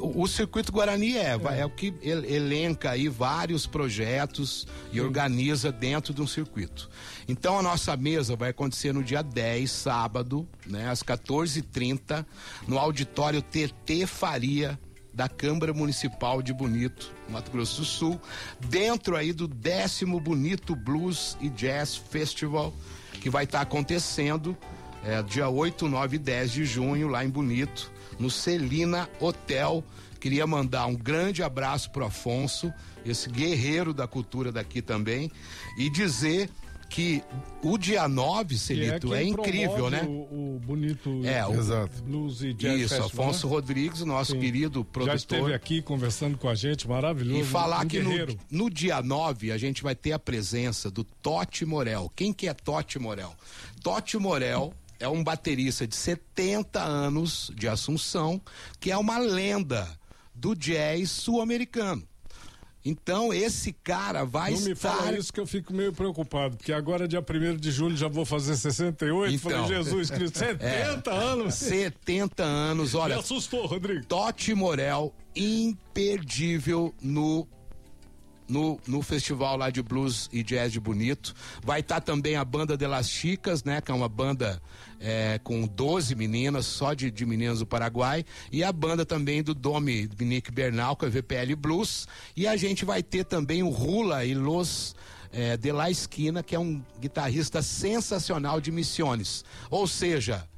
O, 0.00 0.22
o 0.22 0.26
Circuito 0.28 0.72
Guarani 0.72 1.16
é, 1.16 1.36
vai- 1.38 1.60
é 1.60 1.64
o 1.66 1.70
que 1.70 1.94
el- 2.02 2.24
elenca 2.24 2.90
aí 2.90 3.08
vários 3.08 3.66
projetos 3.66 4.66
e 4.92 5.00
organiza 5.00 5.70
dentro 5.70 6.12
de 6.14 6.20
um 6.22 6.26
circuito. 6.26 6.88
Então 7.28 7.58
a 7.58 7.62
nossa 7.62 7.96
mesa 7.96 8.36
vai 8.36 8.50
acontecer 8.50 8.92
no 8.92 9.02
dia 9.02 9.22
10, 9.22 9.70
sábado, 9.70 10.46
né, 10.66 10.88
às 10.88 11.02
14h30, 11.02 12.24
no 12.66 12.78
auditório 12.78 13.40
TT 13.42 14.06
Faria 14.06 14.78
da 15.16 15.30
Câmara 15.30 15.72
Municipal 15.72 16.42
de 16.42 16.52
Bonito, 16.52 17.10
Mato 17.30 17.50
Grosso 17.50 17.80
do 17.80 17.86
Sul, 17.86 18.20
dentro 18.68 19.16
aí 19.16 19.32
do 19.32 19.48
décimo 19.48 20.20
Bonito 20.20 20.76
Blues 20.76 21.38
e 21.40 21.48
Jazz 21.48 21.96
Festival, 21.96 22.70
que 23.22 23.30
vai 23.30 23.44
estar 23.44 23.62
acontecendo 23.62 24.54
é, 25.02 25.22
dia 25.22 25.48
8, 25.48 25.88
9 25.88 26.16
e 26.16 26.18
10 26.18 26.52
de 26.52 26.64
junho, 26.66 27.08
lá 27.08 27.24
em 27.24 27.30
Bonito, 27.30 27.90
no 28.18 28.30
Celina 28.30 29.08
Hotel. 29.18 29.82
Queria 30.20 30.46
mandar 30.46 30.84
um 30.84 30.94
grande 30.94 31.42
abraço 31.42 31.90
pro 31.90 32.04
Afonso, 32.04 32.70
esse 33.04 33.30
guerreiro 33.30 33.94
da 33.94 34.06
cultura 34.06 34.52
daqui 34.52 34.82
também, 34.82 35.32
e 35.78 35.88
dizer 35.88 36.50
que 36.88 37.22
o 37.62 37.76
dia 37.76 38.08
9, 38.08 38.54
Que 38.54 38.60
Celito, 38.60 39.12
é, 39.14 39.18
quem 39.20 39.30
incrível, 39.32 39.90
né? 39.90 40.02
O, 40.04 40.56
o 40.56 40.60
bonito 40.64 41.20
É, 41.24 41.44
o- 41.46 41.54
Exato. 41.54 42.02
Blues 42.02 42.42
e 42.42 42.52
Jazz 42.54 42.80
Isso, 42.80 42.94
Festival, 42.94 43.24
Afonso 43.26 43.46
né? 43.46 43.52
Rodrigues, 43.52 44.00
nosso 44.02 44.32
Sim. 44.32 44.40
querido 44.40 44.80
Já 44.80 44.84
produtor. 44.92 45.16
esteve 45.16 45.54
aqui 45.54 45.82
conversando 45.82 46.38
com 46.38 46.48
a 46.48 46.54
gente, 46.54 46.88
maravilhoso. 46.88 47.40
E 47.40 47.44
falar 47.44 47.84
um 47.84 47.88
que 47.88 48.00
no, 48.00 48.10
no 48.50 48.70
dia 48.70 49.02
9 49.02 49.52
a 49.52 49.58
gente 49.58 49.82
vai 49.82 49.94
ter 49.94 50.12
a 50.12 50.18
presença 50.18 50.90
do 50.90 51.02
Totti 51.04 51.64
Morel. 51.64 52.10
Quem 52.14 52.32
que 52.32 52.48
é 52.48 52.54
Totti 52.54 52.98
Morel? 52.98 53.34
Totti 53.82 54.16
Morel 54.16 54.72
é 54.98 55.08
um 55.08 55.22
baterista 55.22 55.86
de 55.86 55.94
70 55.94 56.80
anos 56.82 57.50
de 57.54 57.68
Assunção, 57.68 58.40
que 58.80 58.90
é 58.90 58.96
uma 58.96 59.18
lenda 59.18 59.86
do 60.34 60.54
jazz 60.54 61.10
sul-americano. 61.10 62.02
Então 62.88 63.34
esse 63.34 63.72
cara 63.72 64.24
vai 64.24 64.52
Não 64.52 64.60
me 64.60 64.70
estar 64.70 64.94
fala 64.94 65.18
isso 65.18 65.32
que 65.32 65.40
eu 65.40 65.46
fico 65.46 65.74
meio 65.74 65.92
preocupado, 65.92 66.56
porque 66.56 66.72
agora, 66.72 67.08
dia 67.08 67.18
1 67.18 67.56
de 67.56 67.72
julho, 67.72 67.96
já 67.96 68.06
vou 68.06 68.24
fazer 68.24 68.56
68. 68.56 69.34
Então. 69.34 69.50
Falei, 69.50 69.66
Jesus 69.66 70.08
Cristo, 70.08 70.38
70 70.38 71.10
anos. 71.10 71.54
70 71.56 72.44
anos, 72.44 72.92
Me 72.94 73.00
olha, 73.00 73.18
assustou, 73.18 73.66
Rodrigo. 73.66 74.06
Totti 74.06 74.54
Morel 74.54 75.12
imperdível 75.34 76.94
no 77.02 77.48
no, 78.48 78.78
no 78.86 79.02
festival 79.02 79.56
lá 79.56 79.70
de 79.70 79.82
blues 79.82 80.28
e 80.32 80.40
jazz 80.44 80.70
de 80.70 80.78
Bonito. 80.78 81.34
Vai 81.64 81.80
estar 81.80 82.00
também 82.00 82.36
a 82.36 82.44
banda 82.44 82.76
de 82.76 82.86
Las 82.86 83.10
Chicas, 83.10 83.64
né? 83.64 83.80
Que 83.80 83.90
é 83.90 83.94
uma 83.94 84.08
banda 84.08 84.62
é, 85.00 85.38
com 85.42 85.66
12 85.66 86.14
meninas, 86.14 86.66
só 86.66 86.94
de, 86.94 87.10
de 87.10 87.26
meninas 87.26 87.58
do 87.58 87.66
Paraguai. 87.66 88.24
E 88.50 88.62
a 88.64 88.72
banda 88.72 89.04
também 89.04 89.42
do 89.42 89.54
Domi 89.54 90.08
Nick 90.18 90.50
Bernal, 90.50 90.96
que 90.96 91.06
é 91.06 91.08
VPL 91.08 91.54
Blues. 91.56 92.06
E 92.36 92.46
a 92.46 92.56
gente 92.56 92.84
vai 92.84 93.02
ter 93.02 93.24
também 93.24 93.62
o 93.62 93.68
Rula 93.68 94.24
e 94.24 94.34
Los 94.34 94.94
é, 95.32 95.56
de 95.56 95.72
La 95.72 95.90
Esquina, 95.90 96.42
que 96.42 96.54
é 96.54 96.58
um 96.58 96.82
guitarrista 97.00 97.62
sensacional 97.62 98.60
de 98.60 98.70
Missiones. 98.70 99.44
Ou 99.70 99.86
seja, 99.86 100.48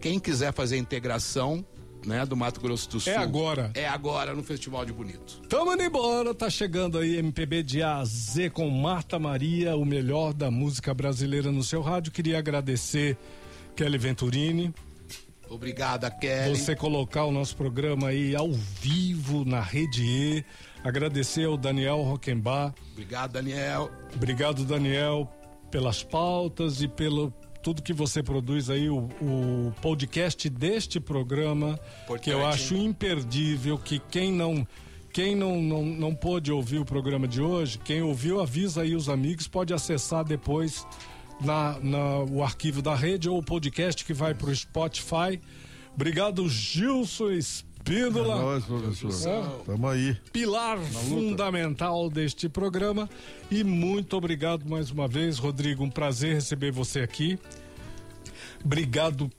quem 0.00 0.18
quiser 0.18 0.52
fazer 0.52 0.78
integração 0.78 1.64
né, 2.06 2.24
do 2.24 2.36
Mato 2.36 2.60
Grosso 2.60 2.88
do 2.88 3.00
Sul. 3.00 3.12
É 3.12 3.16
agora. 3.16 3.70
É 3.74 3.88
agora 3.88 4.34
no 4.34 4.42
Festival 4.42 4.84
de 4.84 4.92
Bonito. 4.92 5.40
Tamo 5.48 5.72
indo 5.72 5.82
embora, 5.82 6.34
tá 6.34 6.48
chegando 6.48 6.98
aí 6.98 7.16
MPB 7.16 7.62
de 7.62 7.82
A 7.82 7.98
a 7.98 8.04
Z 8.04 8.50
com 8.50 8.68
Marta 8.70 9.18
Maria, 9.18 9.76
o 9.76 9.84
melhor 9.84 10.32
da 10.32 10.50
música 10.50 10.94
brasileira 10.94 11.50
no 11.50 11.62
seu 11.62 11.80
rádio. 11.82 12.12
Queria 12.12 12.38
agradecer 12.38 13.16
Kelly 13.76 13.98
Venturini. 13.98 14.74
Obrigada, 15.48 16.08
Kelly. 16.10 16.56
Você 16.56 16.76
colocar 16.76 17.24
o 17.24 17.32
nosso 17.32 17.56
programa 17.56 18.08
aí 18.08 18.36
ao 18.36 18.52
vivo 18.52 19.44
na 19.44 19.60
Rede 19.60 20.04
E. 20.04 20.44
Agradecer 20.84 21.44
ao 21.44 21.56
Daniel 21.56 22.02
Roquembar. 22.02 22.72
Obrigado, 22.92 23.32
Daniel. 23.32 23.90
Obrigado, 24.14 24.64
Daniel, 24.64 25.28
pelas 25.70 26.04
pautas 26.04 26.80
e 26.80 26.86
pelo 26.88 27.34
tudo 27.62 27.82
que 27.82 27.92
você 27.92 28.22
produz 28.22 28.70
aí, 28.70 28.88
o, 28.88 29.08
o 29.20 29.72
podcast 29.82 30.48
deste 30.48 30.98
programa, 30.98 31.78
Importante, 32.04 32.24
que 32.24 32.30
eu 32.30 32.46
acho 32.46 32.74
imperdível, 32.74 33.78
que 33.78 33.98
quem 33.98 34.32
não 34.32 34.66
quem 35.12 35.34
não, 35.34 35.60
não, 35.60 35.84
não 35.84 36.14
pôde 36.14 36.52
ouvir 36.52 36.78
o 36.78 36.84
programa 36.84 37.26
de 37.26 37.42
hoje, 37.42 37.78
quem 37.78 38.00
ouviu, 38.00 38.40
avisa 38.40 38.82
aí 38.82 38.94
os 38.94 39.08
amigos, 39.08 39.48
pode 39.48 39.74
acessar 39.74 40.24
depois 40.24 40.86
na, 41.40 41.78
na 41.80 42.18
o 42.20 42.44
arquivo 42.44 42.80
da 42.80 42.94
rede 42.94 43.28
ou 43.28 43.38
o 43.38 43.42
podcast 43.42 44.04
que 44.04 44.12
vai 44.12 44.34
para 44.34 44.50
o 44.50 44.54
Spotify. 44.54 45.40
Obrigado, 45.94 46.48
Gilson 46.48 47.30
Espíndola. 47.84 48.34
É 48.34 48.38
nóis, 48.38 48.64
professor. 48.64 49.62
Tamo 49.64 49.88
aí. 49.88 50.16
Pilar 50.32 50.78
fundamental 50.78 52.10
deste 52.10 52.48
programa. 52.48 53.08
E 53.50 53.64
muito 53.64 54.16
obrigado 54.16 54.68
mais 54.68 54.90
uma 54.90 55.08
vez, 55.08 55.38
Rodrigo. 55.38 55.82
Um 55.82 55.90
prazer 55.90 56.34
receber 56.34 56.70
você 56.70 57.00
aqui. 57.00 57.38
Obrigado 58.64 59.30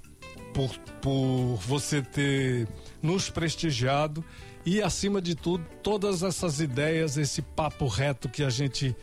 por, 0.53 0.75
por 1.01 1.55
você 1.65 2.01
ter 2.01 2.67
nos 3.01 3.29
prestigiado 3.29 4.23
e, 4.65 4.81
acima 4.81 5.21
de 5.21 5.35
tudo, 5.35 5.65
todas 5.81 6.21
essas 6.21 6.59
ideias, 6.59 7.17
esse 7.17 7.41
papo 7.41 7.87
reto 7.87 8.29
que 8.29 8.43
a 8.43 8.49
gente 8.49 8.95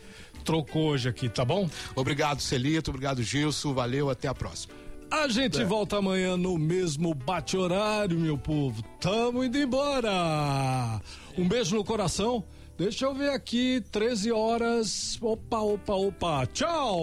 trocou 0.43 0.89
hoje 0.89 1.09
aqui, 1.09 1.27
tá 1.27 1.43
bom? 1.43 1.69
Obrigado, 1.95 2.41
Celito. 2.41 2.91
Obrigado, 2.91 3.21
Gilson. 3.21 3.73
Valeu. 3.73 4.09
Até 4.09 4.27
a 4.27 4.33
próxima. 4.33 4.78
A 5.11 5.27
gente 5.27 5.63
volta 5.63 5.97
amanhã 5.97 6.37
no 6.37 6.57
mesmo 6.57 7.13
bate-horário, 7.13 8.17
meu 8.19 8.37
povo. 8.37 8.83
Tamo 8.99 9.43
indo 9.43 9.57
embora. 9.57 11.01
Um 11.37 11.47
beijo 11.47 11.75
no 11.75 11.83
coração. 11.83 12.43
Deixa 12.77 13.05
eu 13.05 13.13
ver 13.13 13.31
aqui, 13.31 13.83
13 13.91 14.31
horas. 14.31 15.17
Opa, 15.21 15.59
opa, 15.59 15.93
opa. 15.93 16.45
Tchau! 16.45 17.01